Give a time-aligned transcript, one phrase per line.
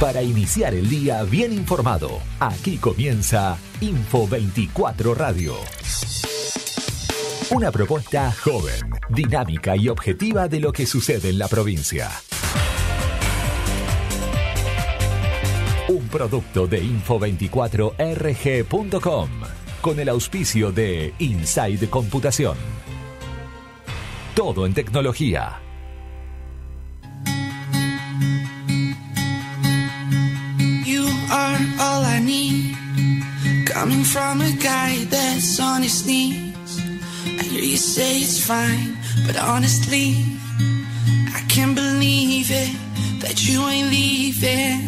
[0.00, 5.54] Para iniciar el día bien informado, aquí comienza Info 24 Radio.
[7.50, 12.10] Una propuesta joven, dinámica y objetiva de lo que sucede en la provincia.
[15.88, 19.28] Un producto de info24rg.com
[19.80, 22.56] con el auspicio de Inside Computación.
[24.34, 25.63] Todo en tecnología.
[33.74, 36.80] Coming from a guy that's on his knees.
[37.26, 38.96] I hear you say it's fine,
[39.26, 40.14] but honestly,
[41.34, 42.70] I can't believe it
[43.20, 44.78] that you ain't leaving.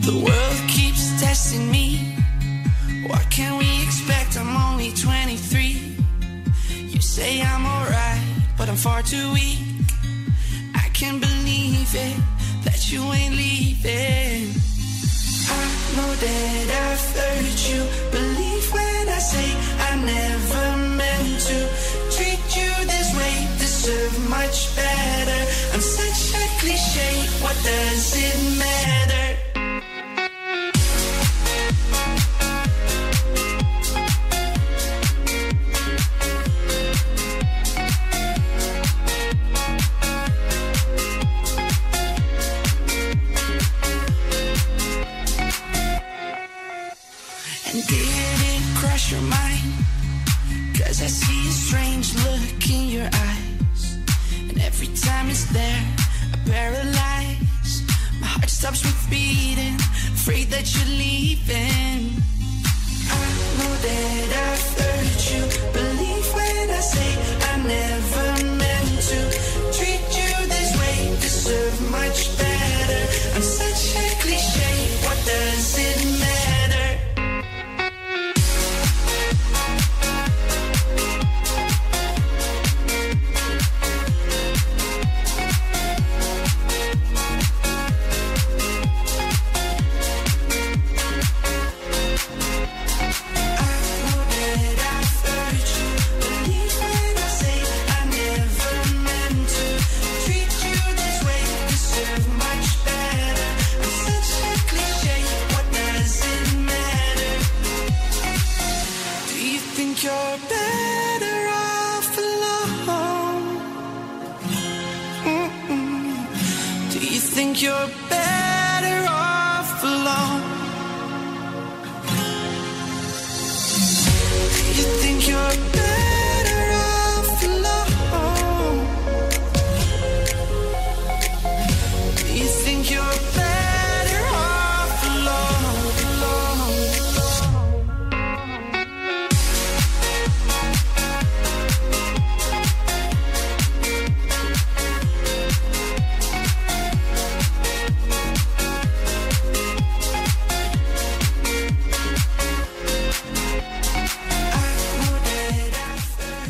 [0.00, 2.18] The world keeps testing me.
[3.06, 4.36] What can we expect?
[4.38, 5.96] I'm only 23.
[6.92, 8.26] You say I'm alright,
[8.58, 9.60] but I'm far too weak.
[10.74, 12.16] I can't believe it
[12.64, 14.73] that you ain't leaving.
[15.50, 15.64] I
[15.96, 17.80] know that I've hurt you.
[18.10, 19.48] Believe when I say
[19.88, 21.58] I never meant to
[22.14, 23.34] treat you this way.
[23.58, 25.40] Deserve much better.
[25.74, 27.12] I'm such a cliche.
[27.42, 29.43] What does it matter?
[50.94, 53.98] Cause I see a strange look in your eyes.
[54.48, 55.82] And every time it's there,
[56.32, 57.82] I paralyze.
[58.20, 59.74] My heart stops with beating,
[60.14, 62.14] afraid that you're leaving.
[63.10, 63.26] I
[63.58, 65.42] know that I've hurt you.
[65.72, 67.10] Believe when I say
[67.50, 68.28] I never
[68.62, 69.20] meant to
[69.74, 71.10] treat you this way.
[71.20, 73.02] Deserve much better.
[73.34, 74.72] I'm such a cliche.
[75.06, 76.13] What does it matter?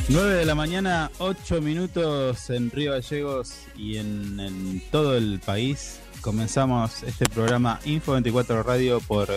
[0.06, 5.98] 9 de la mañana, 8 minutos en Río Gallegos y en, todo el país.
[6.20, 9.28] Comenzamos este programa Info 24 Radio por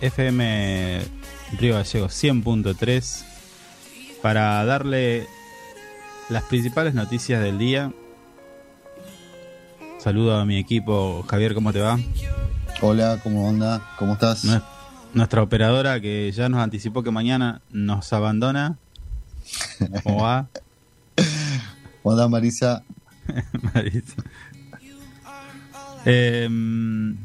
[0.00, 1.00] FM
[1.58, 3.24] Río Gallegos 100.3
[4.22, 5.26] para darle
[6.28, 7.92] las principales noticias del día.
[9.98, 11.24] Saludo a mi equipo.
[11.28, 11.98] Javier, ¿cómo te va?
[12.82, 13.82] Hola, ¿cómo onda?
[13.98, 14.46] ¿Cómo estás?
[15.12, 18.78] Nuestra operadora que ya nos anticipó que mañana nos abandona
[20.02, 20.48] ¿Cómo va?
[22.02, 22.82] ¿Cómo anda Marisa?
[23.74, 24.14] Marisa.
[26.04, 27.16] Em,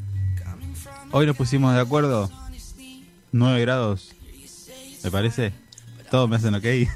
[1.10, 2.30] hoy nos pusimos de acuerdo.
[3.32, 4.12] 9 grados.
[5.04, 5.52] ¿Me parece?
[6.10, 6.64] Todos me hacen ok.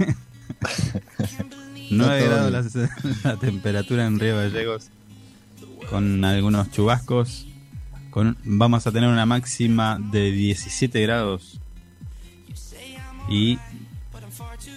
[1.91, 2.91] 9 todo grados la,
[3.25, 4.91] la temperatura en Río Gallegos.
[5.91, 7.47] Con algunos chubascos.
[8.11, 11.61] Con, vamos a tener una máxima de 17 grados.
[13.29, 13.58] Y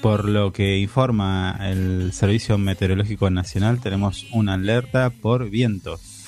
[0.02, 6.26] por lo que informa el Servicio Meteorológico Nacional, tenemos una alerta por vientos.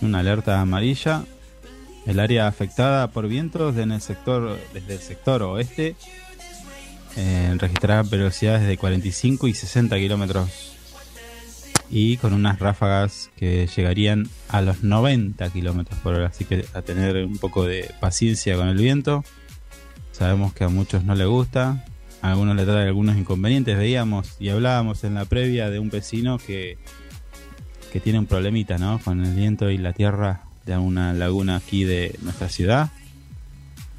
[0.00, 1.24] Una alerta amarilla.
[2.06, 5.96] El área afectada por vientos en el sector, desde el sector oeste
[7.16, 10.76] eh, registrará velocidades de 45 y 60 kilómetros
[11.90, 16.28] y con unas ráfagas que llegarían a los 90 kilómetros por hora.
[16.28, 19.24] Así que a tener un poco de paciencia con el viento.
[20.12, 21.84] Sabemos que a muchos no les gusta,
[22.22, 23.76] a algunos le trae algunos inconvenientes.
[23.76, 26.78] Veíamos y hablábamos en la previa de un vecino que,
[27.92, 28.98] que tiene un problemita, ¿no?
[28.98, 32.90] Con el viento y la tierra de una laguna aquí de nuestra ciudad.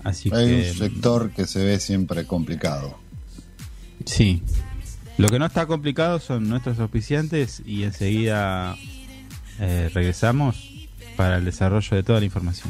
[0.04, 2.98] Así Hay que un sector que se ve siempre complicado.
[4.06, 4.42] sí.
[5.18, 8.76] Lo que no está complicado son nuestros auspiciantes y enseguida
[9.60, 12.70] eh, regresamos para el desarrollo de toda la información.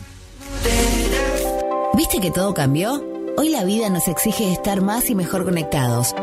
[1.96, 3.11] ¿Viste que todo cambió?
[3.38, 6.14] Hoy la vida nos exige estar más y mejor conectados.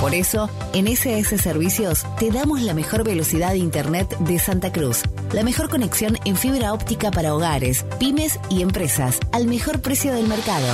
[0.00, 5.02] Por eso, en SS Servicios te damos la mejor velocidad de Internet de Santa Cruz.
[5.32, 10.28] La mejor conexión en fibra óptica para hogares, pymes y empresas, al mejor precio del
[10.28, 10.66] mercado.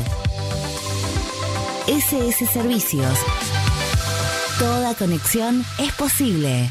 [1.86, 3.18] SS Servicios.
[4.58, 6.70] Toda conexión es posible.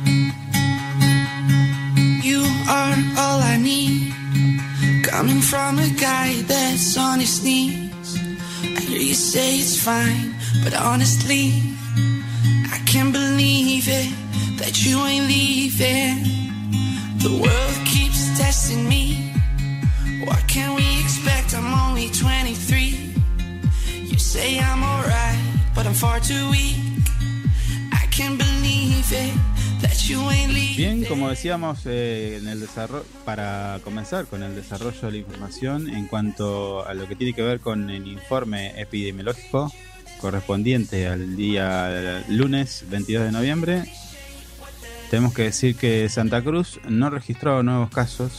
[5.21, 8.17] Coming from a guy that's on his knees.
[8.75, 10.33] I hear you say it's fine,
[10.63, 11.61] but honestly,
[12.73, 14.09] I can't believe it
[14.57, 16.23] that you ain't leaving.
[17.19, 19.31] The world keeps testing me.
[20.25, 21.53] What can we expect?
[21.53, 23.13] I'm only 23.
[23.93, 25.39] You say I'm alright,
[25.75, 26.77] but I'm far too weak.
[27.93, 29.33] I can't believe it
[30.77, 35.89] Bien, como decíamos eh, en el desarrollo, para comenzar con el desarrollo de la información
[35.89, 39.71] en cuanto a lo que tiene que ver con el informe epidemiológico
[40.19, 43.83] correspondiente al día lunes 22 de noviembre,
[45.09, 48.31] tenemos que decir que Santa Cruz no registró nuevos casos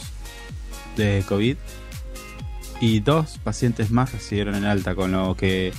[0.97, 1.57] de COVID
[2.81, 5.71] y dos pacientes más recibieron el alta, con lo que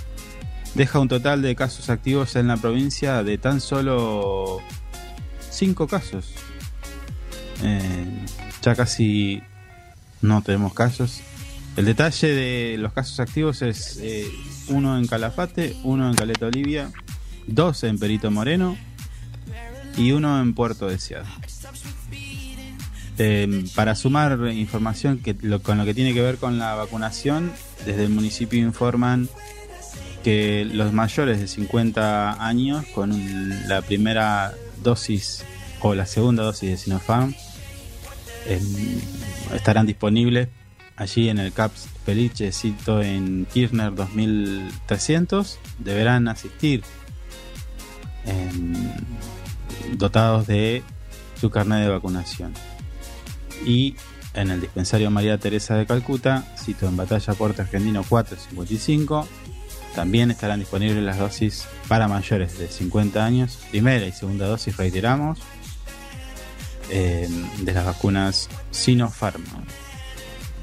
[0.75, 4.63] deja un total de casos activos en la provincia de tan solo
[5.55, 6.33] 5 casos.
[7.63, 8.25] Eh,
[8.63, 9.43] ya casi
[10.23, 11.21] no tenemos casos.
[11.77, 14.27] El detalle de los casos activos es eh,
[14.69, 16.91] uno en Calafate, uno en Caleta Olivia,
[17.47, 18.77] dos en Perito Moreno
[19.97, 21.27] y uno en Puerto Deseado.
[23.19, 27.53] Eh, para sumar información que lo- con lo que tiene que ver con la vacunación,
[27.87, 29.29] desde el municipio informan
[30.25, 34.55] que los mayores de 50 años con la primera
[34.85, 35.45] dosis
[35.81, 37.35] o la segunda dosis de Sinopharm
[38.47, 38.61] eh,
[39.53, 40.49] estarán disponibles
[40.97, 45.59] allí en el CAPS Peliche, cito en Kirchner 2300.
[45.79, 46.83] Deberán asistir
[48.27, 48.75] em,
[49.97, 50.83] dotados de
[51.41, 52.53] su carnet de vacunación.
[53.67, 53.97] Y
[54.35, 59.27] en el dispensario María Teresa de Calcuta, cito en Batalla Puerto Argentino 455,
[59.95, 65.39] también estarán disponibles las dosis para mayores de 50 años, primera y segunda dosis, reiteramos,
[66.91, 67.29] eh,
[67.61, 69.43] de las vacunas Sinopharm.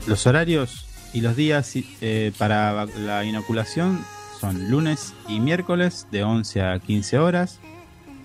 [0.08, 4.04] Los horarios y los días eh, para la inoculación
[4.40, 7.60] son lunes y miércoles de 11 a 15 horas,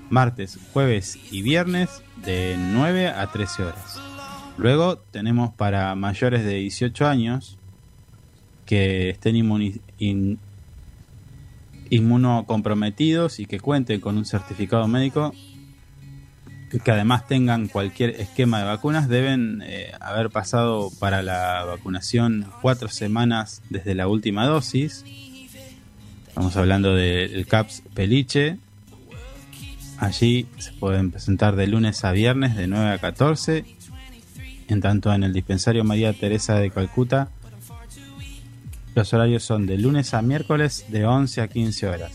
[0.09, 4.01] martes, jueves y viernes de 9 a 13 horas.
[4.57, 7.59] Luego tenemos para mayores de 18 años
[8.65, 9.37] que estén
[9.99, 10.39] in-
[11.91, 15.33] inmunocomprometidos y que cuenten con un certificado médico
[16.85, 22.89] que además tengan cualquier esquema de vacunas deben eh, haber pasado para la vacunación cuatro
[22.89, 25.05] semanas desde la última dosis.
[26.29, 28.59] Estamos hablando del CAPS Peliche.
[29.99, 33.65] Allí se pueden presentar de lunes a viernes de 9 a 14.
[34.69, 37.29] En tanto en el dispensario María Teresa de Calcuta
[38.97, 42.13] los horarios son de lunes a miércoles de 11 a 15 horas.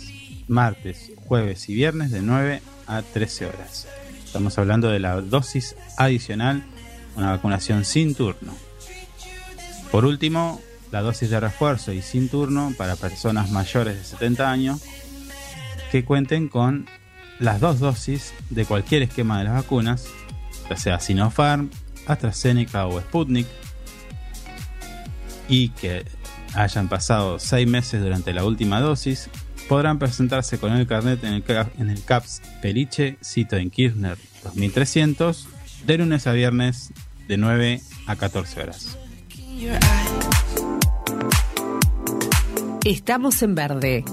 [0.48, 3.88] Martes, jueves y viernes de 9 a 13 horas.
[4.26, 6.64] Estamos hablando de la dosis adicional,
[7.16, 8.56] una vacunación sin turno.
[9.92, 10.60] Por último,
[10.92, 14.82] la dosis de refuerzo y sin turno para personas mayores de 70 años
[15.92, 16.88] que cuenten con
[17.38, 20.08] las dos dosis de cualquier esquema de las vacunas,
[20.68, 21.70] ya sea Sinopharm,
[22.08, 23.46] AstraZeneca o Sputnik,
[25.48, 26.06] y que
[26.54, 29.30] hayan pasado seis meses durante la última dosis,
[29.68, 31.34] podrán presentarse con el carnet en
[31.90, 35.48] el, CAPS Peliche, cito en Kirchner 2300,
[35.86, 36.92] de lunes a viernes
[37.28, 38.98] de 9 a 14 horas.
[42.84, 44.04] Estamos en verde.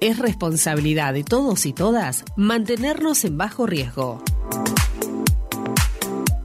[0.00, 4.22] Es responsabilidad de todos y todas mantenernos en bajo riesgo.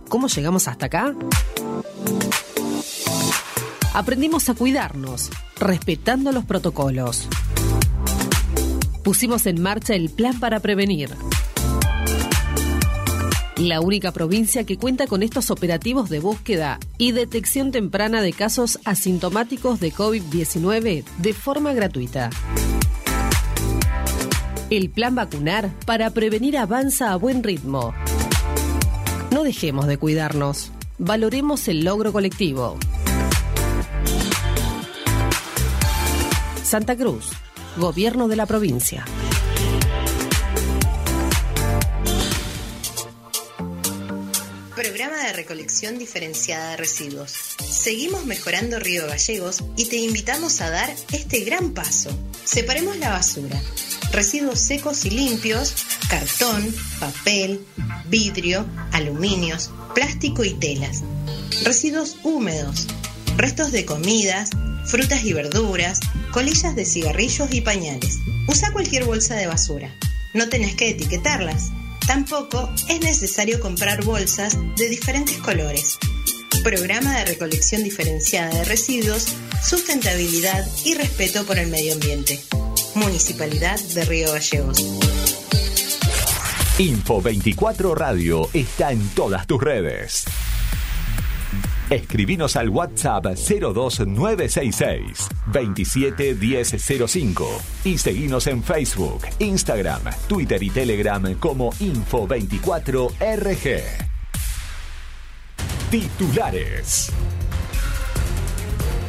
[0.10, 1.14] ¿Cómo llegamos hasta acá?
[3.94, 5.30] Aprendimos a cuidarnos,
[5.60, 7.28] respetando los protocolos.
[9.04, 11.10] Pusimos en marcha el plan para prevenir.
[13.58, 18.80] La única provincia que cuenta con estos operativos de búsqueda y detección temprana de casos
[18.86, 22.30] asintomáticos de COVID-19 de forma gratuita.
[24.70, 27.94] El plan vacunar para prevenir avanza a buen ritmo.
[29.32, 30.72] No dejemos de cuidarnos.
[30.98, 32.78] Valoremos el logro colectivo.
[36.72, 37.26] Santa Cruz,
[37.76, 39.04] Gobierno de la provincia.
[44.74, 47.34] Programa de recolección diferenciada de residuos.
[47.70, 52.10] Seguimos mejorando Río Gallegos y te invitamos a dar este gran paso.
[52.46, 53.62] Separemos la basura.
[54.14, 55.76] Residuos secos y limpios,
[56.10, 57.66] cartón, papel,
[58.06, 61.04] vidrio, aluminios, plástico y telas.
[61.66, 62.88] Residuos húmedos,
[63.36, 64.52] restos de comidas,
[64.86, 66.00] frutas y verduras,
[66.32, 68.20] colillas de cigarrillos y pañales.
[68.48, 69.94] Usa cualquier bolsa de basura.
[70.34, 71.72] No tenés que etiquetarlas.
[72.08, 75.98] Tampoco es necesario comprar bolsas de diferentes colores.
[76.64, 79.28] Programa de recolección diferenciada de residuos,
[79.64, 82.40] sustentabilidad y respeto por el medio ambiente.
[82.96, 84.78] Municipalidad de Río Gallegos.
[86.78, 90.26] Info 24 Radio está en todas tus redes.
[91.92, 103.82] Escribinos al WhatsApp 02966 271005 y seguinos en Facebook, Instagram, Twitter y Telegram como Info24RG.
[105.92, 107.12] Titulares.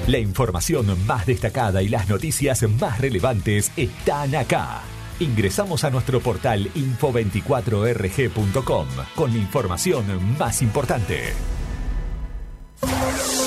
[0.08, 4.80] La información más destacada y las noticias más relevantes están acá.
[5.20, 11.32] Ingresamos a nuestro portal info24rg.com con la información más importante.
[12.84, 13.41] Santa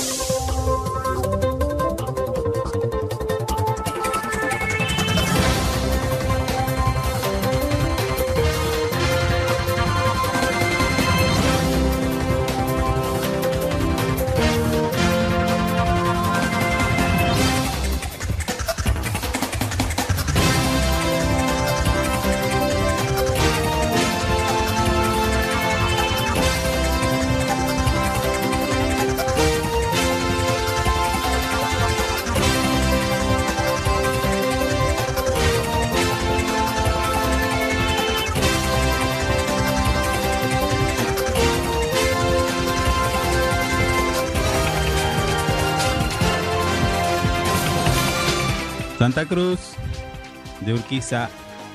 [50.86, 51.30] Urquiza,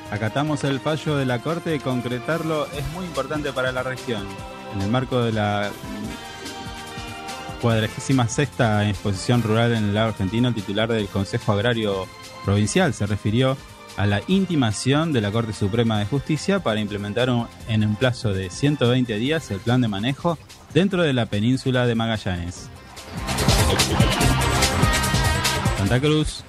[0.09, 4.25] acatamos el fallo de la Corte, concretarlo es muy importante para la región.
[4.73, 5.69] En el marco de la
[7.61, 12.07] cuadragésima sexta exposición rural en el lado argentino, el titular del Consejo Agrario
[12.45, 13.57] Provincial se refirió
[13.97, 17.27] a la intimación de la Corte Suprema de Justicia para implementar
[17.67, 20.37] en un plazo de 120 días el plan de manejo
[20.73, 22.69] dentro de la península de Magallanes.
[25.77, 26.45] Santa Cruz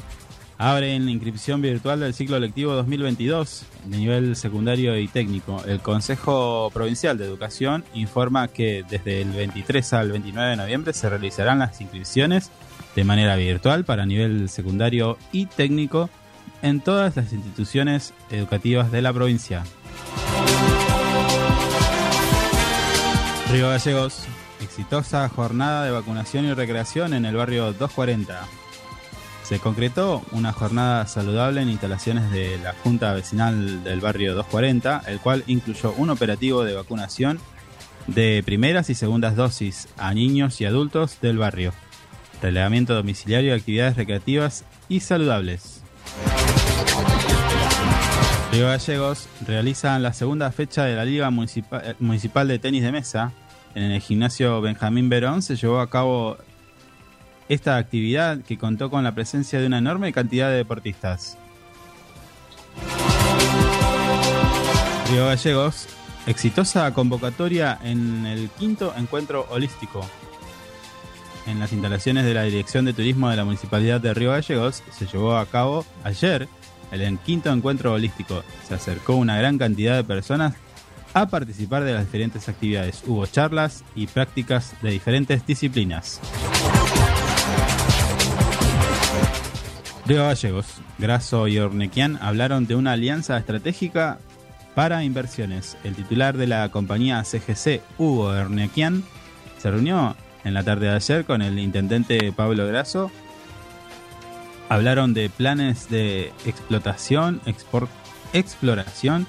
[0.63, 5.61] abre en la inscripción virtual del ciclo lectivo 2022 de nivel secundario y técnico.
[5.67, 11.11] El Consejo Provincial de Educación informa que desde el 23 al 29 de noviembre se
[11.11, 12.53] realizarán las inscripciones
[12.95, 16.09] de manera virtual para nivel secundario y técnico
[16.63, 19.65] en todas las instituciones educativas de la provincia.
[23.51, 24.27] Río Gallegos,
[24.61, 28.62] exitosa jornada de vacunación y recreación en el barrio 240.
[29.43, 35.21] Se concretó una jornada saludable en instalaciones de la Junta Vecinal del barrio 240, el
[35.21, 37.41] cual incluyó un operativo de vacunación
[38.07, 41.73] de primeras y segundas dosis a niños y adultos del barrio,
[42.41, 45.83] relevamiento domiciliario de actividades recreativas y saludables.
[48.53, 53.33] Río Gallegos realizan la segunda fecha de la Liga eh, Municipal de Tenis de Mesa.
[53.75, 56.37] En el gimnasio Benjamín Verón se llevó a cabo
[57.49, 61.39] esta actividad que contó con la presencia de una enorme cantidad de deportistas.
[65.11, 65.89] Río Gallegos,
[66.27, 70.01] exitosa convocatoria en el quinto encuentro holístico.
[71.47, 75.07] En las instalaciones de la Dirección de Turismo de la Municipalidad de Río Gallegos se
[75.07, 76.49] llevó a cabo ayer
[76.93, 78.45] el quinto encuentro holístico.
[78.67, 80.55] Se acercó una gran cantidad de personas
[81.15, 83.03] a participar de las diferentes actividades.
[83.07, 86.21] Hubo charlas y prácticas de diferentes disciplinas.
[90.05, 90.67] Río Gallegos,
[90.99, 94.19] Grasso y Ornequian hablaron de una alianza estratégica
[94.75, 95.77] para inversiones.
[95.85, 99.05] El titular de la compañía CGC, Hugo Ornequian,
[99.59, 103.13] se reunió en la tarde de ayer con el intendente Pablo Grasso.
[104.69, 107.41] Hablaron de planes de explotación,
[108.33, 109.27] exploración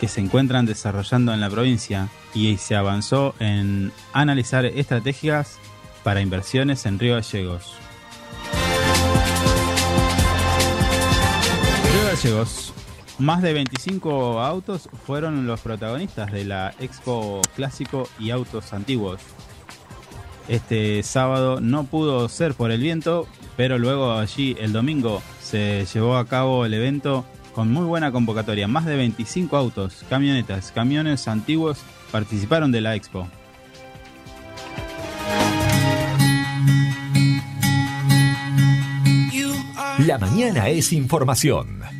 [0.00, 5.58] que se encuentran desarrollando en la provincia y se avanzó en analizar estrategias
[6.02, 7.85] para inversiones en Río Gallegos.
[13.18, 19.20] Más de 25 autos fueron los protagonistas de la Expo Clásico y Autos Antiguos.
[20.48, 26.16] Este sábado no pudo ser por el viento, pero luego allí el domingo se llevó
[26.16, 28.66] a cabo el evento con muy buena convocatoria.
[28.66, 31.78] Más de 25 autos, camionetas, camiones antiguos
[32.10, 33.28] participaron de la expo.
[39.98, 41.95] La mañana es información.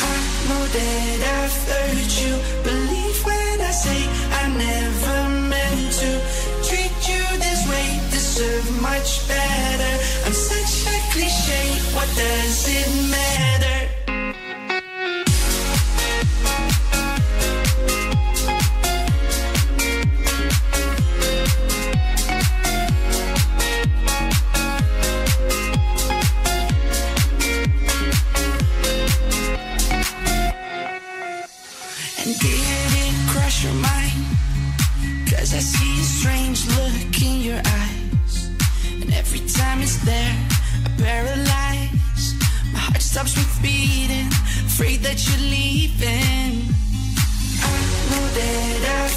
[0.00, 0.16] I
[0.48, 2.32] know that I've hurt you.
[2.64, 4.00] Believe when I say
[4.40, 5.18] I never
[5.52, 6.10] meant to
[6.66, 8.00] treat you this way.
[8.10, 9.92] Deserve much better.
[10.26, 11.64] I'm such a cliche.
[11.96, 13.52] What does it matter?
[43.62, 44.28] Beating,
[44.66, 46.66] afraid that you're leaving.
[47.62, 47.78] I
[48.10, 49.11] know that I've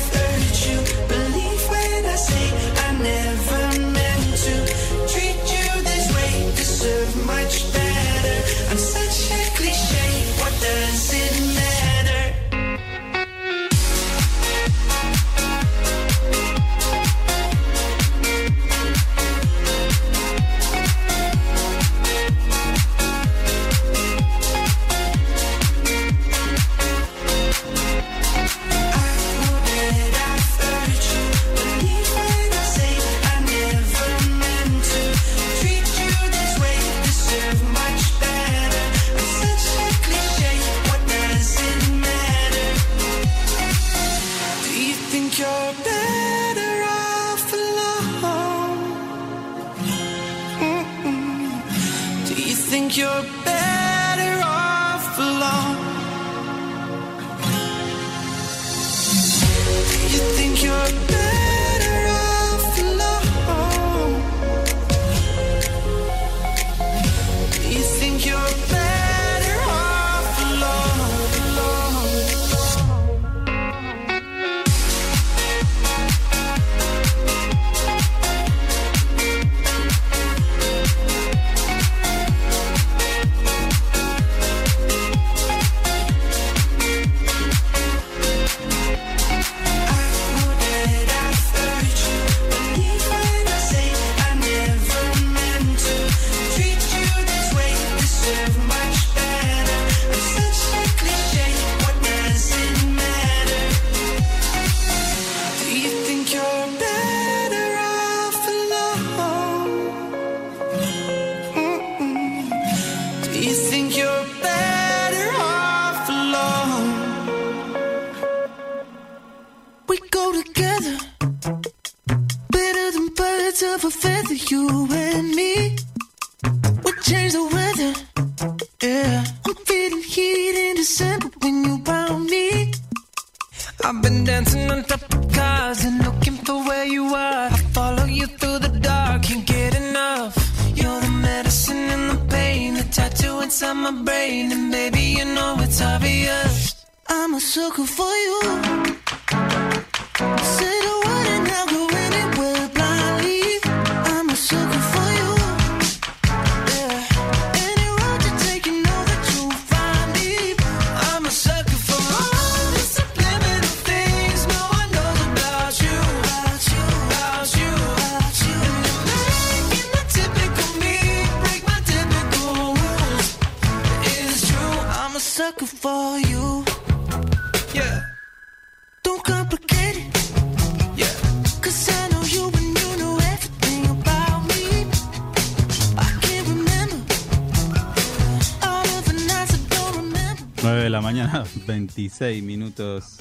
[191.06, 193.20] mañana, 26 minutos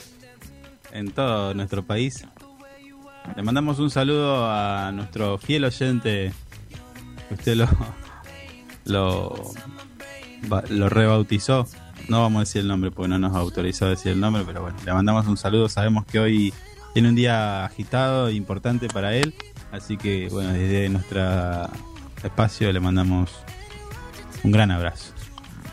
[0.90, 2.26] en todo nuestro país.
[3.36, 6.32] Le mandamos un saludo a nuestro fiel oyente.
[7.30, 7.68] Usted lo,
[10.70, 11.66] lo rebautizó.
[12.08, 14.62] No vamos a decir el nombre porque no nos autorizó a decir el nombre, pero
[14.62, 15.68] bueno, le mandamos un saludo.
[15.68, 16.54] Sabemos que hoy
[16.94, 19.34] tiene un día agitado e importante para él.
[19.72, 21.20] Así que, bueno, desde nuestro
[22.22, 23.30] espacio le mandamos
[24.42, 25.13] un gran abrazo.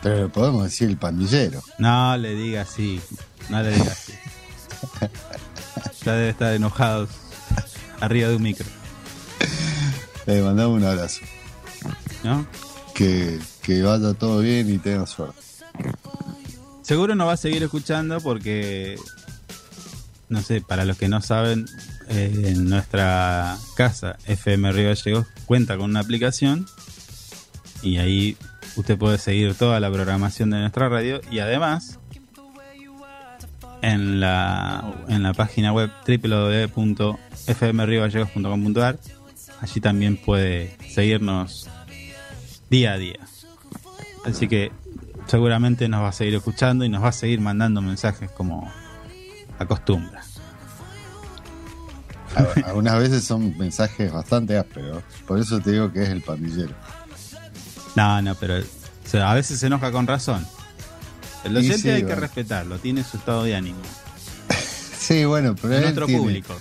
[0.02, 1.62] Pero podemos decir el pandillero.
[1.78, 3.00] No le diga así.
[3.48, 4.12] No le diga así.
[6.04, 7.10] Ya debe estar enojados
[8.00, 8.66] arriba de un micro,
[10.26, 11.20] Le mandamos un abrazo.
[12.24, 12.44] ¿no?
[12.94, 15.40] Que, que vaya todo bien y tenga suerte.
[16.82, 18.98] Seguro nos va a seguir escuchando porque,
[20.28, 21.66] no sé, para los que no saben,
[22.08, 26.66] eh, en nuestra casa FM Río Gallegos cuenta con una aplicación
[27.82, 28.38] y ahí
[28.76, 31.98] usted puede seguir toda la programación de nuestra radio y además
[33.82, 38.98] en la, en la página web www.fmriogallegos.com.ar
[39.60, 41.68] allí también puede seguirnos
[42.70, 43.18] día a día.
[44.24, 44.72] Así que
[45.26, 48.70] seguramente nos va a seguir escuchando y nos va a seguir mandando mensajes como
[49.58, 50.22] acostumbra.
[52.64, 55.02] Algunas veces son mensajes bastante ásperos.
[55.26, 56.74] Por eso te digo que es el pandillero.
[57.96, 60.46] No, no, pero o sea, a veces se enoja con razón.
[61.44, 63.80] El sí, hay que respetarlo, tiene su estado de ánimo.
[65.02, 66.56] Sí, bueno, pero Es nuestro tiene, público.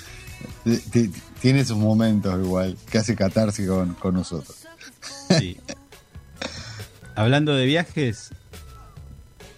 [0.63, 4.65] ti- ti- tiene sus momentos igual, que hace catarse con, con nosotros.
[5.38, 5.58] Sí.
[7.15, 8.32] Hablando de viajes,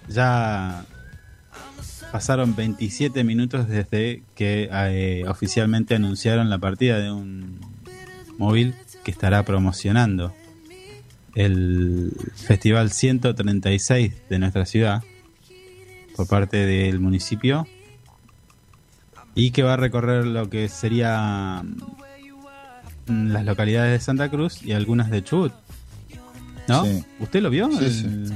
[0.09, 0.83] ya
[2.11, 7.61] pasaron 27 minutos desde que eh, oficialmente anunciaron la partida de un
[8.37, 10.33] móvil que estará promocionando
[11.35, 15.03] el Festival 136 de nuestra ciudad
[16.15, 17.67] por parte del municipio
[19.35, 21.63] y que va a recorrer lo que sería
[23.07, 25.53] mm, las localidades de Santa Cruz y algunas de Chubut.
[26.67, 26.85] ¿No?
[26.85, 27.03] Sí.
[27.19, 27.69] ¿Usted lo vio?
[27.71, 28.33] Sí, El- sí.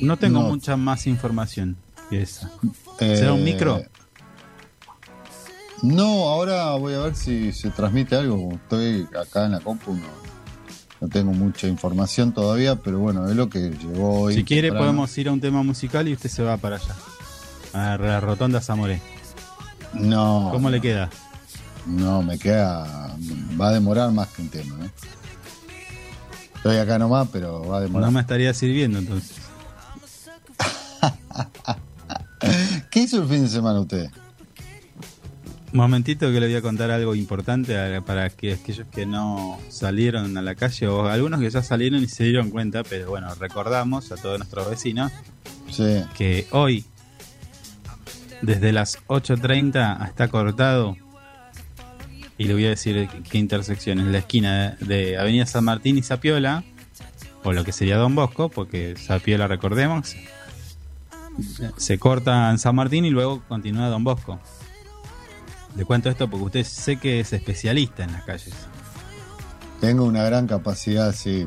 [0.00, 0.48] No tengo No.
[0.48, 1.76] mucha más información
[2.08, 2.50] que esa.
[3.00, 3.82] Eh, ¿Será un micro?
[5.82, 8.52] No, ahora voy a ver si se transmite algo.
[8.52, 10.00] Estoy acá en la compu, no,
[11.00, 14.34] no tengo mucha información todavía, pero bueno, es lo que llegó hoy.
[14.34, 14.86] Si quiere temprano.
[14.86, 16.94] podemos ir a un tema musical y usted se va para allá.
[17.72, 19.00] A la Rotonda Zamoré.
[19.94, 20.48] No.
[20.52, 21.08] ¿Cómo le queda?
[21.86, 23.14] No, me queda.
[23.60, 24.90] Va a demorar más que un tema, ¿eh?
[26.56, 28.08] Estoy acá nomás, pero va a demorar.
[28.08, 29.36] No me estaría sirviendo entonces.
[32.90, 34.10] ¿Qué hizo el fin de semana usted?
[35.72, 40.36] Un momentito que le voy a contar algo importante para que aquellos que no salieron
[40.38, 44.10] a la calle o algunos que ya salieron y se dieron cuenta, pero bueno, recordamos
[44.10, 45.12] a todos nuestros vecinos
[45.70, 46.02] Sí.
[46.16, 46.86] que hoy,
[48.40, 50.96] desde las 8.30 está cortado,
[52.38, 55.98] y le voy a decir qué intersección, es la esquina de, de Avenida San Martín
[55.98, 56.64] y Zapiola,
[57.44, 60.16] o lo que sería Don Bosco, porque Zapiola, recordemos,
[61.76, 64.40] se corta en San Martín y luego continúa Don Bosco.
[65.78, 68.52] Le cuento esto porque usted sé que es especialista en las calles.
[69.80, 71.46] Tengo una gran capacidad, sí.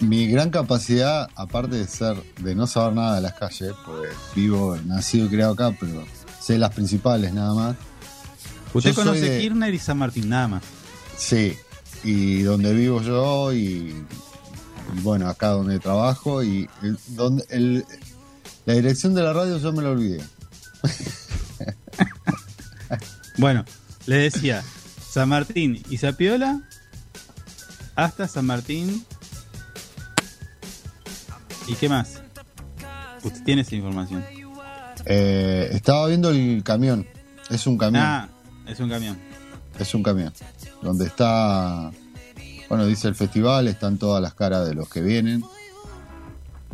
[0.00, 4.76] Mi gran capacidad, aparte de ser, de no saber nada de las calles, pues vivo,
[4.86, 6.04] nacido y criado acá, pero
[6.40, 7.76] sé las principales nada más.
[8.74, 10.62] Usted Yo conoce de- Kirchner y San Martín, nada más.
[11.16, 11.56] Sí,
[12.02, 13.56] y donde vivo yo y,
[14.96, 17.84] y bueno, acá donde trabajo y el- donde el,
[18.66, 20.24] la dirección de la radio yo me la olvidé.
[23.38, 23.64] Bueno,
[24.06, 24.62] le decía,
[25.08, 26.60] San Martín y Zapiola
[27.96, 29.04] hasta San Martín.
[31.66, 32.20] ¿Y qué más?
[33.22, 34.24] Usted tiene esa información.
[35.06, 37.06] Eh, estaba viendo el camión,
[37.50, 38.28] es un camión, Ah,
[38.66, 39.18] es un camión.
[39.78, 40.32] es un camión,
[40.82, 41.90] donde está,
[42.68, 45.42] bueno, dice el festival, están todas las caras de los que vienen.
[45.42, 45.50] O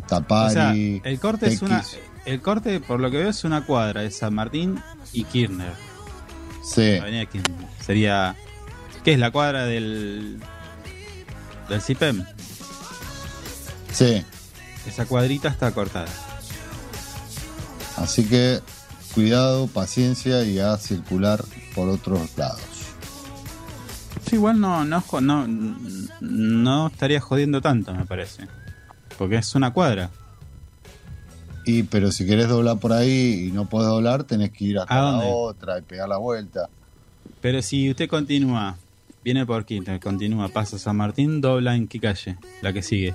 [0.07, 1.83] Tapari, sea, el corte es una.
[2.25, 4.79] El corte, por lo que veo, es una cuadra de San Martín
[5.11, 5.73] y Kirchner.
[6.63, 7.67] Sí, Avenida Kirchner.
[7.85, 8.35] Sería.
[9.03, 10.39] ¿Qué es la cuadra del.
[11.69, 12.25] del CIPEM?
[13.91, 14.23] sí.
[14.87, 16.07] Esa cuadrita está cortada.
[17.97, 18.61] Así que
[19.13, 21.43] cuidado, paciencia y a circular
[21.75, 22.61] por otros lados.
[24.27, 25.47] Sí, igual no, no, no,
[26.21, 28.47] no estaría jodiendo tanto, me parece.
[29.17, 30.09] Porque es una cuadra.
[31.65, 34.83] Y pero si querés doblar por ahí y no podés doblar, tenés que ir a,
[34.83, 36.69] ¿A la otra y pegar la vuelta.
[37.39, 38.77] Pero si usted continúa,
[39.23, 43.13] viene por Quinta, continúa, pasa San Martín, dobla en qué calle, la que sigue.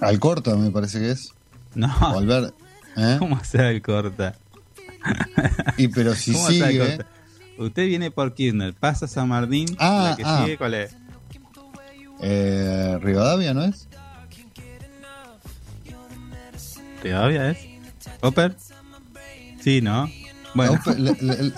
[0.00, 1.32] Al corto me parece que es.
[1.74, 2.54] No, O al ver.
[2.96, 3.16] ¿eh?
[3.18, 4.34] ¿cómo hacer el corta?
[5.76, 6.96] Y pero si ¿Cómo hacer el sigue.
[6.96, 7.06] corta?
[7.58, 10.40] Usted viene por Kirchner, pasa San Martín, Ah, la que ah.
[10.42, 10.96] sigue, ¿cuál es?
[12.22, 13.88] Eh, Rivadavia, ¿no es?
[17.02, 17.58] ¿Todavía es?
[18.22, 18.56] ¿Oper?
[19.62, 20.08] Sí, ¿no?
[20.54, 21.52] Bueno, La, la- la- la-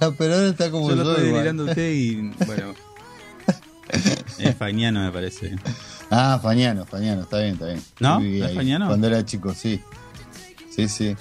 [0.00, 2.74] la operadora está como yo lo estoy delirando a usted y bueno.
[4.38, 5.56] Es Fagnano me parece.
[6.10, 7.82] Ah, Fañano, Fañano, está bien, está bien.
[8.00, 8.14] ¿No?
[8.18, 8.86] Yo viví ¿No es ahí Fagnano?
[8.88, 9.80] Cuando era chico, sí.
[10.74, 11.16] Sí, sí.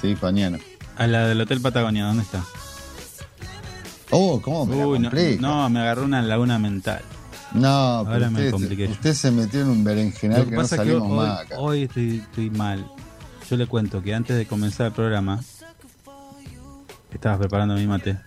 [0.00, 0.58] Sí, Fañano.
[0.96, 2.44] A la del Hotel Patagonia, ¿dónde está?
[4.10, 7.02] Oh, ¿cómo me Uy, no, no, me agarró una laguna mental.
[7.54, 9.14] No, pero Ahora me usted, yo.
[9.14, 11.58] se metió en un berenjenal Lo que, que no pasa que salimos hoy, más acá.
[11.58, 12.84] hoy estoy, estoy mal.
[13.48, 15.40] Yo le cuento que antes de comenzar el programa
[17.12, 18.18] estaba preparando mi mate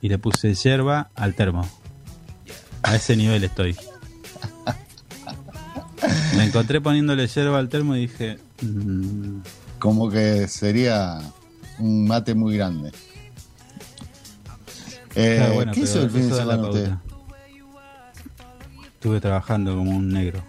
[0.00, 1.68] y le puse yerba al termo.
[2.82, 3.76] A ese nivel estoy.
[6.36, 9.40] Me encontré poniéndole yerba al termo y dije, mm,
[9.78, 11.20] Como que sería
[11.78, 12.90] un mate muy grande.
[15.14, 16.88] Eh, claro, bueno, ¿Qué hizo el fin de semana usted?
[16.90, 17.02] pauta.
[19.00, 20.42] Estuve trabajando como un negro.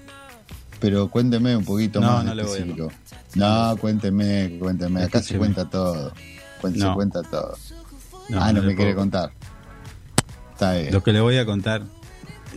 [0.82, 2.92] Pero cuénteme un poquito No, más no le voy a- específico.
[3.36, 5.04] No, cuénteme, cuénteme.
[5.04, 6.12] Acá se cuenta todo.
[6.60, 6.94] Cuenta- Se No.
[6.96, 7.58] cuenta todo.
[8.28, 9.32] No, ah, no, no me quiere puedo- contar.
[10.52, 10.92] Está bien.
[10.92, 11.84] Lo que le voy a contar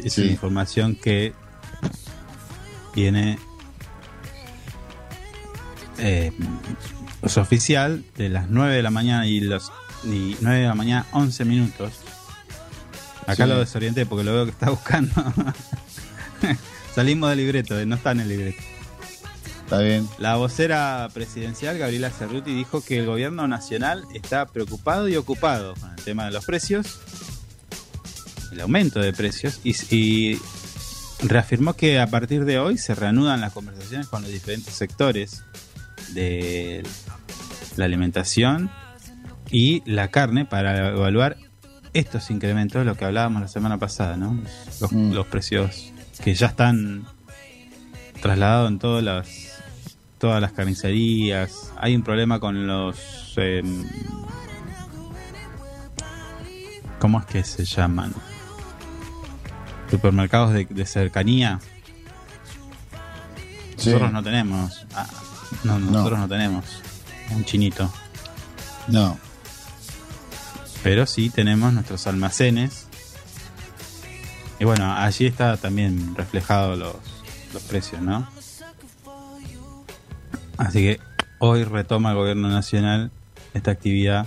[0.03, 0.25] es Sí.
[0.25, 1.33] información que
[2.93, 3.39] viene
[5.99, 6.33] eh,
[7.23, 9.71] es oficial de las 9 de la mañana y los
[10.03, 11.93] y 9 de la mañana 11 minutos.
[13.29, 13.49] Acá Sí.
[13.49, 15.13] lo desorienté porque lo veo que está buscando.
[16.94, 18.62] Salimos del libreto, eh, no está en el libreto.
[19.64, 20.09] Está bien.
[20.18, 25.90] La vocera presidencial, Gabriela Cerruti, dijo que el gobierno nacional está preocupado y ocupado con
[25.90, 27.01] el tema de los precios,
[28.53, 30.38] el aumento de precios, y, y
[31.23, 35.42] reafirmó que a partir de hoy se reanudan las conversaciones con los diferentes sectores
[36.12, 36.83] de
[37.77, 38.70] la alimentación
[39.51, 41.37] y la carne para evaluar
[41.94, 44.38] estos incrementos, lo que hablábamos la semana pasada, ¿no?
[44.81, 45.12] Los, Mm.
[45.12, 47.05] los precios que ya están
[48.22, 49.29] trasladados en todas las
[50.18, 51.72] todas las carnicerías.
[51.79, 53.85] Hay un problema con los em,
[56.98, 58.14] ¿cómo es que se llaman?
[59.90, 61.61] Supermercados de, de cercanía.
[63.77, 63.90] Sí.
[63.90, 64.87] Nosotros no tenemos.
[64.94, 65.07] ah,
[65.64, 65.90] no, No.
[65.90, 66.64] nosotros no tenemos
[67.31, 67.92] un chinito.
[68.88, 69.18] No.
[70.83, 72.84] pero sí tenemos nuestros almacenes.
[74.64, 76.96] Y bueno, allí está también reflejado los,
[77.53, 78.27] los precios, ¿no?
[80.57, 81.00] Así que
[81.38, 83.11] hoy retoma el gobierno nacional
[83.53, 84.27] esta actividad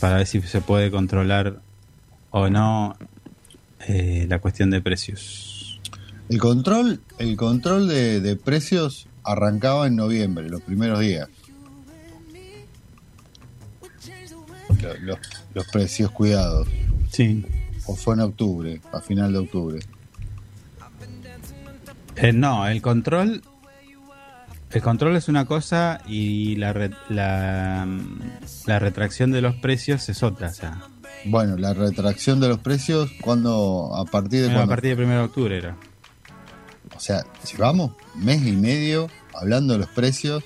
[0.00, 1.60] para ver si se puede controlar
[2.30, 2.96] o no
[3.88, 5.78] eh, la cuestión de precios.
[6.30, 11.28] El control, el control de, de precios arrancaba en noviembre, los primeros días.
[14.80, 15.18] Lo- Los,
[15.52, 16.66] los precios cuidados.
[17.10, 17.44] Sí.
[17.90, 19.80] O fue en octubre, a final de octubre.
[22.16, 23.42] Eh, no, el control.
[24.70, 27.88] El control es una cosa y la, re- la,
[28.66, 30.48] la retracción de los precios es otra.
[30.48, 30.82] O sea,
[31.24, 34.70] Bueno, la retracción de los precios, cuando a partir de a cuándo?
[34.70, 35.76] partir del 1 de octubre era.
[36.96, 40.44] O sea, llevamos mes y medio hablando de los precios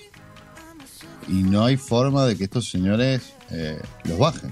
[1.29, 4.51] y no hay forma de que estos señores eh, los bajen.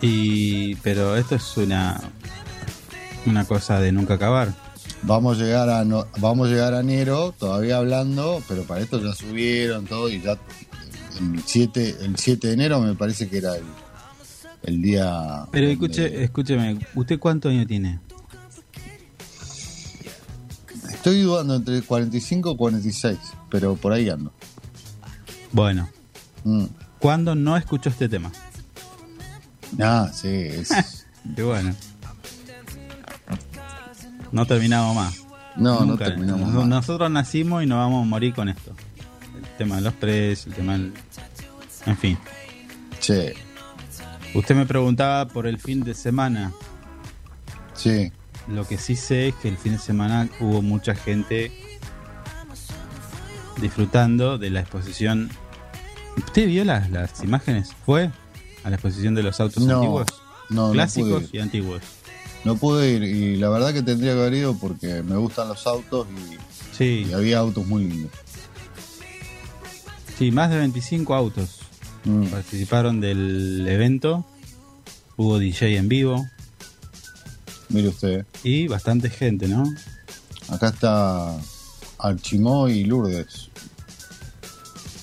[0.00, 2.00] Y, pero esto es una,
[3.26, 4.54] una cosa de nunca acabar.
[5.02, 9.00] Vamos a llegar a no- vamos a llegar a enero todavía hablando, pero para esto
[9.02, 10.32] ya subieron todo y ya
[11.20, 13.64] el 7, el 7 de enero me parece que era el,
[14.64, 15.46] el día.
[15.52, 18.00] Pero escuche, escúcheme, ¿usted cuántos años tiene?
[20.90, 23.18] Estoy dudando entre 45 y 46,
[23.50, 24.32] pero por ahí ando.
[25.52, 25.88] Bueno,
[26.44, 26.64] Mm.
[27.00, 28.30] ¿cuándo no escuchó este tema?
[29.80, 31.74] Ah, sí, es- Y bueno.
[34.32, 35.16] No terminamos más.
[35.56, 35.86] no, Nunca.
[35.86, 36.40] no terminamos.
[36.48, 36.66] Nos- más.
[36.68, 38.74] Nosotros nacimos y nos vamos a morir con esto.
[39.36, 40.92] El tema de los precios, el tema del...
[41.86, 42.18] En fin.
[43.00, 43.34] Che,
[44.34, 46.52] Usted me preguntaba por el fin de semana.
[47.74, 48.12] sí.
[48.48, 51.52] Lo que sí sé es que el fin de semana hubo mucha gente
[53.60, 55.28] disfrutando de la exposición.
[56.16, 57.72] ¿Usted vio las, las imágenes?
[57.84, 58.10] ¿Fue
[58.68, 60.06] a la exposición de los autos No, antiguos?
[60.50, 61.28] no, no Clásicos pude.
[61.32, 61.82] y antiguos.
[62.44, 65.66] no pude ir y la verdad que tendría que haber ido porque me gustan los
[65.66, 66.36] autos y,
[66.76, 68.12] Sí, y había autos muy lindos.
[70.18, 71.56] sí, más de 25 autos
[72.04, 72.26] Mm.
[72.28, 74.24] participaron del evento.
[75.16, 76.24] Hubo DJ en vivo
[77.70, 79.64] Mire usted, y bastante gente, ¿no?
[80.48, 81.36] acá está
[81.98, 83.50] Archimó y Lourdes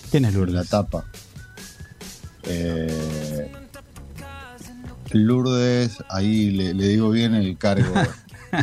[0.09, 0.69] ¿Quién es en la Lourdes?
[0.69, 1.05] tapa.
[2.43, 3.24] Eh,
[5.15, 7.93] Lourdes, ahí le, le digo bien el cargo.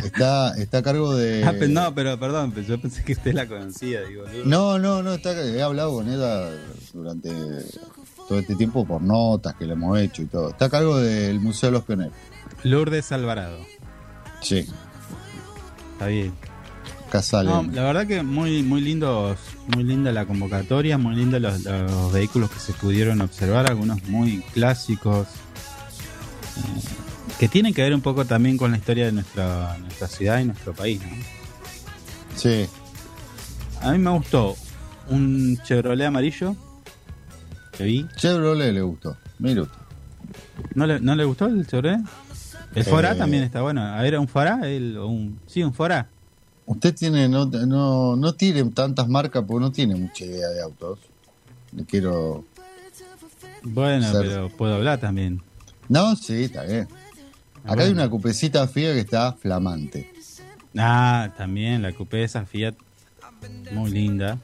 [0.03, 1.43] Está, está a cargo de.
[1.43, 4.23] Ah, no, pero perdón, pero yo pensé que usted la conocía, digo.
[4.23, 4.45] Lourdes.
[4.47, 6.49] No, no, no, está, he hablado con ella
[6.93, 7.29] durante
[8.27, 10.49] todo este tiempo por notas que le hemos hecho y todo.
[10.49, 12.13] Está a cargo del Museo de los Pioneros.
[12.63, 13.59] Lourdes Alvarado.
[14.41, 14.65] Sí,
[15.93, 16.33] Está bien.
[17.43, 19.37] No, la verdad que muy muy lindos,
[19.67, 24.41] muy linda la convocatoria, muy lindos los, los vehículos que se pudieron observar, algunos muy
[24.53, 25.27] clásicos,
[27.39, 30.45] que tienen que ver un poco también con la historia de nuestra, nuestra ciudad y
[30.45, 31.01] nuestro país.
[31.01, 31.17] ¿no?
[32.35, 32.65] Sí,
[33.81, 34.55] A mí me gustó
[35.09, 36.55] un Chevrolet amarillo
[37.77, 38.05] que vi.
[38.17, 39.17] Chevrolet le gustó.
[39.39, 39.77] Mire usted.
[40.75, 41.99] ¿No le, no le gustó el Chevrolet?
[42.75, 43.15] El Fora Eh.
[43.15, 43.81] también está bueno.
[43.83, 46.07] A ver, un Fora, el, un, sí, un Fora.
[46.65, 50.97] Usted tiene, no, no, no tiene tantas marcas porque no tiene mucha idea de autos.
[51.75, 52.45] Le quiero.
[53.63, 55.41] Bueno, Ser- pero puedo hablar también.
[55.89, 56.83] No, sí, está bien.
[56.83, 56.89] Acá
[57.75, 57.81] Bueno.
[57.83, 60.11] hay una cupecita fía que está flamante.
[60.77, 62.73] Ah, también la coupé esa Fiat,
[63.71, 64.39] muy linda.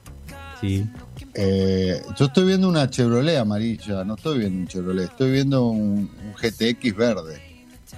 [0.61, 0.85] Sí.
[1.33, 6.11] Eh, yo estoy viendo una Chevrolet amarilla, no estoy viendo un Chevrolet, estoy viendo un,
[6.23, 7.41] un GTX verde,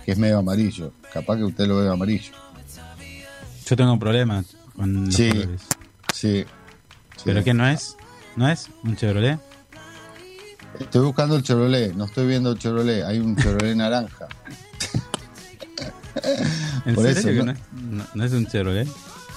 [0.05, 0.93] que es medio amarillo.
[1.13, 2.33] Capaz que usted lo ve amarillo.
[3.67, 5.29] Yo tengo problemas con los Sí.
[5.29, 5.61] colores.
[6.13, 6.45] Sí.
[7.17, 7.23] sí.
[7.25, 7.95] ¿Pero qué no es?
[8.35, 9.39] ¿No es un Chevrolet?
[10.79, 14.27] Estoy buscando el Chevrolet, no estoy viendo el Chevrolet, hay un Chevrolet naranja.
[16.85, 17.45] ¿En Por serio eso, que ¿no?
[17.45, 17.51] no,
[18.03, 18.87] es, no- es un Chevrolet?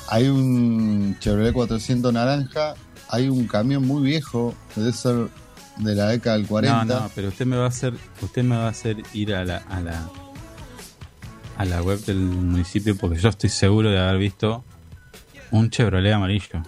[0.08, 2.74] Hay un Chevrolet 400 naranja,
[3.08, 5.28] hay un camión muy viejo, debe ser
[5.78, 6.84] de la década del 40.
[6.84, 9.44] No, no, pero usted me va a hacer, usted me va a hacer ir a
[9.44, 10.08] la, a la
[11.56, 14.64] a la web del municipio porque yo estoy seguro de haber visto
[15.52, 16.62] un Chevrolet amarillo.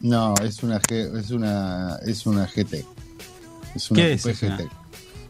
[0.00, 2.84] No, es una es una es una GT.
[3.74, 4.24] Es una ¿Qué es?
[4.24, 4.68] GT.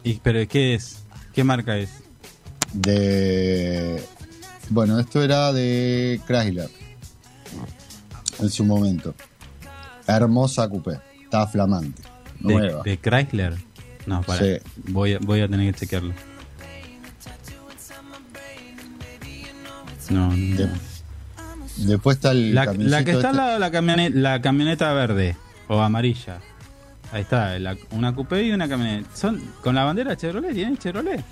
[0.04, 1.02] ¿Y pero qué es?
[1.34, 1.90] ¿Qué marca es?
[2.72, 4.02] De
[4.70, 6.68] bueno, esto era de Chrysler
[8.40, 9.14] en su momento.
[10.06, 12.02] Hermosa coupé, está flamante,
[12.40, 12.82] ¿De, nueva.
[12.82, 13.54] de Chrysler?
[14.06, 14.38] No, para.
[14.42, 14.56] Sí.
[14.88, 16.14] Voy, a, voy a tener que chequearlo.
[20.10, 20.34] No, no.
[20.36, 20.68] De-
[21.76, 24.92] Después está el La, la que está al este- lado de la camioneta, la camioneta
[24.94, 25.36] verde
[25.68, 26.40] o amarilla.
[27.12, 29.08] Ahí está, la- una coupé y una camioneta.
[29.16, 31.24] Son con la bandera Chevrolet, ¿tienen Chevrolet?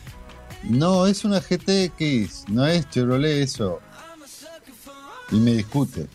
[0.64, 3.80] No, es una GTX, no es Chevrolet eso.
[5.30, 6.08] Y me discute.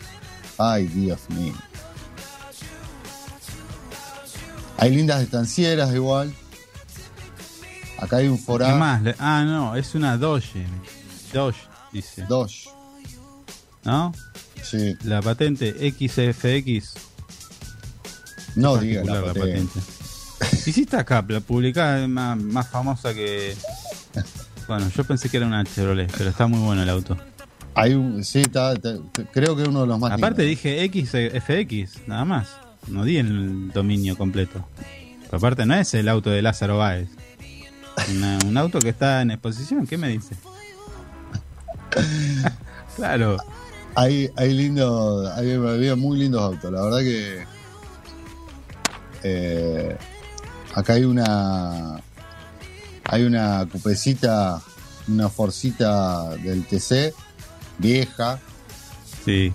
[0.58, 1.54] Ay, Dios mío.
[4.78, 6.34] Hay lindas estancieras igual.
[8.00, 9.02] Acá hay un ¿Qué Forá más?
[9.20, 10.66] Ah, no, es una Dodge.
[11.32, 11.58] Dodge,
[11.92, 12.24] dice.
[12.28, 12.68] Dodge.
[13.84, 14.12] ¿No?
[14.64, 14.96] Sí.
[15.04, 16.96] La patente XFX.
[18.56, 19.80] No diga particular la patente.
[20.66, 23.56] Y sí está acá, la publicada es más, más famosa que...
[24.68, 27.16] Bueno, yo pensé que era una Chevrolet, pero está muy bueno el auto.
[27.76, 28.96] Hay un, sí, está, está-
[29.32, 30.64] creo que es uno de los más Aparte lindos.
[30.64, 32.50] dije XFX, nada más.
[32.88, 34.68] No di el dominio completo.
[35.26, 37.08] Pero aparte no es el auto de Lázaro Báez.
[38.16, 40.36] Una- un auto que está en exposición, ¿qué me dice?
[42.96, 43.38] claro.
[43.96, 46.72] Hay, hay lindo, hay, había muy lindos autos.
[46.72, 47.44] La verdad que
[49.24, 49.98] eh,
[50.76, 52.00] acá hay una
[53.04, 54.62] hay una cupecita,
[55.08, 57.14] una forcita del TC
[57.78, 58.40] vieja,
[59.26, 59.52] Sí.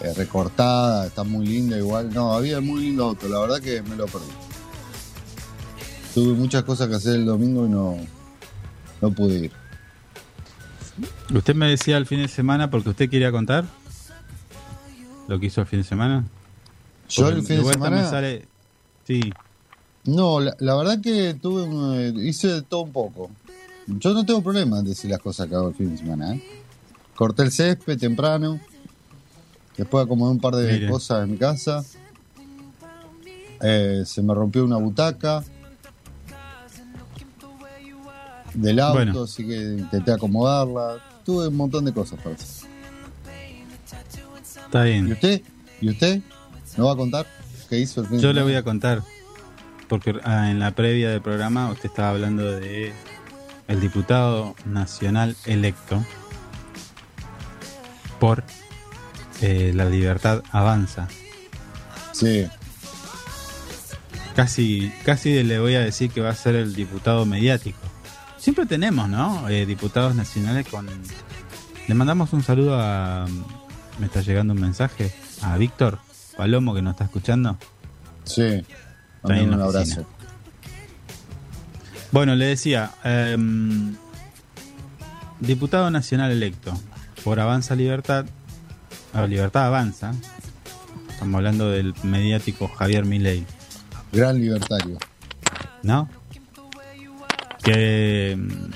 [0.00, 2.12] eh, recortada, está muy linda igual.
[2.14, 3.28] No, había muy lindo auto.
[3.28, 4.26] La verdad que me lo perdí.
[6.14, 7.96] Tuve muchas cosas que hacer el domingo y no
[9.02, 9.52] no pude ir.
[11.34, 13.64] ¿Usted me decía el fin de semana porque usted quería contar
[15.28, 16.24] lo que hizo el fin de semana?
[17.10, 18.48] Yo el fin de semana me sale...
[19.06, 19.20] Sí,
[20.04, 23.30] No, la, la verdad que tuve un- eh, hice de todo un poco.
[23.86, 26.34] Yo no tengo problema en decir las cosas que hago el fin de semana.
[26.34, 26.42] ¿eh?
[27.14, 28.60] Corté el césped temprano.
[29.76, 30.88] Después acomodé un par de Mire.
[30.90, 31.84] cosas en mi casa.
[33.62, 35.42] Eh, se me rompió una butaca
[38.54, 39.22] del auto, Bueno.
[39.22, 40.98] así que intenté acomodarla.
[41.24, 42.68] Tuve un montón de cosas para hacer.
[44.66, 45.12] está ¿Y bien.
[45.12, 45.42] usted?
[45.80, 46.20] ¿Y usted?
[46.76, 47.26] ¿No va a contar
[47.68, 49.02] qué hizo el fin de Yo le voy a contar.
[49.88, 52.92] Porque ah, en la previa del programa usted estaba hablando de
[53.68, 56.04] el diputado nacional electo
[58.18, 58.44] por
[59.40, 61.08] eh, la libertad avanza.
[62.12, 62.46] Sí.
[64.36, 67.78] Casi, casi le voy a decir que va a ser el diputado mediático.
[68.38, 69.48] Siempre tenemos, ¿no?
[69.48, 70.88] Eh, diputados nacionales con...
[71.88, 73.26] Le mandamos un saludo a...
[73.98, 75.12] Me está llegando un mensaje
[75.42, 75.98] a Víctor
[76.40, 77.58] Palomo que nos está escuchando.
[78.24, 78.64] Sí.
[79.24, 80.06] un abrazo.
[82.12, 83.94] Bueno, le decía, em,
[85.38, 86.72] diputado nacional electo
[87.24, 88.24] por Avanza Libertad,
[89.12, 90.14] o Libertad Avanza,
[91.10, 93.44] estamos hablando del mediático Javier Milei.
[94.10, 94.96] Gran libertario.
[95.82, 96.08] ¿No?
[97.62, 98.70] Que em,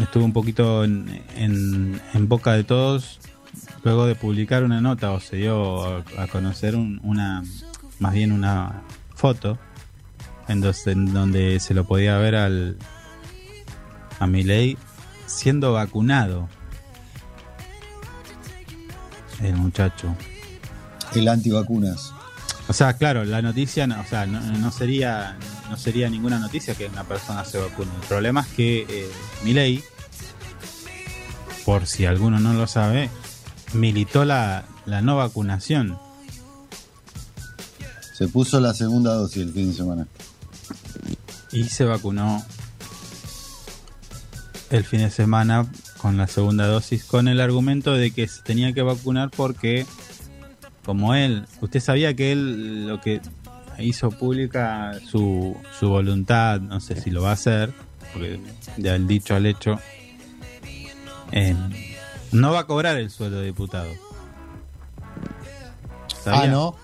[0.00, 3.20] estuvo un poquito en, en, boca de todos
[3.86, 7.44] luego de publicar una nota o se dio a, conocer una,
[8.00, 8.82] más bien una
[9.14, 9.60] foto
[10.48, 10.60] en,
[11.12, 12.78] donde se lo podía ver al
[14.18, 14.76] a Milei
[15.26, 16.48] siendo vacunado.
[19.40, 20.16] El muchacho.
[21.14, 22.12] El antivacunas.
[22.66, 25.36] O sea, claro, la noticia, o sea, no, sería
[25.70, 27.92] no sería ninguna noticia que una persona se vacune.
[28.02, 29.10] El problema es que eh,
[29.44, 29.84] Milei,
[31.64, 33.10] por si alguno no lo sabe,
[33.76, 35.98] militó la, la no vacunación.
[38.14, 40.06] Se puso la segunda dosis el fin de semana
[41.52, 42.44] y se vacunó
[44.70, 45.66] el fin de semana
[45.98, 49.86] con la segunda dosis con el argumento de que se tenía que vacunar porque
[50.84, 53.20] como él, usted sabía que él lo que
[53.78, 57.72] hizo pública su, su voluntad, no sé si lo va a hacer,
[58.12, 58.38] porque
[58.76, 59.80] ya el dicho al hecho,
[61.32, 61.56] eh,
[62.40, 63.90] no va a cobrar el sueldo de diputado.
[66.26, 66.76] Ah, no.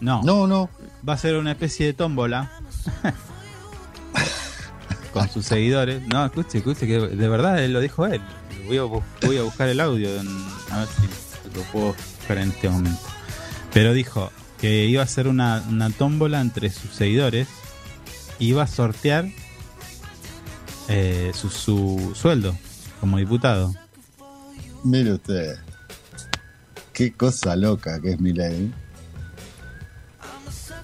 [0.00, 0.22] No.
[0.22, 0.68] No, no.
[1.08, 2.50] Va a ser una especie de tómbola.
[5.12, 6.06] con sus seguidores.
[6.08, 8.20] No, escuche, escuche, que de verdad lo dijo él.
[8.66, 10.08] Voy a, voy a buscar el audio,
[10.70, 13.00] a ver si lo puedo buscar en este momento.
[13.72, 14.30] Pero dijo
[14.60, 17.48] que iba a hacer una, una tómbola entre sus seguidores
[18.38, 19.28] iba a sortear
[20.88, 22.56] eh, su, su sueldo
[23.00, 23.74] como diputado.
[24.84, 25.56] Mire usted,
[26.92, 28.72] qué cosa loca que es Miley.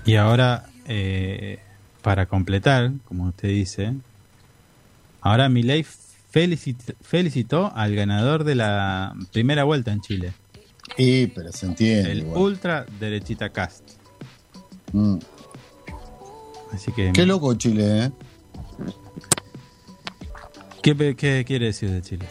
[0.04, 1.58] Y ahora, eh,
[2.02, 3.94] para completar, como usted dice,
[5.20, 5.84] Ahora Milei
[6.30, 10.32] felicitó, felicitó al ganador de la primera vuelta en Chile.
[10.96, 12.12] Y, pero se entiende.
[12.12, 13.84] El ultra derechita cast.
[14.92, 15.18] Mm.
[16.72, 17.12] Así que.
[17.12, 18.12] Qué loco Chile, ¿eh?
[20.82, 22.26] ¿Qué, ¿Qué quiere decir de Chile?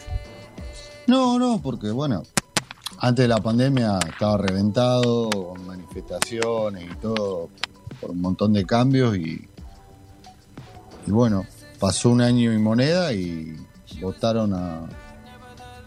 [1.08, 2.22] No, no, porque bueno,
[2.98, 7.48] antes de la pandemia estaba reventado, con manifestaciones y todo,
[8.00, 9.48] por un montón de cambios y,
[11.06, 11.44] y bueno,
[11.80, 13.56] pasó un año y moneda y
[14.00, 14.86] votaron a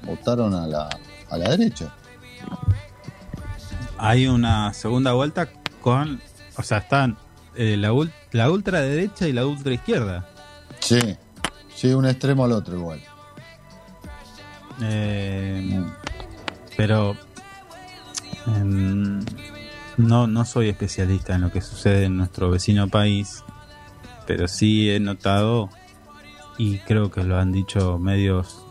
[0.06, 0.90] votaron a la,
[1.30, 1.94] a la derecha.
[3.98, 5.50] Hay una segunda vuelta
[5.82, 6.20] con,
[6.58, 7.18] o sea, están
[7.56, 7.92] eh, la,
[8.32, 10.28] la ultraderecha y la ultra izquierda.
[10.80, 11.00] Sí,
[11.76, 13.02] sí, un extremo al otro igual.
[14.84, 15.84] Eh,
[16.78, 17.16] pero
[18.48, 19.20] em,
[19.98, 23.44] no, no soy especialista en lo que sucede en nuestro vecino país,
[24.26, 25.70] pero sí he notado
[26.58, 28.66] y creo que lo han dicho medios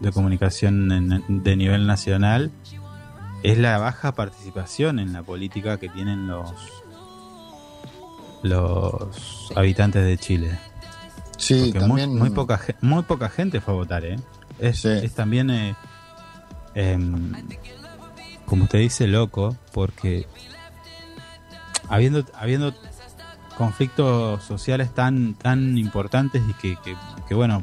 [0.00, 2.52] de comunicación de nivel nacional,
[3.42, 6.52] es la baja participación en la política que tienen los
[8.42, 10.58] los habitantes de Chile.
[11.36, 12.16] Sí, también...
[12.16, 14.18] muy, poca muy poca gente fue a votar, ¿eh?
[14.58, 15.74] Es, es también eh,
[16.74, 17.32] em,
[18.44, 20.26] como usted dice loco porque
[21.88, 22.74] habiendo habiendo
[23.56, 26.76] conflictos sociales tan tan importantes y que,
[27.28, 27.62] que, bueno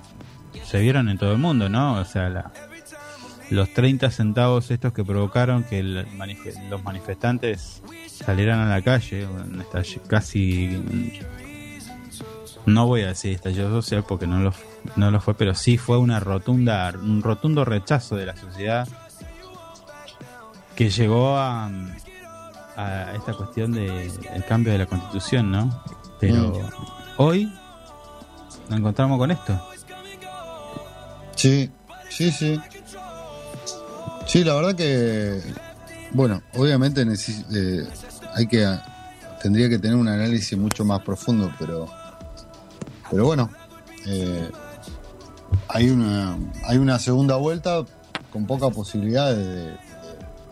[0.64, 2.52] se vieron en todo el mundo no o sea
[3.50, 9.28] los 30 centavos estos que provocaron que los manifestantes salieran a la calle
[10.08, 10.82] casi
[12.66, 14.54] no voy a decir estallido social porque no lo
[14.96, 18.88] no lo fue pero sí fue una rotunda un rotundo rechazo de la sociedad
[20.76, 21.70] que llegó a
[22.76, 24.12] a esta cuestión del
[24.48, 25.84] cambio de la constitución, ¿no?
[26.20, 26.64] Pero mm.
[27.18, 27.52] hoy
[28.70, 29.70] nos encontramos con esto.
[31.36, 31.70] Sí,
[32.10, 32.60] sí, sí.
[34.26, 35.42] Sí, la verdad que,
[36.12, 37.88] bueno, obviamente eh,
[38.34, 38.78] hay que
[39.42, 41.88] tendría que tener un análisis mucho más profundo, pero,
[43.12, 43.52] pero bueno,
[44.08, 44.50] eh,
[45.68, 47.86] hay una hay una segunda vuelta
[48.32, 49.78] con poca posibilidad de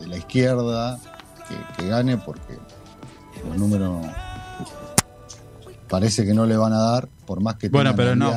[0.06, 0.98] la izquierda
[1.76, 2.58] que, gane porque
[3.48, 4.06] los números
[5.88, 8.32] parece que no le van a dar por más que bueno pero no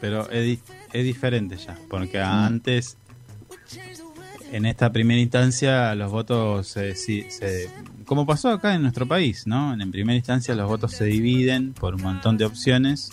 [0.00, 0.58] pero, es,
[0.92, 2.26] diferente ya porque mm.
[2.26, 2.96] antes
[4.52, 7.70] en esta primera instancia los votos se, se,
[8.04, 9.72] como pasó acá en nuestro país, ¿no?
[9.72, 13.12] En primera instancia los votos se dividen por un montón de opciones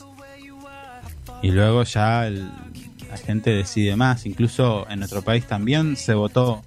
[1.41, 4.25] y luego ya la gente decide más.
[4.25, 6.63] Incluso en nuestro país también se votó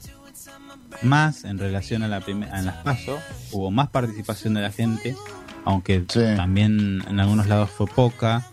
[1.02, 3.18] más en relación a la en las PASO,
[3.52, 5.16] hubo más participación de la gente,
[5.64, 8.46] aunque también en algunos lados fue poca.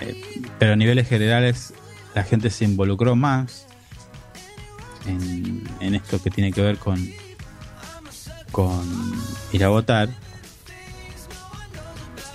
[0.00, 0.20] Eh,
[0.58, 1.72] pero a niveles generales
[2.14, 3.66] la gente se involucró más
[5.06, 6.98] en, esto que tiene que ver con,
[8.52, 8.82] con
[9.52, 10.08] ir a votar.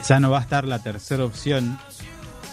[0.07, 1.77] Ya no va a estar la tercera opción.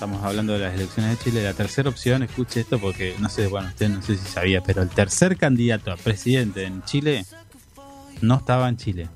[0.01, 1.45] Estamos hablando de las elecciones de Chile.
[1.45, 4.81] La tercera opción, escuche esto porque no sé, bueno, usted no sé si sabía, pero
[4.81, 7.27] el tercer candidato a presidente en Chile
[8.23, 9.11] no estaba en Chile.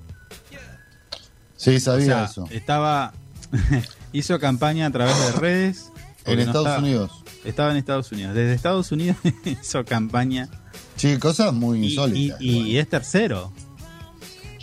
[1.56, 2.46] Sí, sabía eso.
[2.50, 3.14] Estaba,
[4.12, 5.90] hizo campaña a través de redes.
[6.26, 7.24] En Estados Unidos.
[7.46, 8.34] Estaba en Estados Unidos.
[8.34, 9.16] Desde Estados Unidos
[9.46, 10.50] hizo campaña
[10.96, 12.38] Sí, cosas muy insólitas.
[12.42, 13.54] Y, es tercero.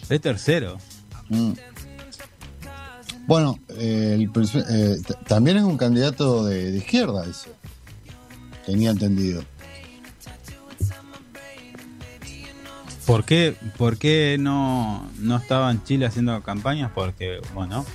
[0.07, 0.77] Es tercero.
[1.29, 1.53] Mm.
[3.27, 4.27] Bueno, eh,
[5.27, 7.49] también es un candidato de, izquierda, eso.
[8.65, 9.43] Tenía entendido.
[13.05, 16.91] ¿Por qué, por qué no, no estaba en Chile haciendo campañas?
[16.93, 17.85] Porque, bueno,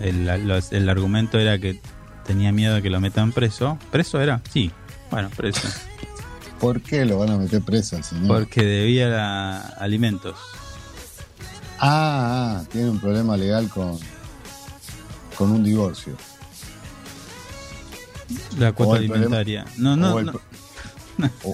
[0.00, 1.80] el, el argumento era que
[2.26, 3.78] tenía miedo de que lo metan preso.
[3.90, 4.42] ¿Preso era?
[4.52, 4.70] Sí,
[5.10, 5.68] bueno, preso.
[6.60, 8.26] ¿Por qué lo van a meter preso al señor?
[8.26, 10.36] Porque debía alimentos.
[11.78, 13.98] Ah, ah, tiene un problema legal con,
[15.36, 16.16] con un divorcio.
[18.58, 19.64] La cuota alimentaria.
[19.76, 20.14] no, no,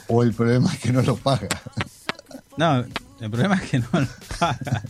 [0.08, 1.48] o, el, problema es que no lo paga.
[2.56, 2.84] No,
[3.20, 4.08] el problema es que no lo
[4.38, 4.82] paga.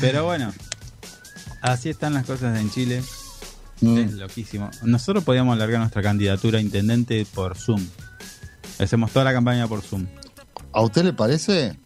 [0.00, 0.52] Pero bueno,
[1.60, 3.02] así están las cosas en Chile.
[3.80, 3.98] Mm.
[3.98, 4.70] Es loquísimo.
[4.82, 7.84] Nosotros podíamos alargar nuestra candidatura a intendente por Zoom.
[8.78, 10.06] Hacemos toda la campaña por Zoom.
[10.72, 11.76] ¿A usted le parece?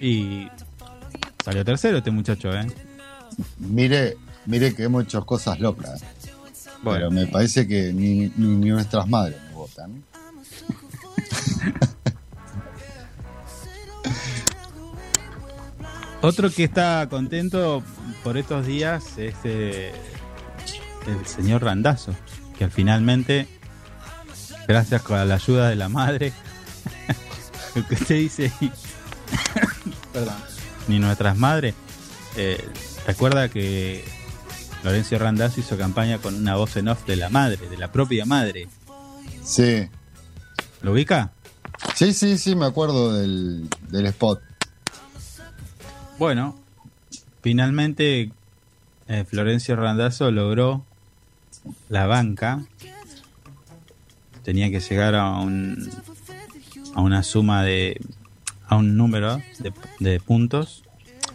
[0.00, 0.48] Y
[1.42, 2.66] salió tercero este muchacho, ¿eh?
[3.58, 4.16] Mire,
[4.46, 6.02] mire que hemos hecho cosas locas.
[6.84, 10.02] Pero me parece que ni, nuestras madres me votan.
[16.22, 17.82] Otro que está contento
[18.22, 19.92] por estos días es eh,
[21.06, 22.14] el señor Randazo,
[22.56, 23.48] que finalmente
[24.68, 26.32] gracias a la ayuda de la madre.
[27.74, 28.52] Lo que usted dice,
[30.12, 30.51] perdón,
[30.88, 31.74] ni nuestras madres.
[32.36, 32.62] Eh,
[33.06, 34.04] recuerda que
[34.82, 38.24] Lorenzo Randazzo hizo campaña con una voz en off de la madre, de la propia
[38.24, 38.68] madre.
[39.44, 39.88] Sí.
[40.82, 41.32] ¿Lo ubica?
[41.94, 44.40] Sí, sí, sí, me acuerdo del, del spot.
[46.18, 46.58] Bueno,
[47.42, 48.30] finalmente
[49.08, 50.84] eh, Florencio Randazzo logró
[51.88, 52.62] la banca
[54.42, 55.90] tenía que llegar a un
[56.94, 58.00] a una suma de
[58.72, 59.38] a un número
[60.00, 60.82] de, puntos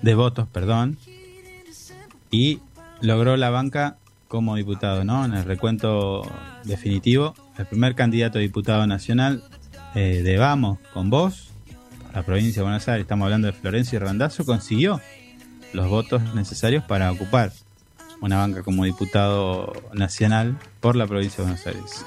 [0.02, 0.98] de votos perdón
[2.32, 2.62] y
[3.00, 6.24] logró la banca como diputado no en el recuento
[6.64, 9.44] definitivo el primer candidato a diputado nacional
[9.94, 11.52] eh, de Vamos con vos
[12.16, 15.00] la provincia de Buenos Aires estamos hablando de Florencio Randazzo consiguió
[15.74, 17.52] los votos necesarios para ocupar
[18.20, 22.06] una banca como diputado nacional por la provincia de Buenos Aires.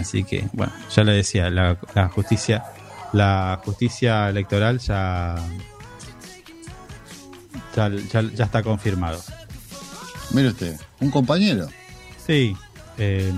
[0.00, 1.76] Así que, bueno, ya le decía, la,
[2.12, 2.64] justicia
[3.12, 5.36] la justicia electoral ya,
[7.74, 9.20] ya, está confirmado.
[10.32, 11.68] Mire usted, un compañero.
[12.26, 12.56] Sí.
[12.98, 13.32] Eh,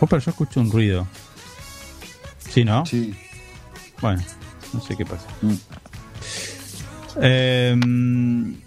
[0.00, 1.06] oh, pero yo escucho un ruido.
[2.38, 2.86] ¿Sí, no?
[2.86, 3.14] Sí.
[4.00, 4.22] Bueno,
[4.72, 5.26] no sé qué pasa.
[5.42, 5.54] Mm.
[7.20, 8.60] Em,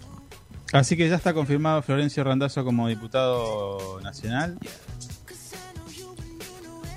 [0.72, 4.58] así que ya está confirmado Florencio Randazzo como diputado nacional.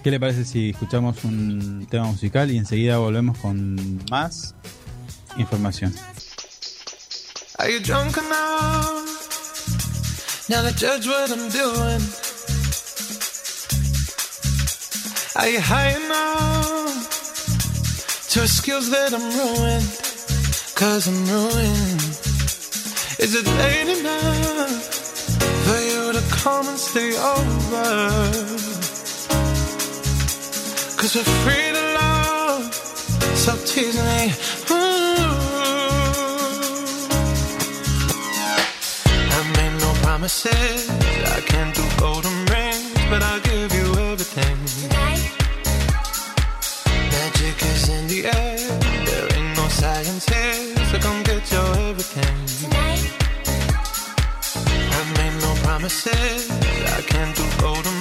[0.06, 4.54] ¿Qué le parece si escuchamos un tema musical y enseguida volvemos con más
[5.36, 5.92] información?
[7.58, 9.10] Are you drunk enough
[10.48, 12.04] now to judge what I'm doing?
[15.38, 17.10] Are you high enough
[18.30, 19.90] to skills that I'm ruined?
[20.76, 22.02] Cause I'm ruined.
[23.18, 24.70] Is it late enough
[25.66, 28.65] for you to come and stay over?
[31.06, 32.74] Cause we're free to love.
[32.74, 34.34] Stop teasing me.
[34.66, 35.36] Mm-hmm.
[39.38, 40.90] I made no promises.
[40.90, 44.58] I can't do golden rings, but I'll give you everything.
[44.82, 45.30] Tonight.
[47.14, 48.58] Magic is in the air.
[49.06, 52.36] There ain't no science here, so come get your everything.
[52.62, 53.14] Tonight.
[54.98, 56.50] I made no promises.
[56.98, 57.95] I can't do golden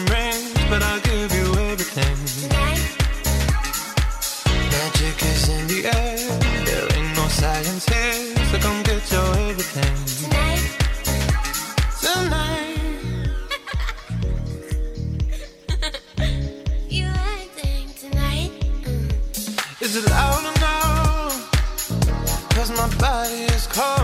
[23.24, 24.03] body is.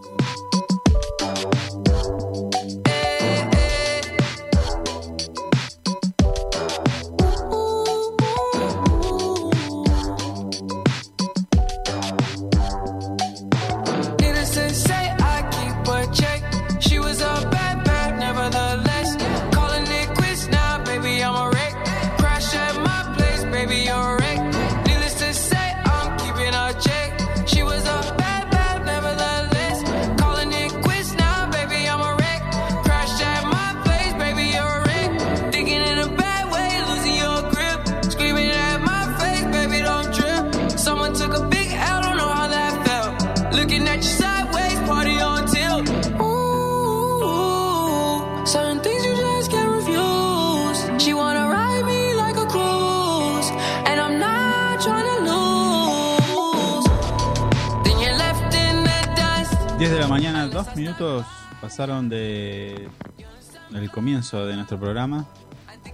[64.21, 65.25] Comienzo de nuestro programa.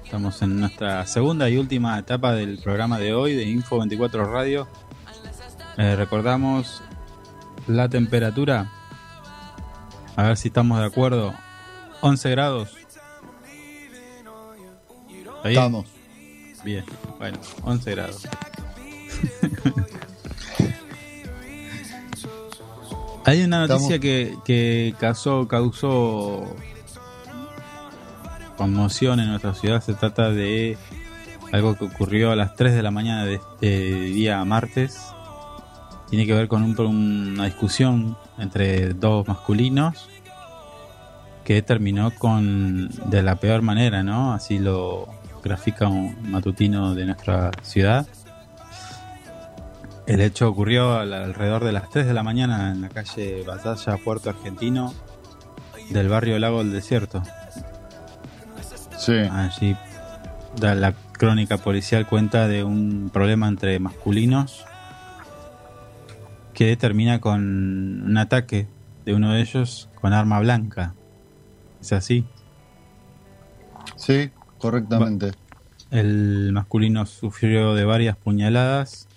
[0.03, 4.67] Estamos en nuestra segunda y última etapa del programa de hoy de Info 24 Radio.
[5.77, 6.83] Eh, recordamos
[7.67, 8.69] la temperatura.
[10.17, 11.33] A ver si estamos de acuerdo.
[12.01, 12.75] 11 grados.
[15.45, 15.85] Estamos.
[16.65, 16.83] Bien,
[17.19, 18.27] bueno, 11 grados.
[23.23, 26.45] Hay una noticia que, que causó, causó
[28.57, 29.81] conmoción en nuestra ciudad.
[29.81, 30.77] Se trata de
[31.53, 35.13] algo que ocurrió a las 3 de la mañana de este día martes.
[36.09, 40.09] Tiene que ver con una discusión entre dos masculinos
[41.43, 44.33] que terminó con de la peor manera, ¿no?
[44.33, 45.07] Así lo
[45.43, 48.05] grafica un matutino de nuestra ciudad.
[50.05, 54.29] El hecho ocurrió alrededor de las 3 de la mañana en la calle Batalla, Puerto
[54.29, 54.93] Argentino,
[55.89, 57.23] del barrio Lago del Desierto.
[58.97, 59.13] Sí.
[59.13, 59.75] Allí
[60.59, 64.65] la crónica policial cuenta de un problema entre masculinos
[66.53, 68.67] que termina con un ataque
[69.05, 70.95] de uno de ellos con arma blanca.
[71.81, 72.25] ¿Es así?
[73.95, 75.31] Sí, correctamente.
[75.91, 79.07] El masculino sufrió de varias puñaladas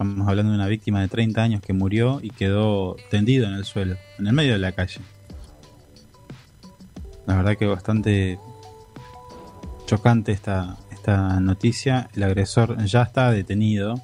[0.00, 3.66] Estamos hablando de una víctima de 30 años que murió y quedó tendido en el
[3.66, 4.98] suelo, en el medio de la calle.
[7.26, 8.38] La verdad que bastante
[9.90, 12.08] chocante esta, esta noticia.
[12.14, 14.00] El agresor ya está detenido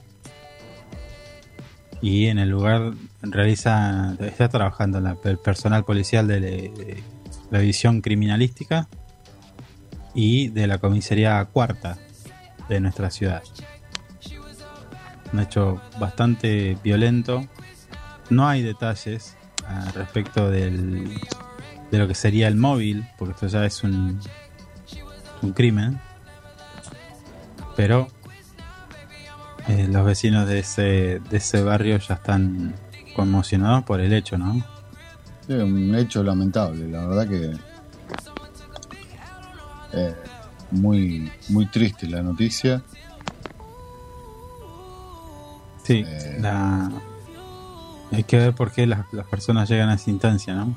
[2.02, 7.04] y en el lugar realiza está trabajando el personal policial de,
[7.52, 8.88] la división criminalística
[10.12, 11.96] y de la comisaría cuarta
[12.68, 13.44] de nuestra ciudad.
[15.32, 17.46] Un hecho bastante violento.
[18.28, 19.36] No hay detalles
[19.94, 21.20] respecto del,
[21.92, 24.18] de lo que sería el móvil, porque esto ya es un,
[25.46, 26.00] un crimen.
[27.76, 28.08] Pero
[29.68, 32.74] eh, los vecinos de ese, de ese barrio ya están
[33.14, 34.62] conmocionados por el hecho, ¿no?
[35.46, 37.52] Sí, un hecho lamentable, la verdad que
[39.92, 40.14] eh,
[40.70, 42.82] muy, muy triste la noticia.
[45.82, 46.42] Sí, eh,
[48.12, 50.74] hay que ver por qué las, las, personas llegan a esa instancia, ¿no?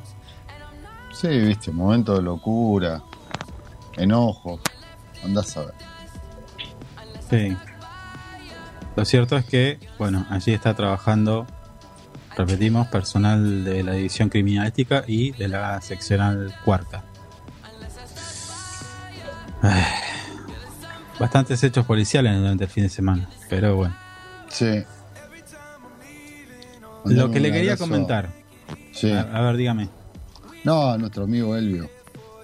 [1.13, 3.01] Sí, viste, momento de locura,
[3.99, 4.59] enojo,
[5.23, 5.73] andás a ver.
[7.29, 7.57] Sí.
[8.95, 11.45] Lo cierto es que, bueno, allí está trabajando,
[12.35, 17.03] repetimos, personal de la división criminalística y de la seccional cuarta.
[21.19, 23.95] Bastantes hechos policiales durante el fin de semana, pero bueno.
[24.47, 24.83] Sí.
[27.05, 28.29] Lo que le quería comentar.
[28.91, 29.11] Sí.
[29.11, 29.89] A, ver, dígame.
[30.63, 31.89] No, nuestro amigo Elvio.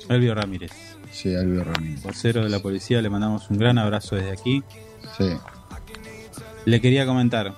[0.09, 0.71] Elvio Ramírez.
[1.15, 2.03] Sí, Elvio Ramírez.
[2.03, 4.63] Vocero de la policía, le mandamos un gran abrazo desde aquí.
[5.17, 5.25] Sí
[6.65, 7.53] le quería comentar.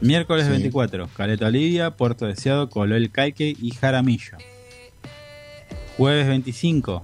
[0.00, 4.38] Miércoles 24, Caleta Olivia, Puerto Deseado, Coloel Caique y Jaramillo.
[5.98, 7.02] Jueves 25,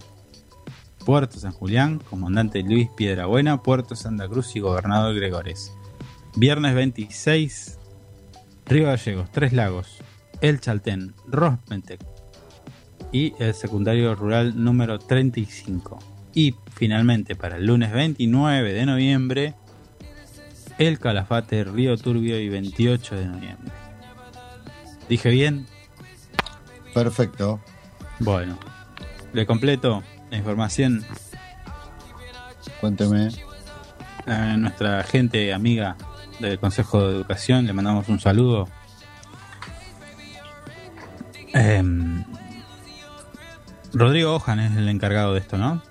[1.05, 5.75] Puerto San Julián, Comandante Luis Piedrabuena, Puerto Santa Cruz y Gobernador Gregores.
[6.37, 7.79] Viernes 26,
[8.65, 9.99] Río Gallegos, Tres Lagos,
[10.41, 12.18] El Chaltén, Rospentec
[13.13, 15.99] y el secundario rural número 35.
[16.35, 19.55] Y finalmente para el lunes 29 de noviembre,
[20.79, 23.73] el Calafate, Río Turbio y 28 de noviembre.
[25.09, 25.67] ¿Dije bien?
[26.95, 27.61] Perfecto.
[28.21, 28.59] Bueno,
[29.33, 31.05] le completo la información.
[32.81, 33.29] Cuénteme.
[34.27, 35.97] A nuestra gente amiga
[36.39, 38.69] del Consejo de Educación le mandamos un saludo.
[41.55, 42.08] Em,
[43.93, 45.83] Rodrigo Ojan es el encargado de esto, ¿no?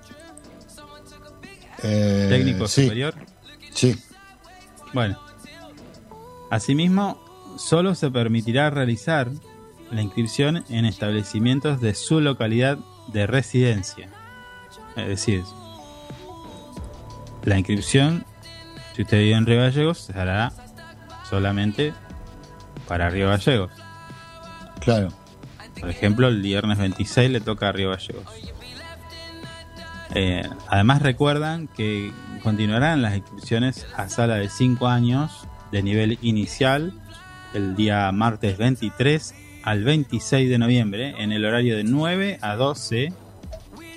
[1.82, 3.14] Eh, Técnico superior.
[3.72, 3.96] Sí.
[4.92, 5.18] Bueno,
[6.50, 7.20] asimismo,
[7.56, 9.30] solo se permitirá realizar
[9.90, 12.78] la inscripción en establecimientos de su localidad
[13.12, 14.08] de residencia.
[14.96, 15.44] Es decir,
[17.44, 18.24] la inscripción,
[18.94, 20.52] si usted vive en Río Gallegos, se hará
[21.28, 21.94] solamente
[22.86, 23.70] para Río Gallegos.
[24.80, 25.08] Claro.
[25.80, 28.24] Por ejemplo, el viernes 26 le toca a Río Gallegos.
[30.14, 32.10] Eh, además recuerdan que
[32.42, 36.94] continuarán las inscripciones a sala de 5 años de nivel inicial
[37.54, 43.12] el día martes 23 al 26 de noviembre en el horario de 9 a 12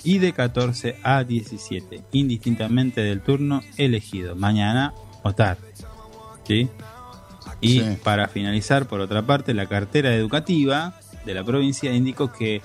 [0.04, 5.72] y de 14 a 17, indistintamente del turno elegido, mañana o tarde.
[6.46, 6.68] ¿Sí?
[7.62, 7.98] Y Sí.
[8.04, 10.96] para finalizar, por otra parte, la cartera educativa
[11.26, 12.62] de la provincia indicó que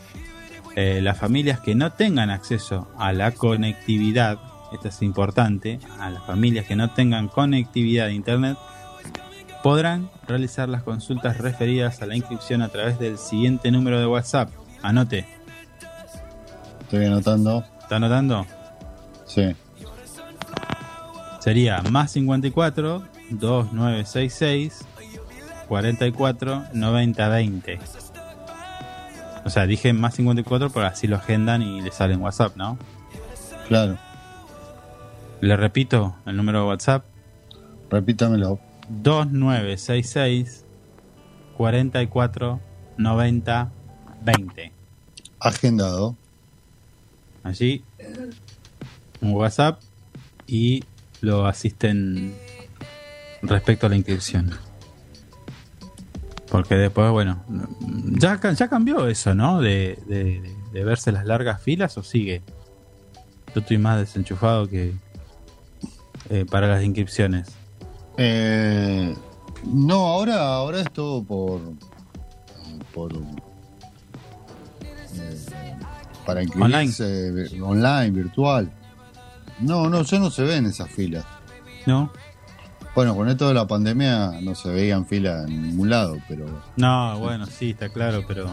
[0.75, 4.39] eh, las familias que no tengan acceso a la conectividad,
[4.73, 8.59] esto es importante, a las familias que no tengan conectividad a Internet,
[9.63, 14.51] podrán realizar las consultas referidas a la inscripción a través del siguiente número de WhatsApp.
[14.83, 15.27] Anote,
[16.87, 17.65] Estoy anotando.
[17.83, 18.47] ¿está anotando?
[19.27, 19.57] Sí.
[21.41, 24.85] Sería más 54 2966
[25.67, 27.79] 44 90 20.
[29.47, 32.77] O sea, dije más 54 porque así lo agendan y le sale en WhatsApp, ¿no?
[33.69, 33.97] Claro.
[35.41, 37.05] Le repito el número de WhatsApp:
[37.89, 38.59] Repítamelo.
[38.89, 40.65] 2966
[41.57, 42.61] 44
[42.99, 43.71] 90
[44.23, 44.73] 20.
[45.39, 46.17] Agendado.
[47.45, 47.85] Allí,
[49.21, 49.81] un WhatsApp
[50.49, 50.83] y
[51.21, 52.35] lo asisten
[53.43, 54.66] respecto a la inscripción.
[56.51, 57.43] Porque después, bueno,
[58.19, 59.61] ya, ya cambió eso, ¿no?
[59.61, 62.43] De, de- de verse las largas filas o sigue.
[63.55, 64.93] Yo estoy más desenchufado que
[66.29, 67.49] eh, para las inscripciones.
[68.19, 69.15] Eh,
[69.65, 71.61] no, ahora, ahora es todo por.
[72.95, 73.19] por eh,
[76.27, 77.05] para inscribirse
[77.63, 77.63] online.
[77.63, 78.71] online, virtual.
[79.61, 81.25] No, no, ya no se ven esas filas.
[81.87, 82.13] ¿No?
[82.97, 87.19] Bueno, con esto de la pandemia no se veían filas en ningún lado, pero No,
[87.19, 88.49] bueno, sí, está claro, pero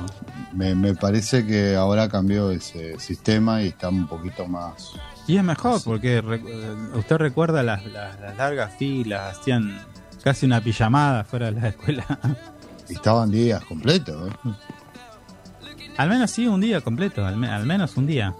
[0.51, 4.91] me, me parece que ahora cambió ese sistema y está un poquito más.
[5.27, 9.79] Y es mejor porque eh, usted recuerda las, las- las largas filas, hacían
[10.21, 12.05] casi una pijamada fuera de la escuela.
[12.89, 14.29] y Estaban días completos.
[14.45, 14.49] ¿eh?
[15.95, 18.35] al menos sí, un día completo, al, me- al menos un día.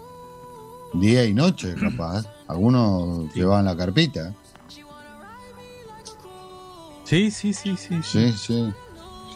[0.92, 2.26] Día y noche, capaz.
[2.46, 4.34] Algunos llevaban la carpita.
[7.04, 8.02] Sí, sí, sí, sí.
[8.02, 8.72] Sí, sí.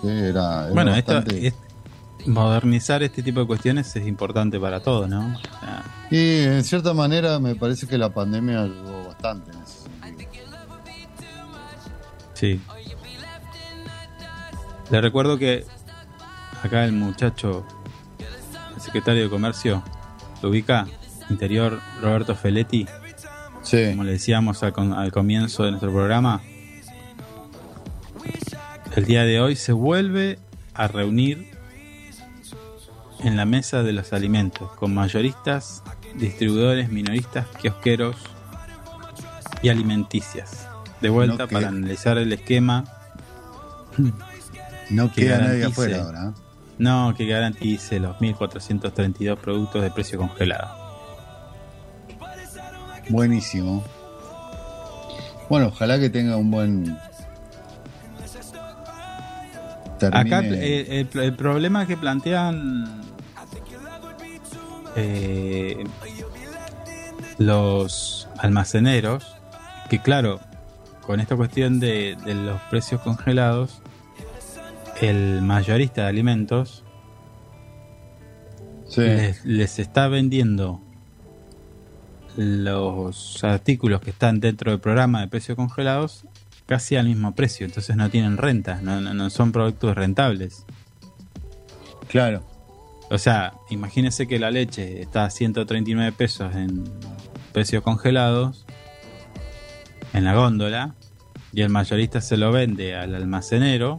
[0.01, 0.65] Sí, era.
[0.65, 1.53] era bueno, esto, bastante-
[2.27, 5.35] modernizar este tipo de cuestiones es importante para todo, ¿no?
[5.37, 9.83] O sea, Y en cierta manera me parece que la pandemia ayudó bastante en ese
[9.83, 10.49] sentido.
[12.35, 12.61] sí.
[14.91, 15.67] Le recuerdo que
[16.63, 17.67] acá el muchacho,
[18.75, 19.83] el secretario de Comercio,
[20.43, 20.87] lo ubica,
[21.29, 22.87] interior Roberto Feletti,
[23.63, 26.41] Sí, como le decíamos al, al comienzo de nuestro programa,
[28.99, 30.41] el día de hoy se vuelve
[30.75, 31.53] a reunir
[33.21, 35.85] en la mesa de los alimentos con mayoristas,
[36.17, 38.17] distribuidores, minoristas, kiosqueros
[39.63, 40.67] y alimenticias.
[41.01, 42.85] De vuelta No para analizar el esquema,
[44.91, 46.35] no que queda nadie afuera ahora.
[46.37, 46.41] ¿eh?
[46.79, 50.77] no que garantice los 1.432 productos de precio congelado.
[53.11, 53.85] Buenísimo.
[55.49, 56.99] Bueno, ojalá que tenga un buen.
[59.99, 63.03] Termine- Acá eh, el, el problema que plantean
[64.97, 65.85] eh,
[67.39, 69.27] los almaceneros,
[69.91, 70.41] que claro,
[71.07, 73.81] con esta cuestión de, de los precios congelados,
[75.01, 76.85] el mayorista de alimentos
[78.89, 80.81] Sí, les, les está vendiendo
[82.37, 86.25] los artículos que están dentro del programa de precios congelados
[86.69, 90.65] casi al mismo precio, entonces no tienen renta, no, no- no son productos rentables.
[92.09, 92.45] claro.
[93.11, 96.85] O sea, imagínese que la leche está a 139 pesos en
[97.55, 98.67] precios congelados
[100.13, 100.95] en la góndola
[101.55, 103.99] y el mayorista se lo vende al almacenero,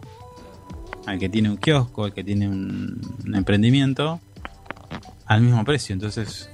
[1.08, 4.20] al que tiene un kiosco, al que tiene un, un emprendimiento,
[5.26, 5.94] al mismo precio.
[5.94, 6.48] Entonces,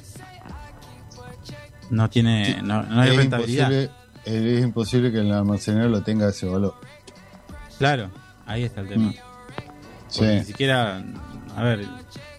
[1.90, 3.92] no tiene, no, no hay es, rentabilidad.
[4.26, 6.76] Es imposible que el almacenero lo tenga ese valor.
[7.78, 8.10] Claro,
[8.46, 9.10] ahí está el tema.
[9.10, 9.16] Mm.
[10.08, 10.24] Sí.
[10.24, 11.04] ni siquiera,
[11.56, 11.86] a ver,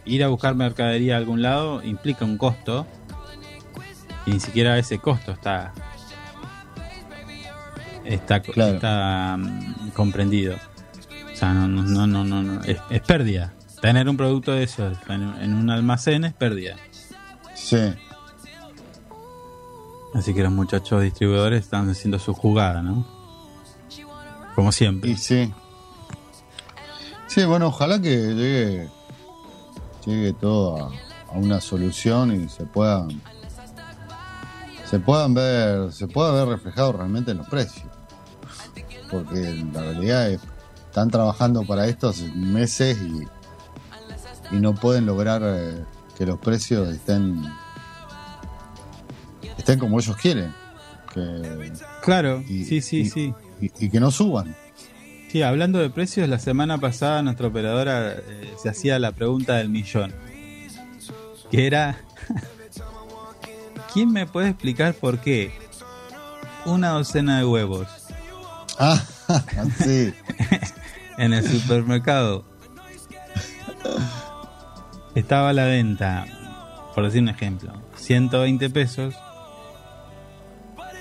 [0.04, 2.86] ir a buscar mercadería a algún lado implica un costo
[4.24, 5.72] y ni siquiera ese costo está
[8.04, 8.74] está, Claro.
[8.74, 10.56] está mm, comprendido.
[11.32, 13.52] O sea, no, no, no, no, no, no, es, es pérdida.
[13.82, 16.76] Tener un producto de eso en, en un almacén es pérdida.
[17.54, 17.76] Sí.
[20.16, 23.06] Así que los muchachos distribuidores están haciendo su jugada, ¿no?
[24.54, 25.10] Como siempre.
[25.10, 25.52] Y sí.
[27.26, 28.88] Sí, bueno, ojalá que llegue,
[30.06, 30.90] llegue todo
[31.30, 33.06] a, una solución y se pueda
[34.88, 37.86] se puedan ver, se pueda ver reflejado realmente en los precios.
[39.10, 40.40] Porque la realidad es,
[40.86, 45.84] están trabajando para esto hace meses y, y no pueden lograr eh,
[46.16, 47.44] que los precios estén
[49.66, 50.54] estén como ellos quieren.
[51.12, 53.34] Que, Claro, y- sí, sí, y- sí.
[53.60, 54.54] y, y que no suban.
[55.28, 59.68] Sí, hablando de precios, la semana pasada nuestra operadora eh, se hacía la pregunta del
[59.68, 60.14] millón.
[61.50, 61.98] Que era,
[63.92, 65.52] ¿quién me puede explicar por qué
[66.64, 67.88] una docena de huevos
[68.78, 69.02] Ah,
[69.82, 70.12] sí.
[71.18, 72.44] en el supermercado
[75.14, 76.26] estaba a la venta,
[76.94, 79.14] por decir un ejemplo, 120 pesos,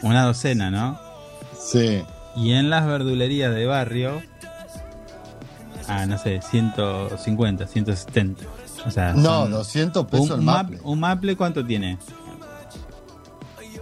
[0.06, 0.98] una docena, ¿no?
[1.60, 2.04] Sí.
[2.36, 4.22] Y en las verdulerías de barrio,
[5.88, 8.44] ah, no sé, 150, 170.
[8.86, 10.80] O sea, No, son 200 pesos un, el maple.
[10.84, 11.98] un maple, ¿cuánto tiene?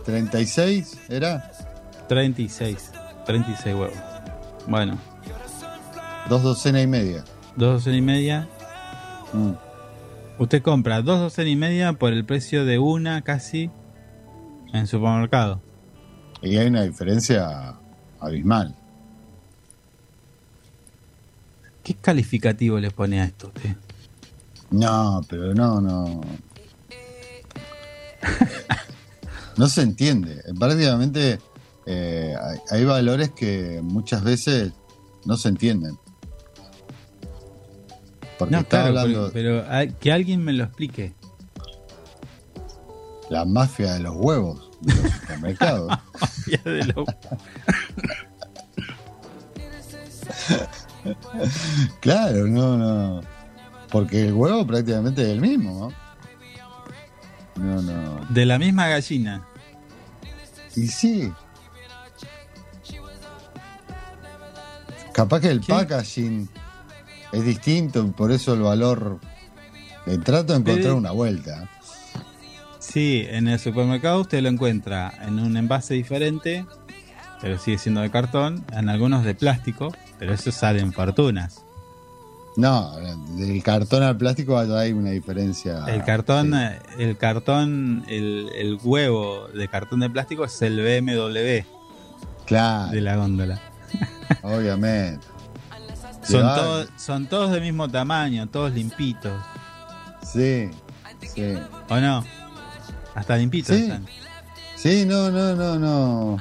[0.06, 1.50] 36 era
[2.08, 2.92] 36.
[3.26, 3.98] 36 huevos.
[4.68, 4.98] Bueno,
[6.30, 7.24] dos docenas y media.
[7.56, 8.48] dos docenas y media.
[9.34, 9.52] Mm.
[10.40, 13.70] Usted compra dos docenas y media por el precio de una casi
[14.74, 15.62] en supermercado.
[16.44, 17.74] Y hay una diferencia
[18.20, 18.76] abismal.
[21.84, 23.76] ¿Qué calificativo le pone a esto usted?
[24.72, 26.22] No, pero no, no.
[29.58, 30.42] No se entiende.
[30.60, 31.40] Prácticamente
[31.86, 34.72] eh, hay, hay valores que muchas veces
[35.26, 35.98] no se entienden.
[38.40, 39.64] Porque No, está claro, hablando pero,
[40.00, 41.14] que alguien me lo explique.
[43.30, 45.98] la mafia de los huevos los supermercados.
[52.00, 53.22] Claro, no, no.
[53.92, 55.92] Porque el huevo prácticamente es el mismo,
[57.56, 57.82] ¿no?
[57.82, 59.46] No, de la misma gallina.
[60.76, 61.32] Y sí.
[65.14, 65.68] Capaz que el ¿Qué?
[65.68, 66.50] packaging
[67.32, 69.20] es distinto y por eso el valor.
[70.06, 71.70] Le trato de encontrar una vuelta.
[72.94, 76.64] Sí, en el supermercado usted lo encuentra en un envase diferente,
[77.42, 81.66] pero sigue siendo de cartón, en algunos de plástico, pero eso salen fortunas.
[82.56, 82.96] No,
[83.36, 85.86] del cartón al plástico hay una diferencia.
[85.88, 86.54] El cartón,
[87.00, 91.66] el cartón, el, el huevo de cartón de plástico es el BMW.
[92.46, 93.60] Claro, de la góndola.
[94.44, 95.26] obviamente.
[96.22, 99.34] Son, son todos del mismo tamaño, todos limpitos.
[100.22, 100.70] Sí,
[101.34, 101.56] sí.
[101.90, 102.24] ¿O no?
[103.16, 103.84] Hasta limpitos Sí.
[103.84, 104.06] están.
[104.76, 106.38] Sí, no, no, no, no.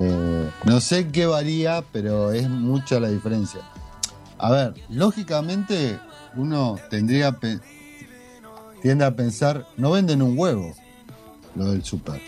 [0.00, 3.60] Eh, no sé qué varía, pero es mucha la diferencia.
[4.38, 5.98] A ver, lógicamente
[6.36, 7.36] uno tendría
[8.82, 10.74] tiende a pensar, no venden un huevo
[11.54, 12.20] lo del super.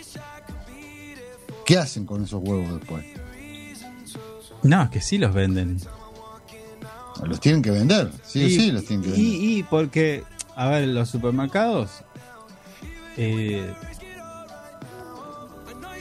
[1.65, 3.05] ¿Qué hacen con esos huevos después?
[4.61, 5.79] No, es que sí los venden.
[7.25, 9.25] Los tienen que vender, sí o sí los tienen que vender.
[9.25, 10.23] y, y porque,
[10.55, 11.89] a ver, los supermercados
[13.17, 13.73] eh,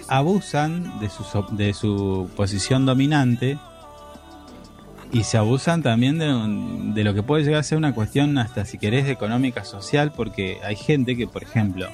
[0.09, 3.59] abusan de su, de su posición dominante
[5.13, 6.27] y se abusan también de,
[6.95, 10.59] de lo que puede llegar a ser una cuestión hasta si querés económica social porque
[10.65, 11.89] hay gente que por ejemplo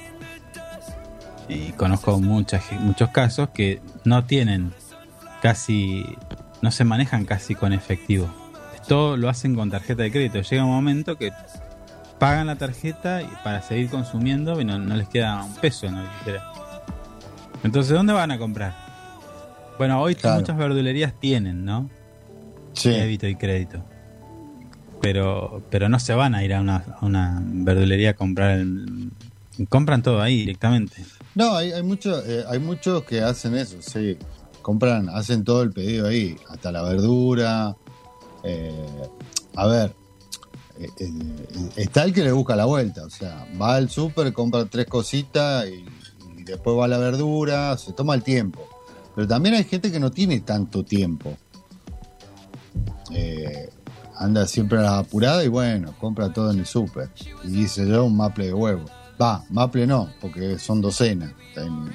[1.47, 4.71] y conozco muchas, muchos casos que no tienen
[5.41, 6.05] casi
[6.61, 8.29] no se manejan casi con efectivo
[8.89, 10.41] todo lo hacen con tarjeta de crédito.
[10.41, 11.31] Llega un momento que
[12.19, 16.03] pagan la tarjeta y para seguir consumiendo y no, no les queda un peso, no
[16.19, 16.43] siquiera.
[17.63, 18.75] Entonces, ¿dónde van a comprar?
[19.77, 20.39] Bueno, hoy Claro.
[20.41, 21.89] muchas verdulerías tienen, ¿no?
[22.73, 23.83] Sí, Débito y crédito.
[25.01, 28.59] Pero, pero no se van a ir a una, a una verdulería a comprar.
[28.59, 29.11] el-
[29.69, 31.03] compran todo ahí directamente.
[31.35, 34.17] No, hay, hay, mucho, eh, hay muchos que hacen eso, sí.
[34.61, 37.75] Compran, hacen todo el pedido ahí, hasta la verdura.
[38.43, 38.71] eh,
[39.55, 39.93] a ver,
[41.75, 45.65] está el que le busca la vuelta, o sea, va al súper, compra tres cositas
[45.67, 45.85] y,
[46.43, 48.67] después va a la verdura, se toma el tiempo.
[49.15, 51.37] Pero también hay gente que no tiene tanto tiempo.
[53.11, 53.69] Eh,
[54.15, 57.09] anda siempre a la apurada y bueno, compra todo en el súper.
[57.43, 58.85] Y dice yo un maple de huevo.
[59.21, 61.33] Va, maple no, porque son docenas.
[61.55, 61.89] En,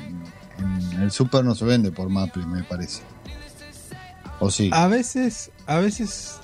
[0.93, 3.03] en el súper no se vende por maple, me parece.
[4.41, 4.70] ¿O sí?
[4.72, 6.41] A veces, a veces,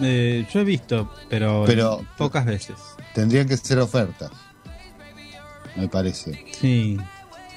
[0.00, 2.76] eh, yo he visto, pero, Pero- pocas veces.
[3.14, 4.30] Tendrían que ser ofertas,
[5.76, 6.44] me parece.
[6.52, 6.98] Sí.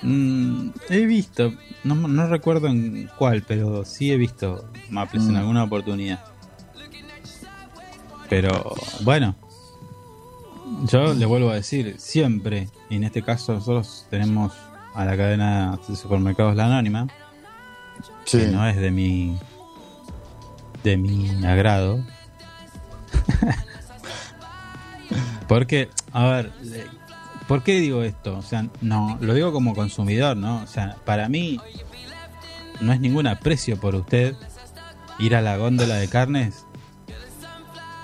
[0.04, 5.38] Mm, he visto, no, no recuerdo en cuál, pero sí he visto Maples en Mm.
[5.38, 6.24] alguna oportunidad.
[8.30, 9.36] Pero bueno,
[10.92, 14.54] yo le vuelvo a decir, siempre, y en este caso nosotros tenemos
[14.94, 17.08] a la cadena de supermercados La Anónima,
[18.26, 18.38] Sí.
[18.40, 19.38] que no es de mi
[20.84, 22.04] de mi agrado.
[25.48, 26.52] Porque, a ver,
[27.48, 28.38] ¿por qué digo esto?
[28.38, 30.62] O sea, no, lo digo como consumidor, ¿no?
[30.64, 31.60] O sea, para mí
[32.82, 34.36] no es ningún aprecio por usted
[35.20, 36.66] ir a la góndola de carnes.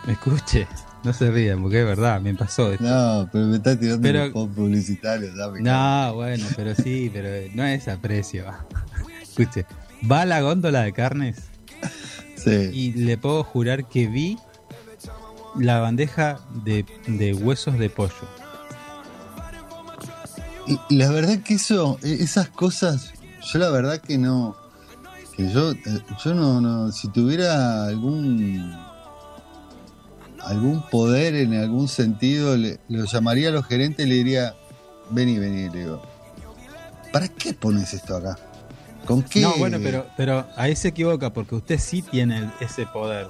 [0.07, 0.67] Me escuche,
[1.03, 2.84] no se rían, porque es verdad, me pasó esto.
[2.86, 5.30] No, pero me está tirando Pero- un publicitario.
[5.51, 8.45] me No, bueno, pero sí, pero no es aprecio.
[9.21, 9.65] Escuche,
[10.09, 11.43] va a la góndola de carnes
[12.38, 12.69] Sí.
[12.74, 14.38] y le puedo jurar que vi
[15.56, 18.14] la bandeja de, de huesos de pollo.
[20.89, 23.14] Y la verdad que eso, e- esas cosas,
[23.51, 24.56] yo la verdad que no,
[25.36, 25.78] que yo, eh,
[26.24, 28.74] yo no, no, si tuviera algún,
[30.41, 34.56] algún poder en algún sentido, le, lo llamaría a los gerentes y le diría,
[35.10, 36.01] vení, vení, le digo,
[37.12, 38.38] ¿para qué pones esto acá?
[39.06, 39.41] ¿Con qué?
[39.41, 43.28] No, bueno, pero, pero ahí se equivoca porque usted sí tiene ese poder.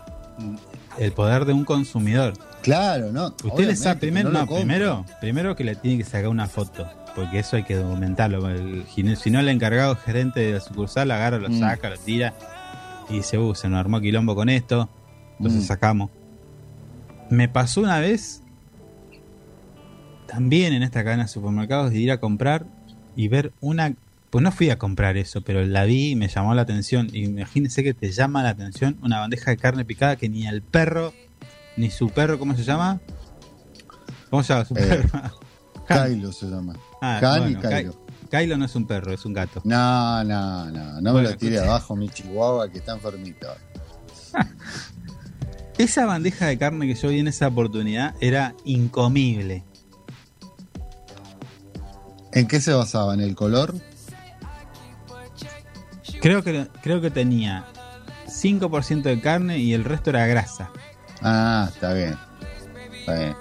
[0.98, 2.34] El poder de un consumidor.
[2.62, 3.36] Claro, no.
[3.44, 7.40] Usted le primero, no no, primero, primero que le tiene que sacar una foto, porque
[7.40, 8.48] eso hay que documentarlo.
[8.50, 11.60] El si no, el encargado gerente de la sucursal agarra, lo Mm.
[11.60, 12.34] saca, lo tira
[13.10, 14.90] y dice, uh, se nos armó quilombo con esto,
[15.38, 15.68] entonces Mm.
[15.68, 16.10] sacamos.
[17.30, 18.42] Me pasó una vez,
[20.28, 22.66] también en esta cadena de supermercados, de ir a comprar
[23.16, 23.94] y ver una...
[24.34, 27.08] Pues no fui a comprar eso, pero la vi y me llamó la atención.
[27.14, 31.14] Imagínese que te llama la atención una bandeja de carne picada que ni el perro,
[31.78, 33.00] ni su perro, ¿cómo se llama?
[34.32, 34.80] ¿Cómo se llama su Eh,
[35.12, 35.40] perro?
[35.88, 36.74] Kylo se llama.
[37.00, 37.92] Ah, bueno, Kylo.
[37.94, 39.62] Ky- Kylo no es un perro, es un gato.
[39.66, 43.48] No, no, no, no Bueno, me lo tire abajo mi chihuahua que está enfermito.
[45.78, 49.64] Esa bandeja de carne que yo vi en esa oportunidad era incomible.
[52.32, 53.14] ¿En qué se basaba?
[53.14, 53.76] ¿En el color?
[56.24, 57.66] Creo que, creo que tenía
[58.28, 60.72] 5% de carne y el resto era grasa.
[61.22, 62.16] Ah, está bien.
[63.00, 63.36] Está bien.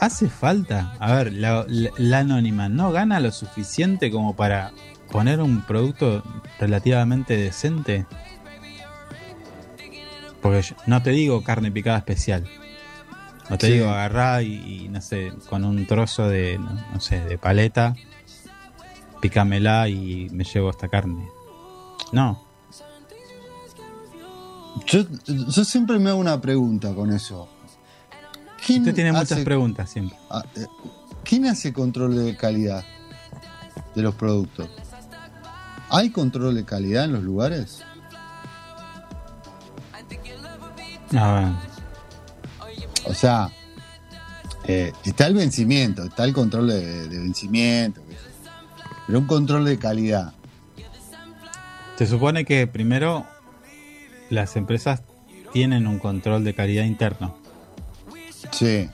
[0.00, 0.94] ¿Hace falta?
[1.00, 4.70] A ver, la, la- la anónima no gana lo suficiente como para
[5.10, 6.22] poner un producto
[6.60, 8.06] relativamente decente.
[10.40, 12.44] Porque yo- no te digo carne picada especial.
[13.50, 13.72] No te Sí.
[13.74, 17.94] digo agarrá y, y, no sé, con un trozo de, no, no sé, de paleta,
[19.28, 21.28] pícamela y me llevo esta carne.
[22.12, 22.40] No.
[24.86, 27.48] Yo, yo siempre me hago una pregunta con eso.
[28.64, 30.16] ¿Quién Usted tiene muchas hace- preguntas siempre.
[30.30, 30.66] ah, eh,
[31.24, 32.84] ¿Quién hace control de calidad
[33.94, 34.68] de los productos?
[35.90, 37.82] ¿Hay control de calidad en los lugares?
[41.16, 41.48] A ver.
[43.06, 43.48] O sea,
[44.64, 48.02] eh, está el vencimiento, está el control de, de vencimiento.
[49.06, 50.32] Pero un control de calidad.
[51.96, 53.26] Se supone que primero
[54.30, 55.02] las empresas
[55.52, 57.36] tienen un control de calidad interno.
[58.52, 58.88] Sí,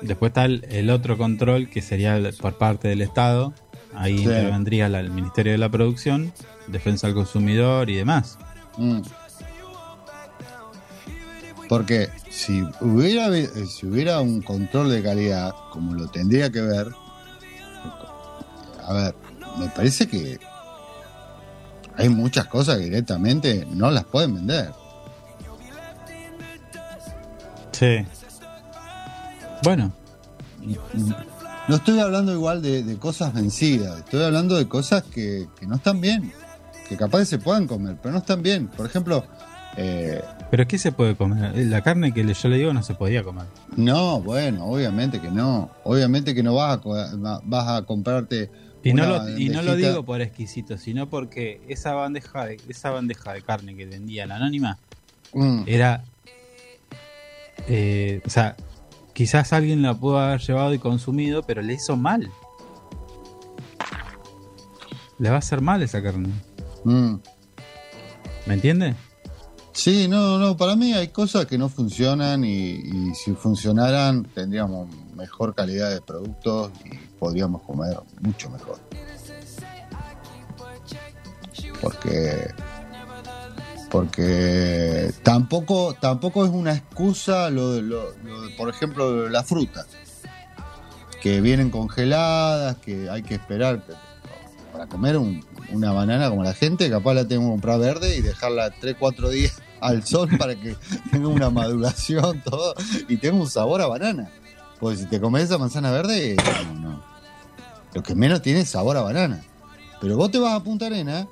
[0.00, 3.52] Después está el, el otro control que sería por parte del Estado.
[3.94, 4.24] Ahí Sí.
[4.24, 6.32] intervendría la- el Ministerio de la Producción,
[6.66, 8.36] Defensa del Consumidor y demás.
[8.78, 9.00] Mm.
[11.68, 13.30] Porque si hubiera,
[13.66, 16.88] si hubiera un control de calidad, como lo tendría que ver,
[18.86, 19.14] a ver,
[19.58, 20.38] me parece que
[21.96, 24.70] hay muchas cosas que directamente no las pueden vender.
[27.72, 28.04] Sí.
[29.62, 29.92] Bueno,
[31.68, 35.76] No estoy hablando igual de, de cosas vencidas, estoy hablando de cosas que, que no
[35.76, 36.32] están bien,
[36.88, 38.66] que capaz se puedan comer, pero no están bien.
[38.68, 39.24] Por ejemplo,
[39.76, 41.56] eh, pero ¿qué se puede comer?
[41.66, 43.44] La carne que yo le digo no se podía comer.
[43.76, 45.70] No, bueno, obviamente que no.
[45.84, 48.50] Obviamente que no vas a, co- vas a comprarte.
[48.84, 52.60] Y no, lo, y no lo bandejita- digo por exquisito, sino porque esa bandeja de,
[52.68, 54.78] esa bandeja de carne que vendía la anónima
[55.34, 56.04] Mm, era.
[57.68, 58.56] eh, o sea,
[59.14, 62.30] quizás alguien la pudo haber llevado y consumido, pero le hizo mal.
[65.18, 66.30] Le va a hacer mal esa carne.
[66.84, 67.14] mm.
[68.46, 68.94] ¿Me entiende?
[69.72, 74.88] Sí, no, no, para mí hay cosas que no funcionan y, y si funcionaran tendríamos
[75.22, 78.78] mejor calidad de productos y podríamos comer mucho mejor.
[81.80, 82.50] Porque
[83.90, 89.86] porque tampoco tampoco es una excusa lo, lo- lo por ejemplo las frutas
[91.20, 93.84] que vienen congeladas, que hay que esperar
[94.72, 98.22] para comer un- una banana como la gente, capaz la tengo que comprar verde y
[98.22, 100.74] dejarla 3, 4 días al sol para que
[101.10, 102.74] tenga una maduración, todo,
[103.08, 104.30] y tenga un sabor a banana.
[104.82, 106.34] Porque si te comes esa manzana verde,
[106.74, 107.00] no, no.
[107.94, 109.40] Lo que menos tiene es sabor a banana.
[110.00, 111.28] Pero vos te vas a Punta Arena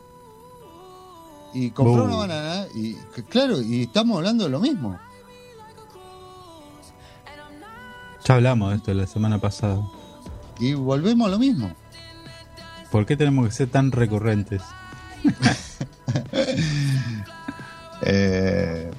[1.53, 2.95] y compras una banana y
[3.29, 4.97] claro, y estamos hablando de lo mismo.
[8.25, 9.83] Ya hablamos de esto la semana pasada.
[10.61, 11.75] Y volvemos a lo mismo.
[12.93, 14.63] ¿Por qué tenemos que ser tan recurrentes?
[18.03, 18.93] eh,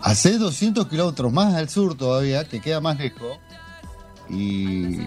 [0.00, 3.36] hace 200 kilómetros más al sur todavía, que queda más lejos.
[4.28, 4.98] Y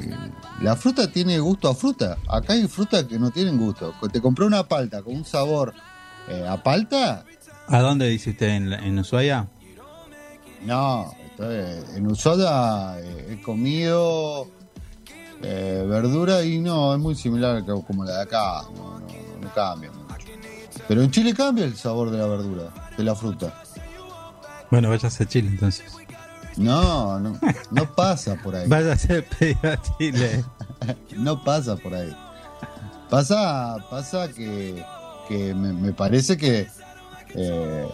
[0.61, 2.17] la fruta tiene gusto a fruta.
[2.27, 3.93] Acá hay fruta que no tienen gusto.
[4.11, 5.73] Te compré una palta con un sabor
[6.27, 7.23] eh, a palta.
[7.67, 8.47] ¿A dónde dice usted?
[8.49, 9.47] ¿En, en Ushuaia?
[10.63, 14.47] No, en Ushuaia eh, he comido
[15.41, 18.63] eh, verdura y no, es muy similar como la de acá.
[18.75, 19.07] No, no,
[19.41, 20.27] no cambia mucho.
[20.87, 23.61] Pero en Chile cambia el sabor de la verdura, de la fruta.
[24.71, 25.91] Bueno, váyase a Chile entonces.
[26.57, 27.39] No, no,
[27.71, 28.67] no pasa por ahí.
[28.67, 29.25] Váyase
[29.63, 30.43] a Chile.
[31.17, 32.15] no pasa por ahí.
[33.09, 34.83] Pasa, pasa que,
[35.29, 36.67] que me, parece que eh,
[37.35, 37.87] eh,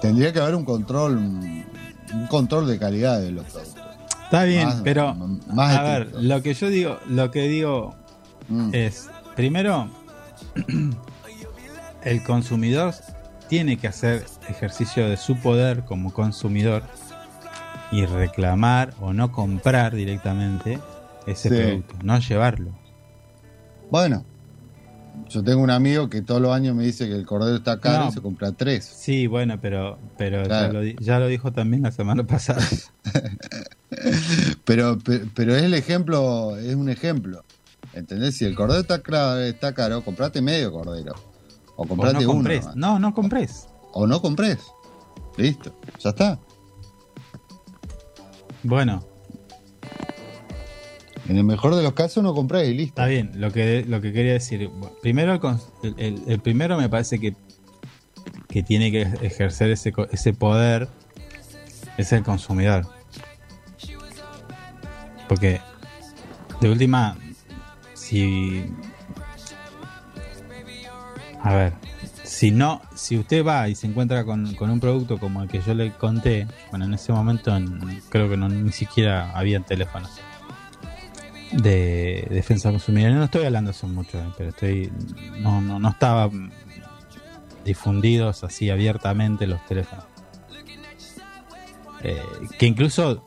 [0.00, 3.84] tendría que haber un control, un control de calidad de los productos.
[4.24, 7.94] Está bien, pero más a ver, lo que yo digo, lo que digo
[8.48, 8.70] mm.
[8.72, 9.88] es, primero,
[12.02, 12.94] el consumidor
[13.48, 16.82] tiene que hacer ejercicio de su poder como consumidor
[17.92, 20.80] y reclamar o no comprar directamente
[21.26, 22.70] ese producto, no llevarlo.
[23.90, 24.24] Bueno,
[25.28, 28.08] yo tengo un amigo que todos los años me dice que el cordero está caro
[28.08, 28.84] y se compra tres.
[28.84, 32.62] Sí, bueno, pero, pero ya, lo, dijo también la semana pasada.
[34.64, 34.98] pero,
[35.34, 37.44] pero, es el ejemplo, es un ejemplo.
[37.92, 38.36] ¿Entendés?
[38.36, 41.14] Si el cordero está, caro, está caro, comprate medio cordero.
[41.76, 42.50] O comprate no uno.
[42.74, 43.68] No, no compres.
[43.92, 44.58] O no compres.
[45.36, 46.38] Listo, ya está.
[48.66, 49.06] Bueno,
[51.28, 53.00] en el mejor de los casos no compráis y listo.
[53.00, 54.68] Está bien, lo que, lo que quería decir.
[55.02, 55.40] Primero,
[55.96, 57.36] el, primero me parece que,
[58.48, 60.88] que tiene que ejercer ese, ese poder
[61.96, 62.86] es el consumidor.
[65.28, 65.60] Porque,
[66.60, 67.16] de última,
[67.94, 68.64] si.
[71.40, 71.72] A ver,
[72.26, 75.60] si no, si usted va y se encuentra con, con, un producto como el que
[75.60, 77.56] yo le conté, bueno, en ese momento
[78.08, 80.10] creo que no, ni siquiera había teléfonos
[81.52, 83.12] de defensa consumidor.
[83.12, 84.92] No estoy hablando eso mucho, eh, pero estoy
[85.38, 86.28] no, no, no estaba
[87.64, 90.04] difundidos así abiertamente los teléfonos.
[92.02, 92.20] Eh,
[92.58, 93.24] que incluso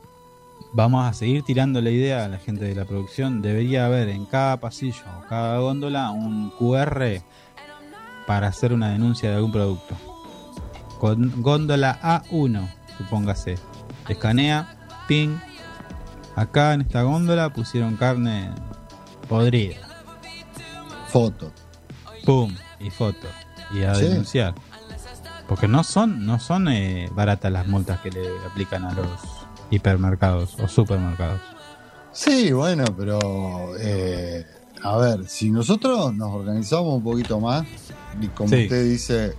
[0.72, 3.40] vamos a seguir tirando la idea a la gente de la producción.
[3.40, 7.22] Debería haber en cada pasillo o cada góndola un QR
[8.30, 9.96] para hacer una denuncia de algún producto.
[11.00, 13.58] Con góndola A1, supóngase.
[14.08, 14.78] Escanea,
[15.08, 15.36] ping,
[16.36, 18.52] Acá en esta góndola pusieron carne
[19.28, 19.78] podrida.
[21.08, 21.50] Foto.
[22.24, 23.26] Pum, y foto.
[23.72, 24.54] Y a denunciar.
[25.48, 29.08] Porque no son, no son eh, baratas las multas que le aplican a los
[29.72, 31.40] hipermercados o supermercados.
[32.12, 34.46] Sí, bueno, pero eh,
[34.82, 37.66] a ver, si nosotros nos organizamos un poquito más,
[38.20, 39.34] y como usted dice,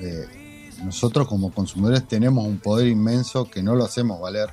[0.00, 0.26] eh,
[0.84, 4.50] nosotros como consumidores tenemos un poder inmenso que no lo hacemos valer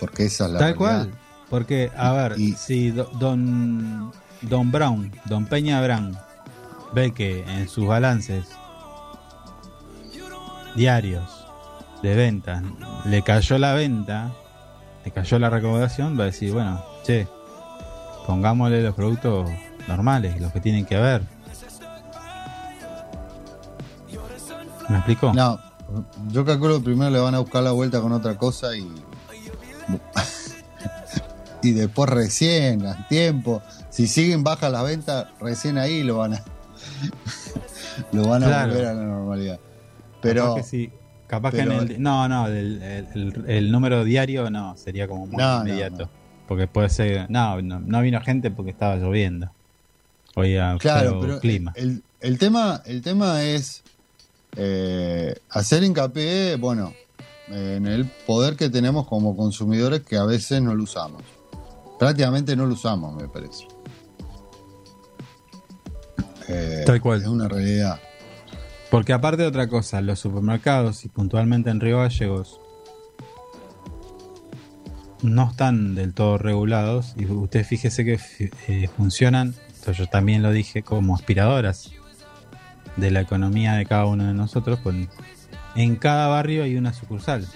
[0.00, 1.10] porque esa es la Tal cual.
[1.50, 6.16] Porque, a ver, si don, don Brown, don Peña Brown,
[6.94, 8.46] ve que en sus balances
[10.76, 11.46] diarios
[12.02, 12.62] de venta
[13.04, 14.32] le cayó la venta,
[15.04, 17.26] le cayó la recomendación, va a decir, bueno, che,
[18.30, 19.50] pongámosle los productos
[19.88, 21.22] normales, los que tienen que haber.
[24.88, 25.34] ¿Me explico?
[25.34, 25.58] No,
[26.28, 28.82] yo calculo que primero le van a buscar la vuelta con otra cosa y
[31.62, 36.44] y después recién, a tiempo, si siguen bajas las ventas, recién ahí lo van a
[38.12, 39.58] lo van a volver a la normalidad.
[40.22, 40.92] Pero capaz que sí,
[41.26, 46.08] capaz que en el, no, no, el, número diario no, sería como muy inmediato.
[46.50, 49.52] Porque puede ser, no, no, vino gente porque estaba lloviendo.
[50.34, 51.72] Oiga, claro, pero clima.
[51.76, 53.84] El, el, tema, el tema es
[54.56, 56.92] eh, hacer hincapié, bueno,
[57.46, 61.22] en el poder que tenemos como consumidores que a veces no lo usamos.
[62.00, 63.68] Prácticamente no lo usamos, me parece.
[66.48, 67.22] Eh, Tal cual.
[67.22, 68.00] Es una realidad.
[68.90, 72.58] Porque aparte de otra cosa, los supermercados y puntualmente en Río Gallegos
[75.22, 78.18] no están del todo regulados y usted fíjese que
[78.68, 81.90] eh, funcionan, esto yo también lo dije, como aspiradoras
[82.96, 85.08] de la economía de cada uno de nosotros, pues
[85.74, 87.46] en cada barrio hay una sucursal.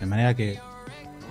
[0.00, 0.60] De manera que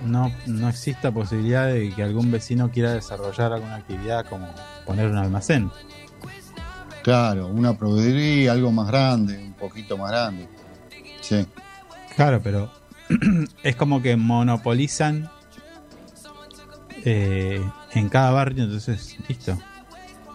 [0.04, 4.48] no, no exista posibilidad de que algún vecino quiera desarrollar alguna actividad como
[4.84, 5.70] poner un almacén.
[7.02, 10.48] Claro, una proveeduría, algo más grande, un poquito más grande.
[11.20, 11.46] Sí.
[12.16, 12.70] Claro, pero
[13.62, 15.30] es como que monopolizan
[17.04, 17.62] eh,
[17.92, 19.56] en cada barrio, entonces, listo.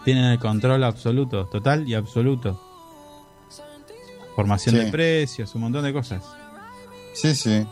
[0.04, 2.60] Tienen el control absoluto, total y absoluto.
[4.36, 6.24] Formación de precios, un montón de cosas.
[7.14, 7.66] Sí, sí.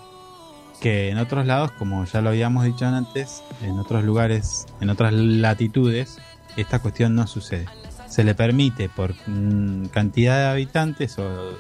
[0.81, 5.12] Que en otros lados, como ya lo habíamos dicho antes, en otros lugares, en otras
[5.12, 6.19] latitudes,
[6.56, 7.66] esta cuestión no sucede.
[8.09, 11.52] Se le permite por mm, cantidad de habitantes o,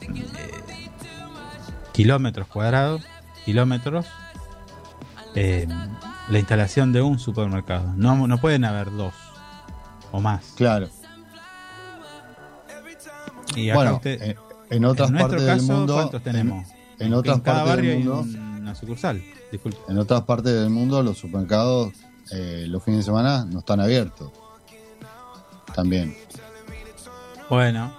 [0.00, 0.08] eh,
[1.92, 3.02] kilómetros cuadrados,
[3.44, 4.06] kilómetros,
[5.36, 5.68] eh,
[6.28, 7.92] la instalación de un supermercado.
[7.96, 9.14] No, no pueden haber dos
[10.10, 10.54] o más.
[10.56, 10.88] Claro.
[13.54, 14.00] Y bueno,
[14.70, 16.66] en, otras partes del mundo, ¿cuántos tenemos?
[16.98, 19.22] En, otras cada partes del mundo, hay una sucursal.
[19.52, 19.78] Disculpe.
[19.88, 21.92] En otras partes del mundo los supermercados
[22.32, 24.32] eh, los fines de semana no están abiertos.
[25.74, 26.16] También.
[27.48, 27.92] Bueno,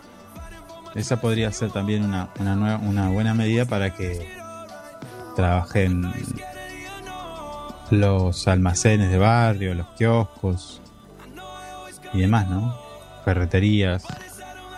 [0.96, 4.28] esa podría ser también una, una, nueva, una buena medida para que
[5.36, 6.12] trabajen
[7.92, 10.82] los almacenes de barrio, los kioscos
[12.14, 12.78] y demás, ¿no?
[13.26, 14.04] Ferreterías.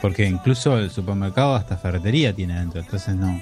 [0.02, 3.42] Porque incluso el supermercado hasta ferretería tiene dentro, entonces no.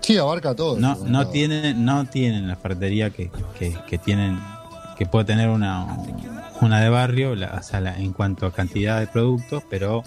[0.00, 0.78] Sí, abarca todo.
[0.78, 4.40] No, no tienen, no tienen la ferretería que, que, tienen,
[4.96, 5.86] que puede tener una,
[6.60, 7.62] una de barrio, la,
[7.96, 10.04] en cuanto a cantidad de productos, pero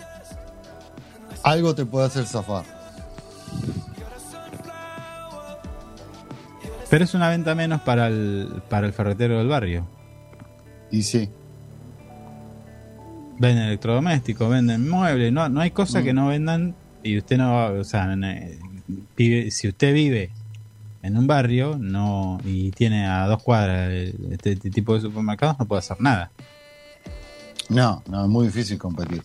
[1.44, 2.64] algo te puede hacer zafar.
[6.90, 9.88] Pero es una venta menos para el, para el ferretero del barrio.
[10.92, 11.30] Y sí.
[13.38, 16.16] Venden electrodomésticos, venden muebles, no, no hay cosa que mm.
[16.16, 18.16] no vendan y usted no va, o sea,
[19.16, 20.32] si usted vive
[21.02, 25.66] en un barrio no y tiene a dos cuadras este, este, tipo de supermercados, no
[25.66, 26.32] puede hacer nada.
[27.70, 29.24] No, no, es muy difícil competir.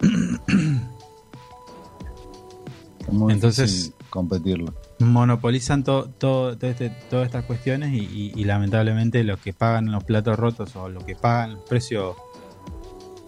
[3.28, 4.74] Entonces, competirlo.
[5.00, 10.90] Monopolizan todo, este, todas estas cuestiones y, lamentablemente los que pagan los platos rotos o
[10.90, 12.16] los que pagan los precios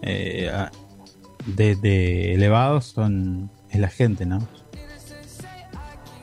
[0.03, 0.51] eh,
[1.47, 4.47] de, elevados son es la gente, ¿no?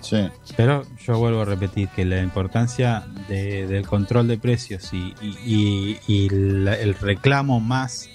[0.00, 0.28] Sí.
[0.56, 7.58] Pero yo vuelvo a repetir que la importancia del control de precios y, el reclamo
[7.58, 8.08] más,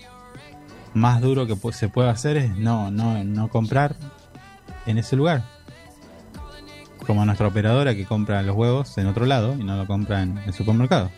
[0.93, 3.97] más duro que se puede hacer es no, no, no comprar
[4.85, 5.54] en ese lugar.
[7.05, 10.37] Como nuestra operadora que compra los huevos en otro lado y no lo compra en
[10.39, 11.11] el supermercado.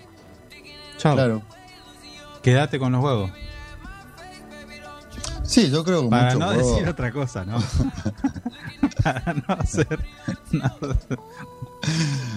[0.98, 1.16] Chao.
[1.16, 1.42] Claro.
[2.42, 3.32] Quédate con los huevos.
[5.44, 7.58] Sí, yo creo que Para no decir otra cosa, ¿no?
[9.04, 10.04] Para no hacer.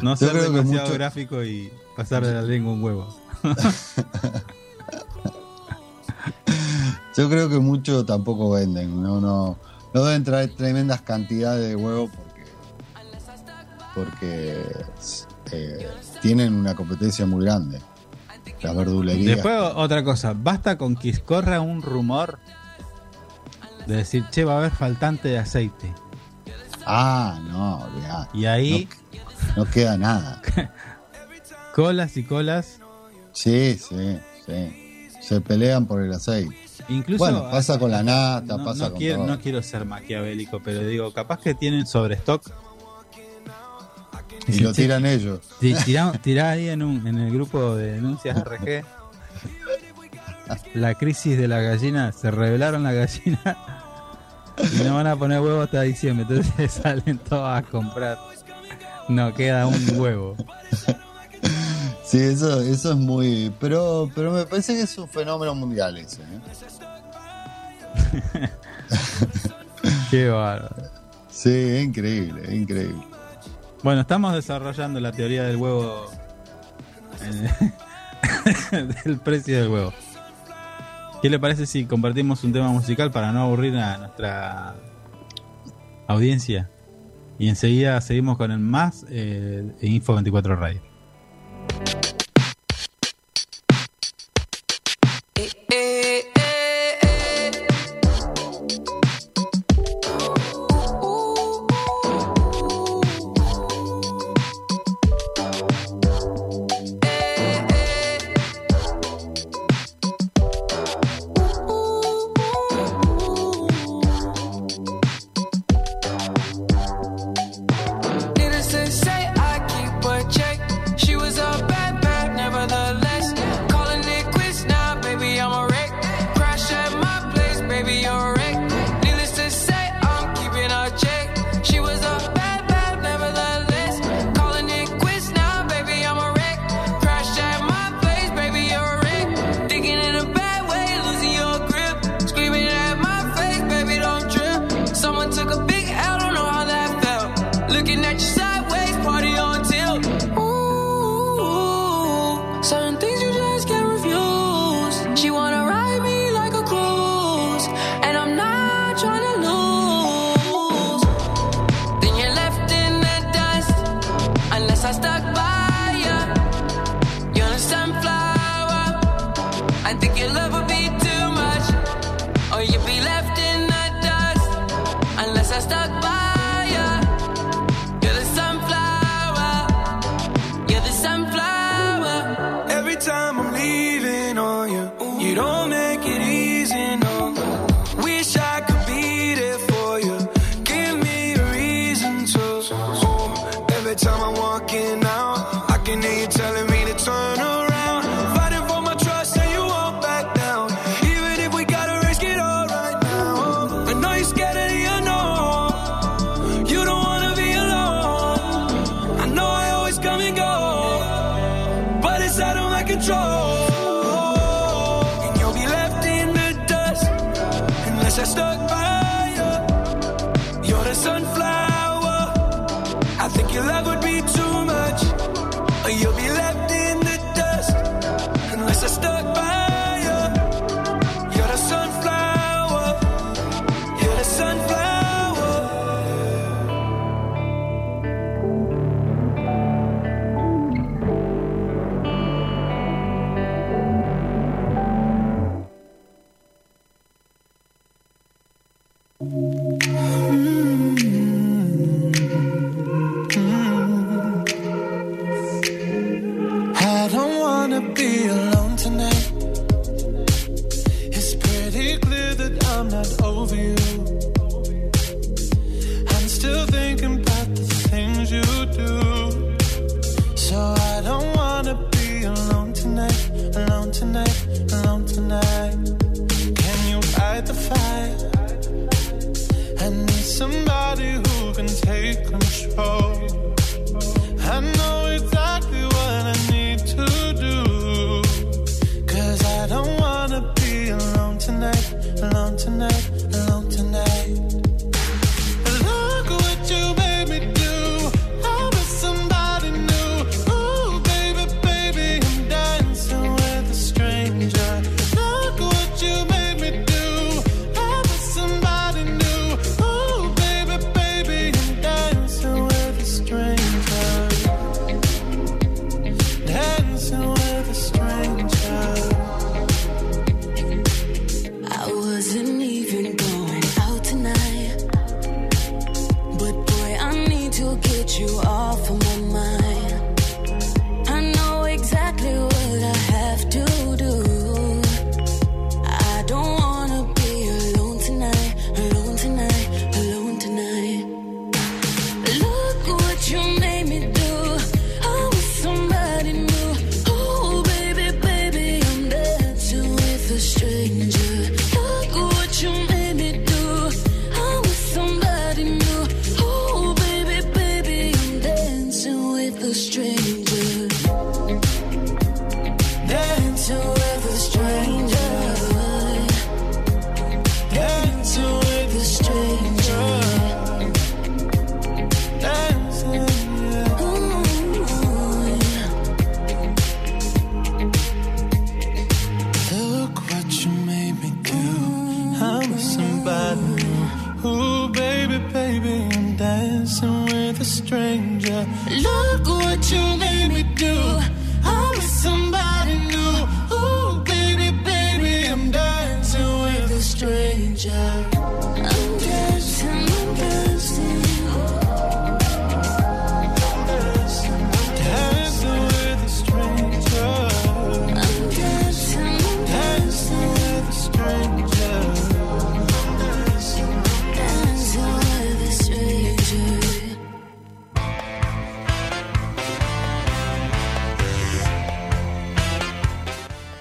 [0.03, 3.09] No, ser demasiado gráfico y pasar de la lengua un huevo.
[7.17, 9.03] yo creo que mucho tampoco venden.
[9.03, 9.59] No, no
[9.93, 12.11] no deben traer tremendas cantidades de huevos
[13.95, 14.63] porque
[15.53, 15.89] eh,
[16.23, 17.81] tienen una competencia muy grande.
[18.63, 19.35] La verdulería.
[19.37, 22.39] Después otra cosa, basta con que corra un rumor
[23.87, 25.93] de decir, che, va a haber faltante de aceite.
[26.85, 28.29] Ah, no, ya.
[28.35, 28.89] Y ahí...
[29.57, 30.43] No, queda nada.
[31.75, 32.81] colas y colas.
[33.33, 35.09] Sí, sí, sí.
[35.21, 36.57] Se pelean por el aceite.
[36.89, 40.81] Incluso, bueno, pasa con la nata, no, pasa no quiero, No quiero ser maquiavélico, pero
[40.81, 42.17] digo, capaz que tienen sobre
[44.57, 45.41] Y, lo tiran ellos.
[46.23, 48.85] Tirá, ahí en, un, en el grupo de denuncias RG.
[50.75, 53.57] la crisis de la gallina, se revelaron la gallina
[54.63, 58.19] y no van a poner huevos hasta diciembre, entonces salen todos a comprar.
[59.09, 60.37] No queda un huevo.
[62.05, 63.53] Sí, eso, eso es muy.
[63.61, 66.23] Pero, pero me parece que es un fenómeno mundial ese.
[66.23, 66.41] ¿eh?
[70.11, 70.77] Qué bárbaro.
[71.31, 73.10] Sí, es increíble, es increíble.
[73.83, 76.07] Bueno, estamos desarrollando la teoría del huevo.
[79.05, 79.93] del precio del huevo.
[81.23, 84.75] ¿Qué le parece si compartimos un tema musical para no aburrir a nuestra
[86.09, 86.71] audiencia?
[87.39, 90.83] Y enseguida seguimos con el más eh, Info 24 Radio.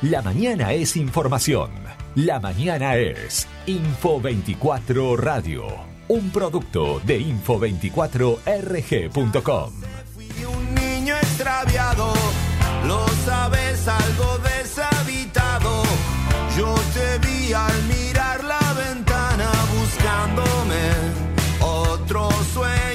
[0.10, 1.70] La mañana es información.
[2.16, 5.68] La mañana es Info24 Radio,
[6.08, 9.74] un producto de info24rg.com.
[10.16, 12.12] Fui un niño extraviado,
[12.88, 15.84] lo sabes, algo deshabitado.
[16.58, 20.90] Yo te vi al mirar la ventana buscándome
[21.60, 22.89] otro sueño.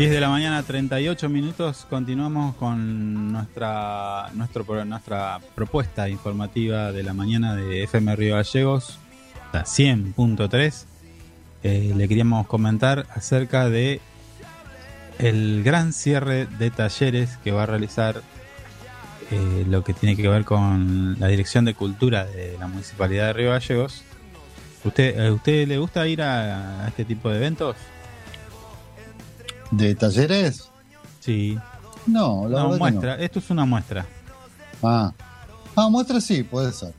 [0.00, 1.86] 10 de la mañana, 38 minutos.
[1.90, 8.98] Continuamos con nuestra, nuestro, nuestra propuesta informativa de la mañana de FM Río Gallegos,
[9.52, 10.86] la 100.3.
[11.64, 14.00] Eh, le queríamos comentar acerca de
[15.18, 18.22] el gran cierre de talleres que va a realizar
[19.30, 23.32] eh, lo que tiene que ver con la Dirección de Cultura de la Municipalidad de
[23.34, 24.02] Río Gallegos.
[24.82, 27.76] ¿Usted, usted le gusta ir a este tipo de eventos?
[29.70, 30.68] ¿De talleres?
[31.20, 31.58] Sí.
[32.06, 33.16] No, la no, muestra.
[33.16, 33.22] No.
[33.22, 34.06] Esto es una muestra.
[34.82, 35.12] Ah.
[35.76, 36.92] Ah, muestra sí, puede ser.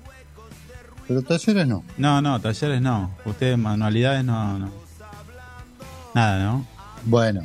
[1.08, 1.84] Pero talleres no.
[1.98, 3.12] No, no, talleres no.
[3.26, 4.70] Ustedes manualidades no.
[6.14, 6.66] Nada, ¿no?
[7.06, 7.42] Bueno,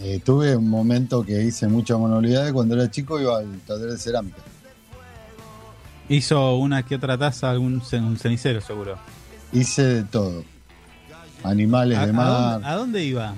[0.00, 3.98] eh, tuve un momento que hice muchas manualidades cuando era chico iba al taller de
[3.98, 4.38] cerámica.
[6.08, 8.96] Hizo una que otra taza, algún un cenicero seguro.
[9.52, 10.44] Hice de todo.
[11.42, 12.60] Animales ¿A, de mar.
[12.64, 13.34] ¿A dónde iba?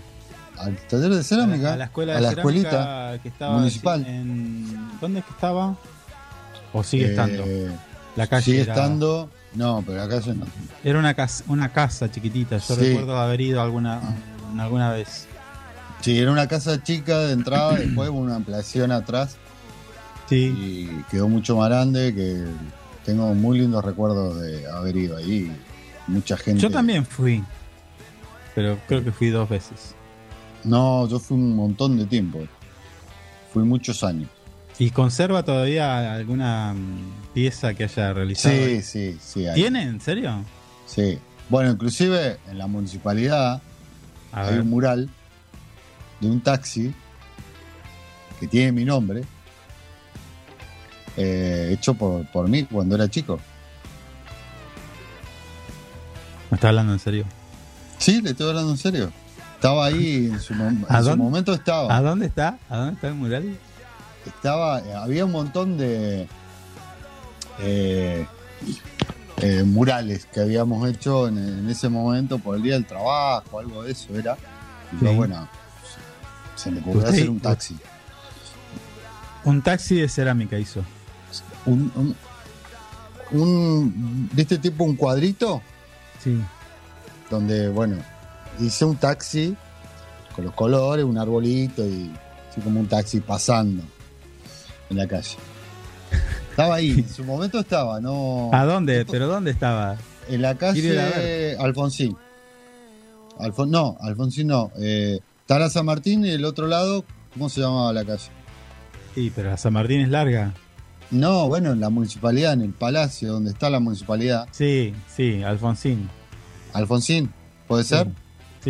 [0.60, 1.74] Al taller de cerámica.
[1.74, 3.18] A la escuela a de la cerámica escuelita.
[3.22, 4.06] que estaba municipal.
[4.06, 5.76] En, ¿Dónde es que estaba?
[6.72, 7.44] ¿O sigue Eh, estando?
[8.16, 9.30] La calle Sigue era, estando.
[9.54, 10.46] No, pero la calle no.
[10.84, 12.58] era una casa, una casa chiquitita.
[12.58, 12.80] Yo Sí.
[12.80, 14.00] recuerdo haber ido alguna,
[14.58, 15.26] alguna vez.
[16.00, 19.36] Sí, era una casa chica de entrada, después una ampliación atrás
[20.28, 20.54] Sí.
[20.56, 22.44] y quedó mucho más grande que
[23.04, 25.50] tengo muy lindos recuerdos de haber ido ahí.
[26.06, 26.60] Mucha gente.
[26.60, 27.42] Yo también fui.
[28.54, 29.94] Pero creo que fui dos veces.
[30.68, 32.40] No, yo fui un montón de tiempo.
[33.52, 34.28] Fui muchos años.
[34.78, 38.54] ¿Y conserva todavía alguna mm, pieza que haya realizado?
[38.54, 39.46] Sí, sí, sí.
[39.46, 39.54] hay.
[39.54, 39.82] ¿Tiene?
[39.84, 40.44] ¿En serio?
[40.86, 41.18] Sí.
[41.48, 43.62] Bueno, inclusive en la municipalidad
[44.32, 44.60] A hay ver.
[44.60, 45.08] un mural
[46.20, 46.92] de un taxi
[48.38, 49.22] que tiene mi nombre,
[51.16, 53.40] eh, hecho por, por mí cuando era chico.
[56.50, 57.24] ¿Me está hablando en serio?
[57.98, 59.10] Sí, le estoy hablando en serio.
[59.58, 61.24] Estaba ahí, en su, mom- ¿A en su dónde?
[61.24, 61.94] momento estaba.
[61.96, 62.58] ¿A dónde está?
[62.70, 63.58] ¿A dónde está el mural?
[64.26, 66.28] estaba eh, había un montón de
[67.60, 68.26] eh,
[69.38, 73.82] eh, murales que habíamos hecho en, en ese momento por el día del trabajo, algo
[73.82, 74.36] de eso era.
[74.92, 75.16] Y yo, Sí.
[75.16, 75.48] bueno,
[76.56, 77.76] se me ocurrió hacer un taxi.
[79.44, 80.84] Un taxi de cerámica hizo.
[81.66, 82.16] Un, un,
[83.40, 85.62] un- ¿Viste tipo un cuadrito?
[86.22, 86.38] Sí.
[87.30, 87.96] Donde, bueno,
[88.60, 89.56] hice un taxi
[90.34, 92.10] con los colores, un arbolito y
[92.50, 93.82] así como un taxi pasando
[94.90, 95.36] en la calle.
[96.50, 98.50] Estaba ahí, en su momento estaba, no.
[98.52, 99.04] ¿A dónde?
[99.06, 99.96] ¿Pero dónde estaba?
[100.28, 102.16] En la calle Alfonsín.
[103.38, 104.70] Alfon- no, Alfonsín no.
[104.78, 108.28] Eh, la San Martín y el otro lado, ¿cómo se llamaba la calle?
[109.14, 110.52] Sí, pero la San Martín es larga.
[111.10, 114.46] No, bueno, en la municipalidad, en el palacio donde está la municipalidad.
[114.50, 116.10] Sí, sí, Alfonsín.
[116.74, 117.32] Alfonsín,
[117.66, 117.90] ¿puede Sí.
[117.90, 118.08] ser?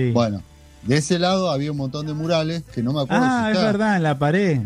[0.07, 0.11] Sí.
[0.12, 0.43] Bueno,
[0.83, 3.57] de ese lado había un montón de murales que no me acuerdo ah, si es
[3.59, 3.66] está.
[3.73, 4.61] verdad, en la pared.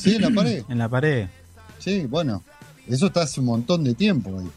[0.00, 0.62] Sí, en la pared.
[0.68, 1.28] En la pared.
[1.78, 2.42] Sí, bueno.
[2.88, 4.50] Eso está hace un montón de tiempo ahí.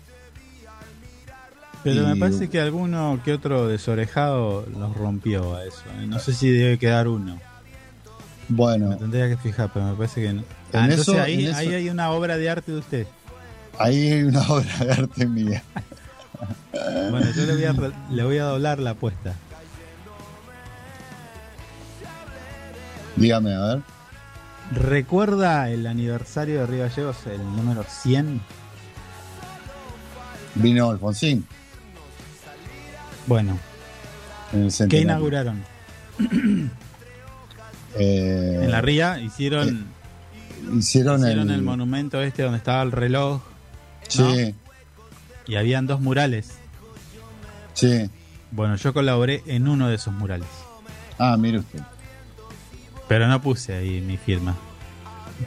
[1.84, 5.84] Pero Y- me parece que alguno que otro desorejado los rompió a eso.
[6.02, 6.08] ¿eh?
[6.08, 7.36] No sé si debe quedar uno.
[7.36, 10.40] Me Bueno, tendría que fijar, pero me parece que no.
[10.42, 13.08] En Ah, entonces eso- ahí, en eso- ahí hay una obra de arte de usted.
[13.78, 15.64] ahí hay una obra de arte mía.
[17.12, 19.34] Bueno, yo le voy a, re- le voy a doblar la apuesta.
[23.16, 23.82] Dígame, a ver.
[24.74, 28.42] ¿Recuerda el aniversario de Río Gallegos, el número 100?
[30.56, 31.46] Vino Alfonsín
[33.28, 33.60] Bueno,
[34.90, 35.64] ¿qué inauguraron?
[37.98, 39.88] Eh, En la ría hicieron,
[40.78, 43.42] hicieron, hicieron el, el monumento este donde estaba el reloj
[44.10, 44.54] Sí,
[45.48, 46.50] y habían dos murales.
[47.74, 48.10] sí.
[48.52, 50.48] Bueno, yo colaboré en uno de esos murales.
[51.18, 51.80] Ah, mire usted.
[53.08, 54.56] Pero no puse ahí mi firma.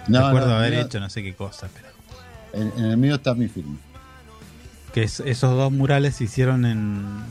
[0.07, 1.89] No, Recuerdo no, haber hecho no sé qué cosa, pero.
[2.53, 3.77] En, en el mío está mi firma.
[4.93, 7.23] Que es- esos dos murales se hicieron en.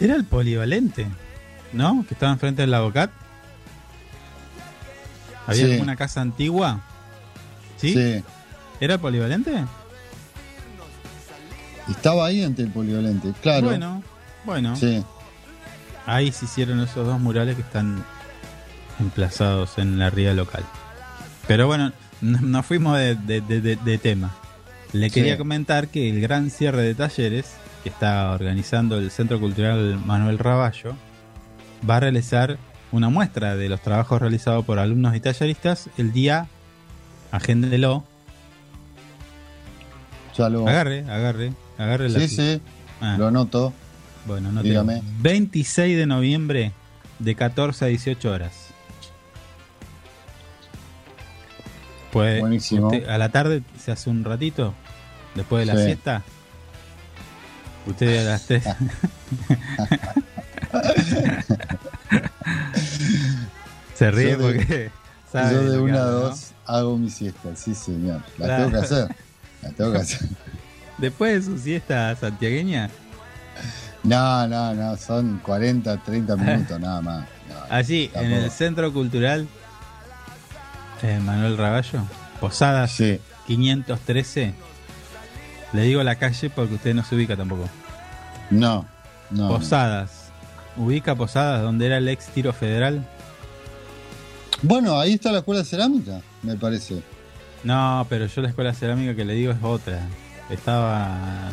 [0.00, 1.06] Era el polivalente,
[1.72, 2.04] ¿no?
[2.08, 3.10] Que estaba enfrente del Avocat.
[5.46, 5.78] Había Sí.
[5.80, 6.80] una casa antigua.
[7.76, 7.92] ¿Sí?
[7.94, 8.24] Sí.
[8.80, 9.64] ¿Era el polivalente?
[11.88, 13.66] Estaba ahí ante el polivalente, claro.
[13.66, 14.02] Bueno,
[14.44, 14.76] bueno.
[14.76, 15.04] Sí.
[16.06, 18.04] Ahí se hicieron esos dos murales que están
[18.98, 20.64] emplazados en la ría local.
[21.46, 24.30] Pero bueno, no- nos fuimos de, de- de- de- de tema.
[24.92, 25.14] Le Sí.
[25.14, 27.52] quería comentar que el gran cierre de talleres
[27.82, 30.94] que está organizando el Centro Cultural Manuel Raballo
[31.88, 32.58] va a realizar
[32.92, 36.48] una muestra de los trabajos realizados por alumnos y talleristas el día,
[37.30, 38.04] agéndelo,
[40.36, 40.66] Ya lo.
[40.68, 42.60] agarre, agarre, agarre la Sí, sí,
[43.00, 43.16] Ah.
[43.18, 43.72] lo anoto.
[44.26, 45.02] Bueno, no Dígame.
[45.20, 46.72] 26 de noviembre
[47.18, 48.52] de 14 a 18 horas.
[52.12, 52.88] Pues Buenísimo.
[52.88, 54.74] usted a la tarde se hace un ratito
[55.34, 55.86] después de la Sí.
[55.86, 56.22] siesta.
[57.86, 58.64] Usted a las 3.
[63.94, 64.90] se ríe de- porque
[65.30, 68.22] sabe Yo de una a dos hago mi siesta, sí, señor.
[68.38, 68.64] La Claro.
[68.66, 69.16] tengo que hacer.
[69.62, 70.28] La tengo que hacer.
[70.98, 72.90] Después de su siesta santiagueña,
[74.02, 77.26] No, no, no, son 40, 30 minutos nada más.
[77.48, 79.46] No, allí en el Centro Cultural
[81.02, 82.00] eh, Manuel Raballo.
[82.40, 83.20] Posadas Sí.
[83.46, 84.54] 513.
[85.72, 87.68] Le digo la calle porque usted no se ubica tampoco.
[88.50, 88.86] No,
[89.30, 89.48] no.
[89.48, 90.30] Posadas.
[90.76, 92.96] ¿Ubica Posadas donde era el ex tiro federal?
[92.96, 93.20] no.
[94.62, 97.02] Bueno, ahí está la escuela de cerámica, me parece.
[97.64, 100.00] No, pero yo la escuela cerámica que le digo es otra.
[100.50, 101.48] Estaba.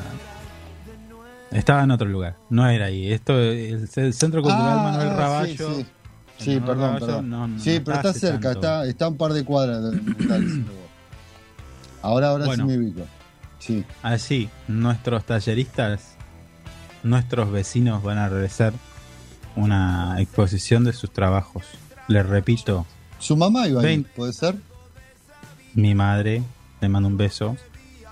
[1.51, 2.35] Estaba en otro lugar.
[2.49, 3.11] No era ahí.
[3.11, 5.75] Esto, el, el Centro Cultural Ah, Manuel Raballo.
[5.75, 5.85] Sí, sí.
[6.37, 7.29] Sí, Manuel perdón, Raballo perdón.
[7.29, 8.59] no- no sí, pero está cerca, tanto.
[8.59, 10.65] está, está un par de cuadras del.
[12.01, 12.67] Ahora, ahora Bueno.
[12.67, 13.01] sí me ubico.
[13.59, 13.83] Sí.
[14.03, 16.15] Allí, nuestros talleristas,
[17.03, 18.73] nuestros vecinos van a realizar
[19.55, 21.63] una exposición de sus trabajos.
[22.07, 22.85] Les repito,
[23.19, 24.05] Su mamá iba ahí.
[24.15, 24.55] ¿puede ser?
[25.73, 26.43] mi madre,
[26.81, 27.55] le mando un beso,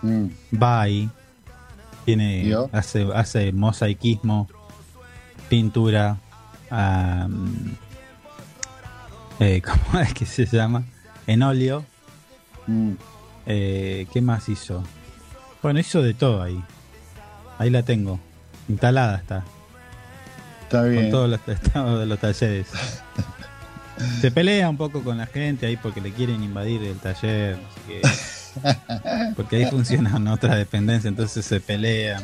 [0.02, 0.26] Mm.
[0.62, 1.10] va ahí,
[2.06, 4.48] tiene, hace, hace mosaicismo,
[5.50, 6.18] pintura,
[9.40, 10.84] eh, ¿cómo es que se llama?
[11.28, 11.86] En óleo.
[12.68, 12.92] Mm.
[13.48, 14.84] Eh, ¿Qué más hizo?
[15.62, 16.64] Bueno, hizo de todo ahí.
[17.58, 18.20] Ahí la tengo.
[18.68, 19.44] Instalada está.
[20.64, 21.12] Está Con bien.
[21.12, 22.68] todos los estados de los talleres.
[24.20, 27.58] Se pelea un poco con la gente ahí porque le quieren invadir el taller.
[27.58, 28.35] no sé qué.
[29.36, 32.24] Porque ahí funcionan otras dependencias, entonces se pelean.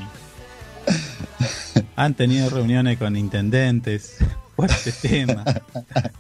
[1.96, 4.18] Han tenido reuniones con intendentes
[4.56, 5.44] por este tema.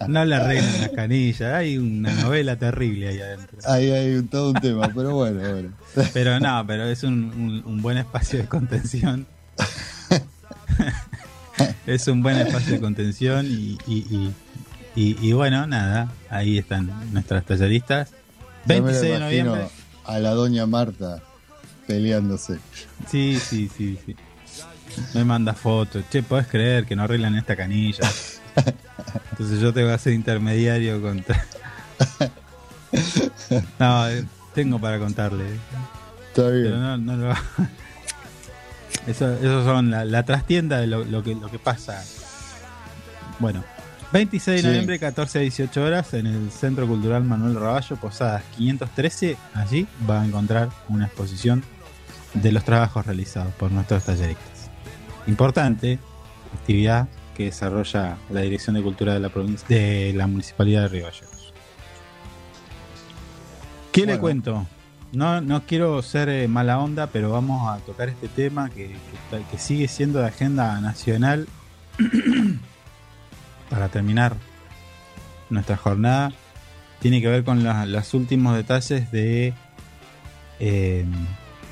[0.08, 1.54] No le arreglan las canillas.
[1.54, 3.58] Hay una novela terrible ahí adentro.
[3.68, 5.70] Ahí hay todo un tema, pero bueno, bueno.
[6.14, 9.26] Pero no, pero es un, un- un buen espacio de contención.
[11.88, 14.34] es un buen espacio de contención y, y, y-
[14.96, 18.10] y- y bueno, nada, ahí están nuestras talleristas.
[18.66, 19.62] Ya me lo 26 de noviembre.
[20.06, 21.22] A la doña Marta
[21.88, 22.60] peleándose.
[23.08, 24.16] Sí, sí, sí, sí.
[25.14, 26.04] Me manda fotos.
[26.10, 28.10] Che, ¿podés creer que no arreglan esta canilla?
[29.32, 31.46] Entonces yo tengo que hacer intermediario contra...
[33.80, 35.46] No, eh, tengo para contarle.
[36.30, 36.82] Está Pero bien.
[36.82, 37.34] no, no lo
[39.08, 42.04] Eso, eso son la, la trastienda de lo, lo que, lo que pasa.
[43.40, 43.64] Bueno,
[44.14, 49.38] 26 de noviembre, 14 a 18 horas, en el Centro Cultural Manuel Raballo, Posadas 513.
[49.54, 51.64] Allí va a encontrar una exposición
[52.34, 54.70] de los trabajos realizados por nuestros talleristas.
[55.28, 56.00] Importante
[56.54, 57.08] actividad
[57.38, 61.54] que desarrolla la Dirección de Cultura de la provincia de la Municipalidad de Río Gallegos.
[63.94, 64.66] ¿Qué le cuento?
[65.14, 69.38] No, no quiero ser eh, mala onda, pero vamos a tocar este tema que, que
[69.38, 71.48] está- que sigue siendo de agenda nacional
[73.72, 74.36] para terminar
[75.50, 76.32] nuestra jornada.
[77.00, 79.56] Tiene que ver con la- los últimos detalles de
[80.60, 81.06] eh,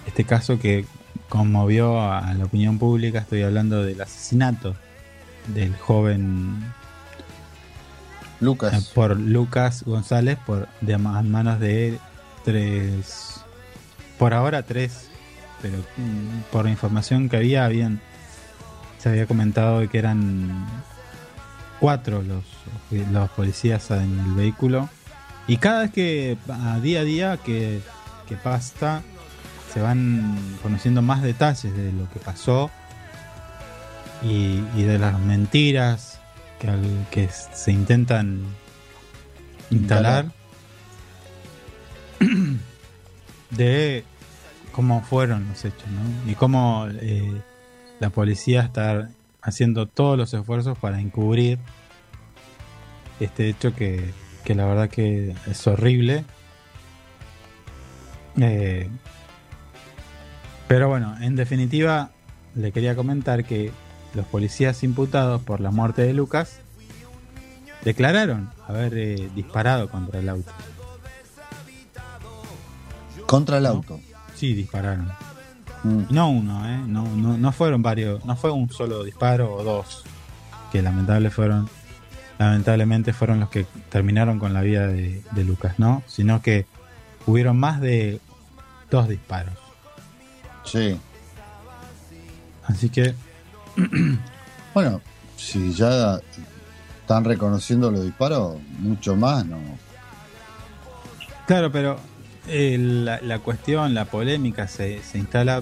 [0.08, 0.86] este caso que
[1.30, 3.20] conmovió a la opinión pública.
[3.20, 4.76] Estoy hablando del asesinato
[5.54, 6.74] del joven eh,
[8.40, 8.86] Lucas.
[8.96, 12.00] por Lucas González por de ma- manos de
[12.46, 13.42] tres
[14.18, 15.10] por ahora tres
[15.62, 18.00] pero mm, por la información que había habían
[18.98, 20.66] se había comentado de que eran
[21.80, 22.44] cuatro los
[23.12, 24.90] los policías en el vehículo.
[25.48, 27.82] Y cada vez que a día a día que,
[28.28, 29.02] que pasa
[29.74, 32.70] se van conociendo más detalles de lo que pasó
[34.24, 36.20] y, y de las mentiras
[36.60, 38.44] que, al- que se intentan
[39.70, 40.26] instalar.
[43.52, 44.04] De
[44.72, 46.32] cómo fueron los hechos ¿no?
[46.32, 47.42] y cómo eh,
[48.00, 49.10] la policía está
[49.42, 51.60] haciendo todos los esfuerzos para encubrir
[53.20, 54.14] este hecho que,
[54.44, 56.26] que la verdad que es horrible
[58.40, 58.90] Eh,
[60.68, 62.12] pero bueno, en definitiva
[62.56, 63.72] le quería comentar que
[64.14, 66.60] los policías imputados por la muerte de Lucas
[67.84, 70.52] declararon haber eh, disparado contra el auto.
[73.26, 74.00] Contra el auto.
[74.36, 75.12] Sí, dispararon.
[75.84, 76.04] Mm.
[76.10, 76.78] No uno, ¿eh?
[76.86, 80.04] No, no, no fueron varios, no fue un solo disparo o dos,
[80.72, 81.70] que lamentable fueron,
[82.38, 86.04] lamentablemente fueron los que terminaron con la vida de, de Lucas, ¿no?
[86.06, 86.66] Sino que
[87.26, 88.20] hubieron más de
[88.90, 89.56] dos disparos.
[90.66, 91.00] Sí.
[92.68, 93.16] Así que
[94.74, 95.02] Bueno,
[95.36, 96.20] si ya
[97.02, 99.58] están reconociendo los disparos, mucho más, ¿no?
[101.48, 101.98] Claro, pero
[102.50, 105.62] eh, la, cuestión, la polémica se, se instala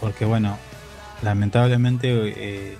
[0.00, 0.56] porque, bueno,
[1.22, 2.76] lamentablemente eh,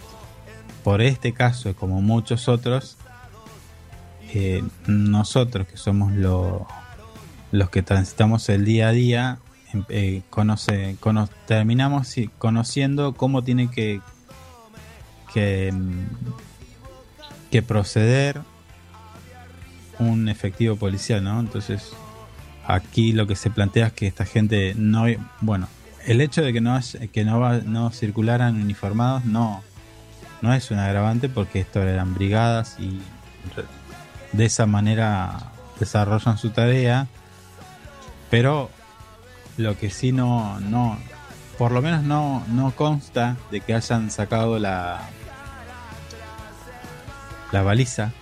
[0.85, 2.97] por este caso, como muchos otros,
[4.33, 6.67] eh, nosotros que somos lo-
[7.53, 9.39] los que transitamos el día a día,
[9.73, 9.85] em-
[11.47, 14.01] terminamos conociendo cómo tiene que,
[15.35, 16.07] que, mm,
[17.51, 18.41] que proceder
[19.99, 21.39] un efectivo policial, ¿no?
[21.41, 21.91] Entonces,
[22.75, 25.05] aquí lo que se plantea es que esta gente no,
[25.41, 25.69] bueno,
[26.07, 26.79] el hecho de que no
[27.13, 29.63] que no, no circularan uniformados no
[30.43, 33.01] no es un agravante porque esto eran brigadas y
[34.33, 37.09] de esa manera desarrollan su tarea,
[38.31, 38.71] pero
[39.57, 40.99] lo que sí no no
[41.59, 45.03] por lo menos no no consta de que hayan sacado la
[47.53, 48.13] la baliza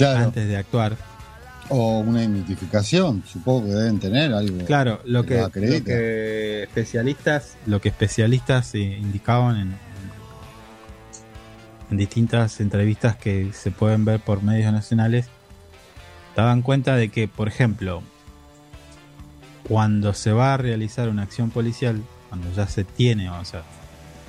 [0.00, 0.96] antes de actuar
[1.68, 4.64] o una identificación, supongo que deben tener algo.
[4.64, 9.74] Claro, lo que, especialistas, lo que especialistas indicaban en,
[11.90, 15.26] en distintas entrevistas que se pueden ver por medios nacionales,
[16.36, 18.02] daban cuenta de que, por ejemplo,
[19.68, 23.62] cuando se va a realizar una acción policial, cuando ya se tiene, o sea,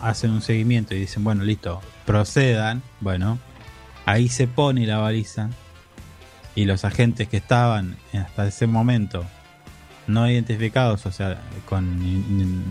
[0.01, 3.39] hacen un seguimiento y dicen, bueno, listo, procedan, bueno,
[4.05, 5.49] ahí se pone la baliza
[6.55, 9.25] y los agentes que estaban hasta ese momento
[10.07, 12.63] no identificados, o sea, con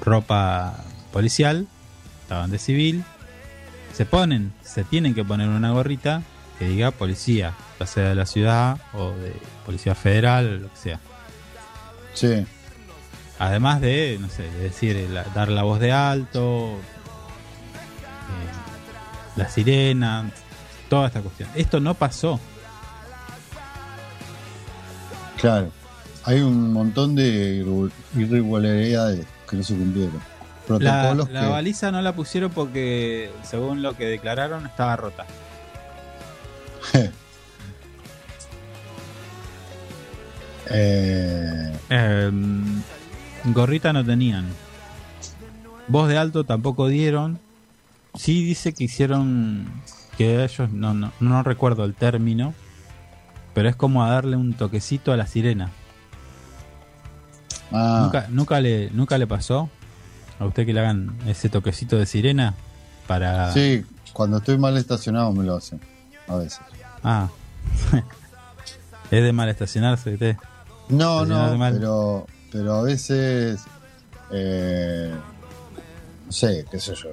[0.00, 1.66] ropa policial,
[2.22, 3.04] estaban de civil,
[3.92, 6.22] se ponen, se tienen que poner una gorrita
[6.58, 9.34] que diga policía, ya sea de la ciudad o de
[9.64, 11.00] policía federal, lo que sea.
[12.14, 12.46] Sí.
[13.38, 16.76] Además de, no sé, decir, dar la voz de alto, eh,
[19.36, 20.30] la sirena,
[20.88, 21.48] toda esta cuestión.
[21.54, 22.40] Esto no pasó.
[25.40, 25.70] Claro,
[26.24, 27.64] hay un montón de
[28.16, 30.20] irregularidades que no se cumplieron.
[30.66, 35.24] Protocolos la, baliza no la pusieron porque, según lo que declararon, estaba rota.
[40.70, 41.72] eh...
[41.88, 42.82] Em,
[43.44, 44.46] gorrita no tenían.
[45.86, 47.38] Voz de alto tampoco dieron.
[48.14, 49.66] Sí dice que hicieron
[50.18, 52.52] que ellos no, no, no recuerdo el término,
[53.58, 55.72] pero es como a darle un toquecito a la sirena.
[57.72, 58.02] Ah.
[58.04, 59.68] ¿Nunca, nunca, le, ¿Nunca le pasó
[60.38, 62.54] a usted que le hagan ese toquecito de sirena
[63.08, 63.52] para...
[63.52, 65.80] Sí, cuando estoy mal estacionado me lo hacen,
[66.28, 66.60] a veces.
[67.02, 67.30] Ah,
[69.10, 70.36] es de mal estacionarse usted.
[70.88, 73.64] No, no, pero, pero a veces,
[74.30, 75.12] eh,
[76.26, 77.08] no sé, qué sé yo,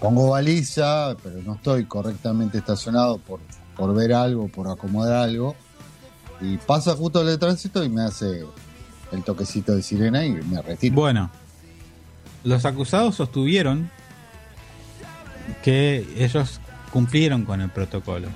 [0.00, 3.40] pongo baliza, pero no estoy correctamente estacionado por
[3.76, 5.54] por ver algo, por acomodar algo,
[6.40, 8.44] y pasa justo el tránsito y me hace
[9.12, 10.94] el toquecito de sirena y me retiro.
[10.94, 11.30] Bueno,
[12.42, 13.90] los acusados sostuvieron
[15.62, 16.60] que ellos
[16.92, 18.28] cumplieron con el protocolo.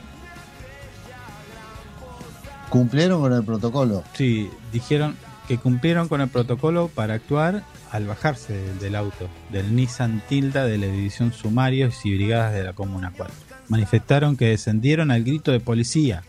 [2.71, 4.05] ¿Cumplieron con el protocolo?
[4.15, 5.17] Sí, dijeron
[5.47, 10.77] que cumplieron con el protocolo para actuar al bajarse del auto, del Nissan Tilda de
[10.77, 15.61] la división Sumarios y Brigadas de la Comuna 4 manifestaron que descendieron al grito de
[15.61, 16.23] policía.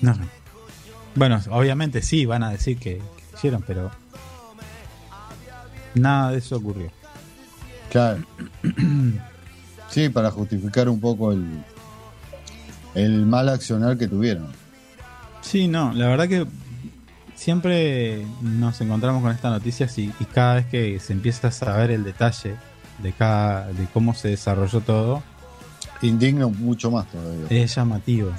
[0.00, 0.16] No.
[1.14, 3.02] Bueno, obviamente sí, van a decir que,
[3.34, 3.90] hicieron, pero
[5.94, 6.90] nada de eso ocurrió.
[7.90, 8.24] Claro.
[9.88, 11.64] sí, para justificar un poco el,
[12.94, 14.48] el mal accionar que tuvieron.
[15.40, 16.46] Sí, no, la verdad que
[17.38, 22.04] siempre nos encontramos con estas noticias y, cada vez que se empieza a saber el
[22.04, 22.56] detalle
[22.98, 25.22] de cada de cómo se desarrolló todo
[26.02, 28.32] indigna mucho más todavía es llamativo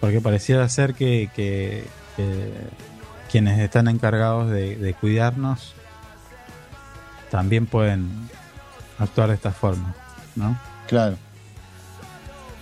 [0.00, 1.84] porque pareciera ser que,
[3.30, 5.74] quienes están encargados de, cuidarnos
[7.30, 8.08] también pueden
[8.98, 9.94] actuar de esta forma
[10.34, 10.58] ¿no?
[10.88, 11.16] claro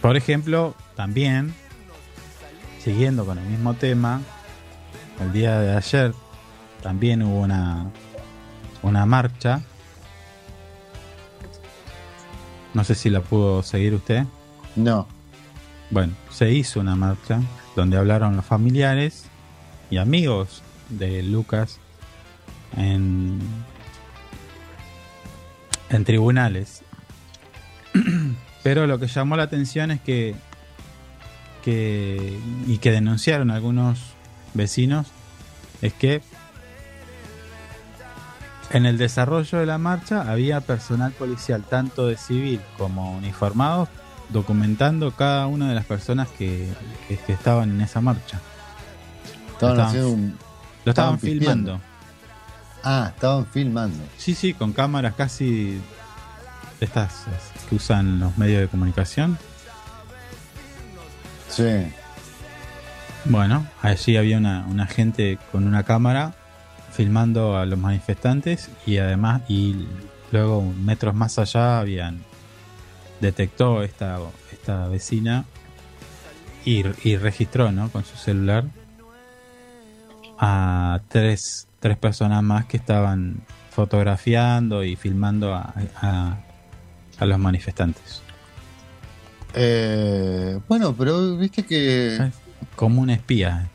[0.01, 1.55] por ejemplo también
[2.83, 4.21] siguiendo con el mismo tema
[5.21, 6.13] el día de ayer
[6.83, 7.91] también hubo una,
[8.83, 9.61] una marcha.
[12.77, 14.25] No sé si la pudo seguir usted.
[14.77, 15.09] No.
[15.91, 17.41] Bueno, se hizo una marcha
[17.75, 19.31] donde hablaron los familiares
[19.89, 21.81] y amigos de Lucas
[22.77, 23.39] en,
[25.89, 26.83] en tribunales.
[28.63, 30.35] Pero lo que llamó la atención es que,
[31.65, 34.01] que y que denunciaron algunos
[34.53, 35.07] vecinos
[35.81, 36.21] es que
[38.71, 43.89] en el desarrollo de la marcha había personal policial, tanto de civil como uniformados,
[44.29, 46.69] documentando cada una de las personas que,
[47.29, 48.41] estaban en esa marcha.
[49.53, 50.39] Estaban, lo estaban,
[50.85, 51.81] lo estaban filmando.
[52.83, 54.05] Ah, estaban filmando.
[54.17, 55.81] Sí, sí, con cámaras casi
[56.81, 57.25] estas
[57.69, 59.39] que usan los medios de comunicación.
[61.49, 61.89] Sí.
[63.25, 66.35] Bueno, allí había una, gente con una cámara
[66.97, 69.87] filmando a los manifestantes y además y
[70.33, 72.25] luego metros más allá habían
[73.21, 74.19] detectó esta,
[74.51, 75.45] esta vecina
[76.65, 77.91] y, y registró, ¿no?
[77.91, 78.65] Con su celular
[80.39, 86.39] a tres, tres personas más que estaban fotografiando y filmando a, a,
[87.19, 88.23] a los manifestantes.
[89.55, 92.31] Eh, bueno, pero viste que
[92.75, 93.69] Como un espía.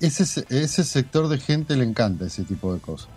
[0.00, 3.10] Ese, ese sector de gente le encanta ese tipo de cosas.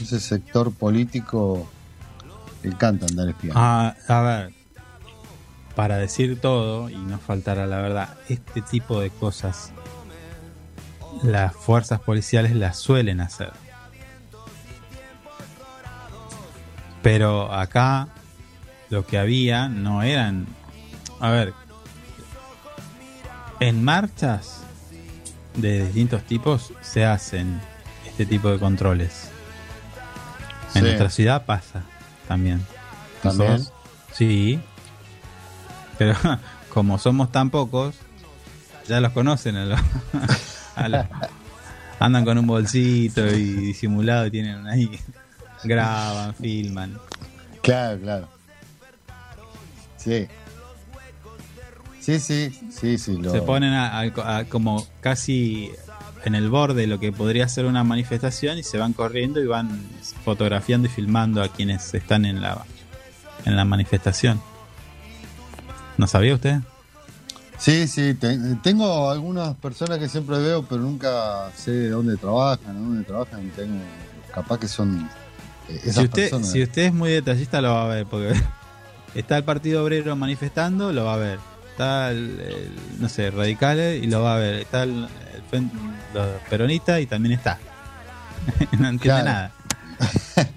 [0.00, 1.68] Ese sector político
[2.62, 3.60] le encanta andar espiando.
[3.60, 4.52] Ah, a ver,
[5.74, 9.72] para decir todo y no faltar a la verdad, este tipo de cosas
[11.22, 13.52] las fuerzas policiales las suelen hacer.
[17.02, 18.08] Pero acá
[18.90, 20.46] lo que había no eran,
[21.20, 21.54] a ver,
[23.60, 24.63] en marchas
[25.54, 27.60] de distintos tipos se hacen
[28.06, 29.28] este tipo de controles.
[30.68, 30.80] En Sí.
[30.80, 31.82] nuestra ciudad pasa
[32.28, 32.64] también.
[33.22, 33.62] ¿También?
[34.12, 34.60] Sí.
[35.98, 36.14] Pero
[36.70, 37.94] como somos tan pocos,
[38.88, 39.80] ya los conocen a los,
[40.76, 41.06] a los-
[42.00, 44.90] andan con un bolsito y disimulado y tienen ahí
[45.64, 46.98] graban, filman.
[47.62, 48.28] Claro, claro.
[49.96, 50.26] Sí.
[52.04, 53.16] Sí, sí, sí, sí.
[53.16, 53.30] Lo...
[53.30, 55.70] Se ponen a- a- a como casi
[56.24, 59.46] en el borde de lo que podría ser una manifestación y se van corriendo y
[59.46, 59.80] van
[60.24, 62.64] fotografiando y filmando a quienes están en la
[63.46, 64.40] en la manifestación.
[65.98, 66.58] ¿No sabía usted?
[67.58, 72.74] Sí, sí, te- tengo algunas personas que siempre veo, pero nunca sé de dónde trabajan,
[72.74, 73.50] de dónde trabajan.
[73.54, 73.80] Tengo,
[74.34, 75.08] capaz que son
[75.68, 76.50] eh, esas Si usted, personas.
[76.50, 78.32] si usted es muy detallista lo va a ver, porque
[79.14, 81.38] está el Partido Obrero manifestando, lo va a ver.
[81.74, 82.70] Está el, el,
[83.00, 84.54] no sé, radicales y lo va a ver.
[84.54, 85.08] Está el,
[85.50, 85.70] el
[86.14, 87.58] los peronistas y también está.
[88.78, 89.24] no entiende Claro.
[89.24, 89.50] nada.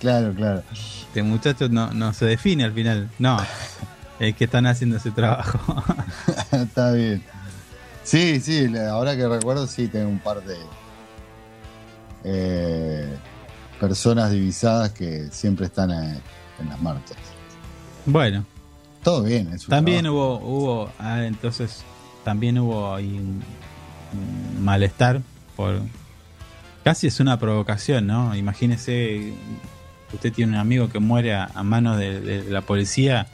[0.00, 0.62] Claro, claro.
[0.70, 3.08] Este muchacho no, no se define al final.
[3.18, 3.38] No,
[4.20, 5.58] es que están haciendo ese trabajo.
[6.52, 7.22] Está bien.
[8.04, 10.56] Sí, sí, ahora que recuerdo, sí, tengo un par de
[12.24, 13.16] eh,
[13.80, 16.20] personas divisadas que siempre están eh,
[16.60, 17.16] en las marchas.
[18.04, 18.44] bueno,
[19.06, 20.40] Todo bien, es también trabajo.
[20.40, 21.84] hubo, hubo, ah, entonces,
[22.24, 23.40] también hubo ahí un,
[24.12, 25.20] un malestar
[25.54, 25.80] por...
[26.82, 28.34] Casi es una provocación, ¿no?
[28.34, 29.32] Imagínese,
[30.12, 33.28] usted tiene un amigo que muere a, a manos de, de la policía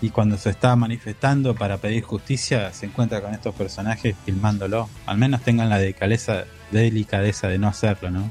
[0.00, 4.88] y cuando se está manifestando para pedir justicia se encuentra con estos personajes filmándolo.
[5.04, 8.30] Al menos tengan la delicadeza, delicadeza de no hacerlo, ¿no?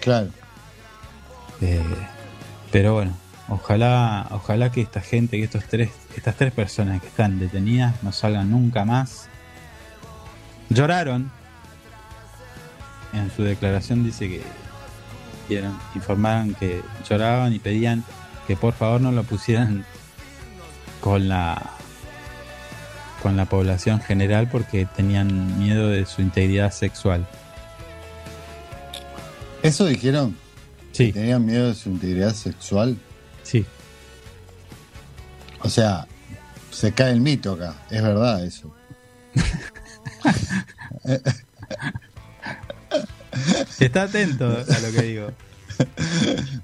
[0.00, 0.28] Claro.
[1.60, 1.82] Eh,
[2.70, 3.16] pero bueno,
[3.50, 8.12] ojalá, ojalá que esta gente, que estos tres, estas tres personas que están detenidas no
[8.12, 9.28] salgan nunca más.
[10.70, 11.30] Lloraron.
[13.12, 14.42] En su declaración dice que
[15.96, 18.04] informaron que lloraban y pedían
[18.46, 19.84] que por favor no lo pusieran
[21.00, 21.72] con la
[23.20, 27.26] con la población general porque tenían miedo de su integridad sexual.
[29.62, 30.36] ¿Eso dijeron?
[30.92, 32.96] Sí, ¿Tenían miedo de su integridad sexual?
[35.62, 36.06] O sea,
[36.70, 37.74] se cae el mito acá.
[37.90, 38.74] Es verdad eso.
[43.78, 45.30] Está atento a lo que digo.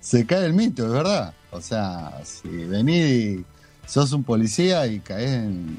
[0.01, 1.35] Se cae el mito, es verdad.
[1.51, 3.45] O sea, si venís y
[3.87, 5.79] sos un policía y caes en,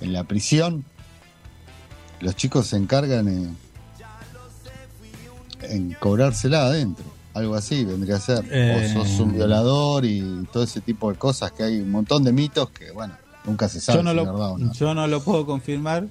[0.00, 0.84] en la prisión,
[2.20, 3.56] los chicos se encargan en,
[5.62, 7.04] en cobrársela adentro.
[7.34, 8.44] Algo así vendría a ser.
[8.50, 8.92] Eh.
[8.94, 12.32] O sos un violador y todo ese tipo de cosas que hay un montón de
[12.32, 13.14] mitos que, bueno,
[13.44, 14.72] nunca se sabe yo no, si lo, o no.
[14.72, 16.06] yo no lo puedo confirmar.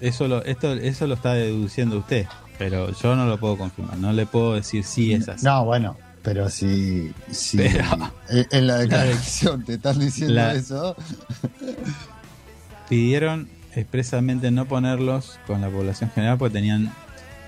[0.00, 2.26] Eso lo, esto, eso lo está deduciendo usted.
[2.58, 3.96] Pero yo no lo puedo confirmar.
[3.98, 5.44] No le puedo decir si es así.
[5.44, 8.12] No, bueno, pero si, si Pero-
[8.50, 10.96] en la declaración te están diciendo La- eso,
[12.88, 16.92] Pidieron expresamente no ponerlos con la población general porque tenían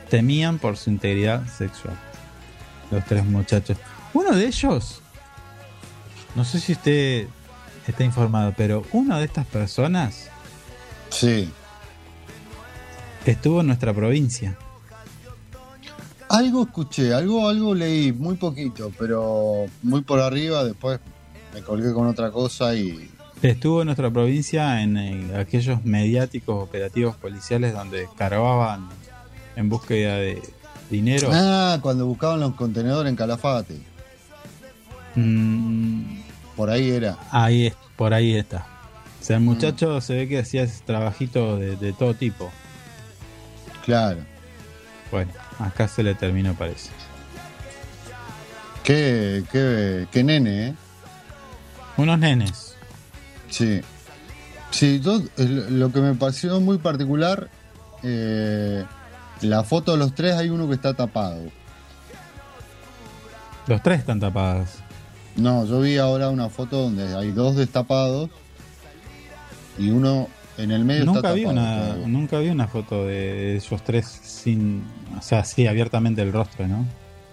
[0.08, 1.98] temían por su integridad sexual.
[2.94, 3.76] Los tres muchachos.
[4.12, 5.00] Uno de ellos,
[6.36, 7.26] no sé si usted
[7.88, 10.28] está informado, pero una de estas personas
[11.10, 11.50] sí.
[13.26, 14.56] estuvo en nuestra provincia.
[16.28, 21.00] Algo escuché, algo, algo leí, muy poquito, pero muy por arriba, después
[21.52, 23.10] me colgué con otra cosa y
[23.42, 28.88] Estuvo en nuestra provincia en eh, aquellos mediáticos operativos policiales donde cargaban
[29.56, 30.40] en búsqueda de
[30.94, 31.28] dinero.
[31.32, 33.78] Ah, cuando buscaban los contenedores en Calafate,
[35.16, 36.18] Mm,
[36.56, 37.16] por ahí era.
[37.30, 38.66] ahí es, por ahí está.
[39.20, 42.50] O sea, el muchacho se ve que hacía ese trabajito de, de todo tipo.
[43.84, 44.20] Claro.
[45.10, 45.30] Bueno,
[45.60, 46.90] acá se le terminó parece.
[48.82, 50.74] Qué, qué, qué nene, ¿eh?
[51.96, 52.74] Unos nenes.
[53.50, 53.80] Sí.
[54.70, 55.00] Sí,
[55.36, 57.48] el- lo que me pareció muy particular,
[58.02, 58.84] eh,
[59.44, 61.42] la foto de los tres hay uno que está tapado.
[63.66, 64.68] Los tres están tapados.
[65.36, 68.30] No, yo vi ahora una foto donde hay dos destapados
[69.78, 71.60] y uno en el medio Nunca está vi, tapado.
[71.60, 72.06] una, todavía.
[72.08, 74.84] nunca vi una foto de esos tres sin.
[75.18, 76.84] O sea, sí, abiertamente el rostro, ¿no?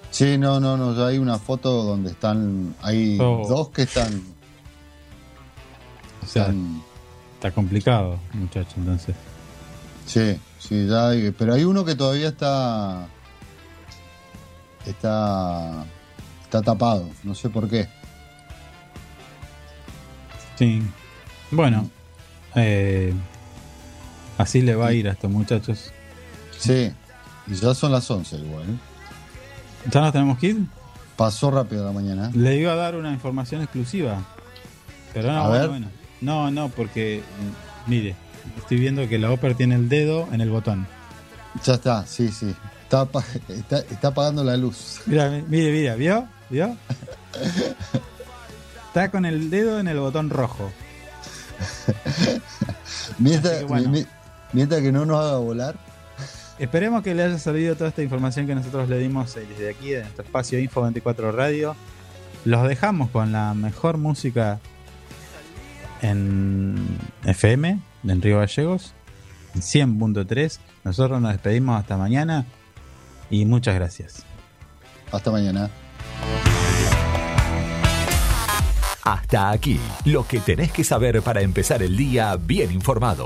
[0.09, 3.45] Sí, no, no, no, ya hay una foto donde están, hay Oh.
[3.47, 4.21] dos que están,
[6.23, 6.81] O sea, están-
[7.35, 9.15] está complicado, muchacho, entonces.
[10.05, 10.37] sí,
[10.71, 13.05] sí, ya hay, pero hay uno que todavía está,
[14.85, 15.83] está,
[16.43, 17.89] está tapado, no sé por qué.
[20.57, 20.81] Sí.
[21.51, 21.89] Bueno,
[22.55, 23.13] eh,
[24.37, 25.91] así le va a ir a estos muchachos.
[26.57, 26.93] Sí,
[27.47, 28.63] ya son las 11 igual.
[28.69, 28.77] ¿eh?
[29.91, 30.61] ¿Ya nos tenemos que ir?
[31.17, 32.27] Pasó rápido la mañana.
[32.27, 32.31] ¿eh?
[32.33, 34.23] Le iba a dar una información exclusiva.
[35.13, 35.69] Pero no, A bueno, ver.
[35.69, 35.87] bueno.
[36.21, 37.23] No, no, porque,
[37.87, 38.15] mm, mire,
[38.57, 40.87] estoy viendo que la Oper tiene el dedo en el botón.
[41.63, 42.53] Ya está, sí, sí.
[42.83, 43.07] Está,
[43.49, 45.01] está, está apagando la luz.
[45.05, 46.27] Mira, mi- mire, mira, ¿vio?
[46.49, 46.75] ¿Vio?
[48.87, 50.69] Está con el dedo en el botón rojo.
[53.19, 53.89] Mientras, que bueno.
[53.89, 54.05] mi-
[54.51, 55.75] mientras que no nos haga volar.
[56.59, 59.91] Esperemos que le haya servido toda esta información que nosotros le dimos eh, desde aquí,
[59.91, 61.75] de nuestro espacio Info 24 Radio.
[62.45, 64.59] Los dejamos con la mejor música
[66.01, 66.75] en
[67.23, 68.93] FM, en Río Gallegos,
[69.55, 70.59] en 100.3.
[70.83, 72.45] Nosotros nos despedimos hasta mañana
[73.29, 74.23] y muchas gracias.
[75.11, 75.69] Hasta mañana.
[79.03, 83.25] Hasta aquí, lo que tenés que saber para empezar el día bien informado.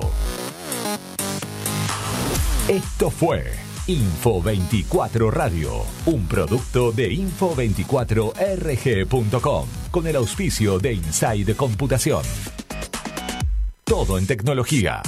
[2.69, 3.51] Esto fue
[3.87, 12.23] Info 24 Radio, un producto de info24rg.com, con el auspicio de Inside Computación.
[13.85, 15.03] Todo en tecnología.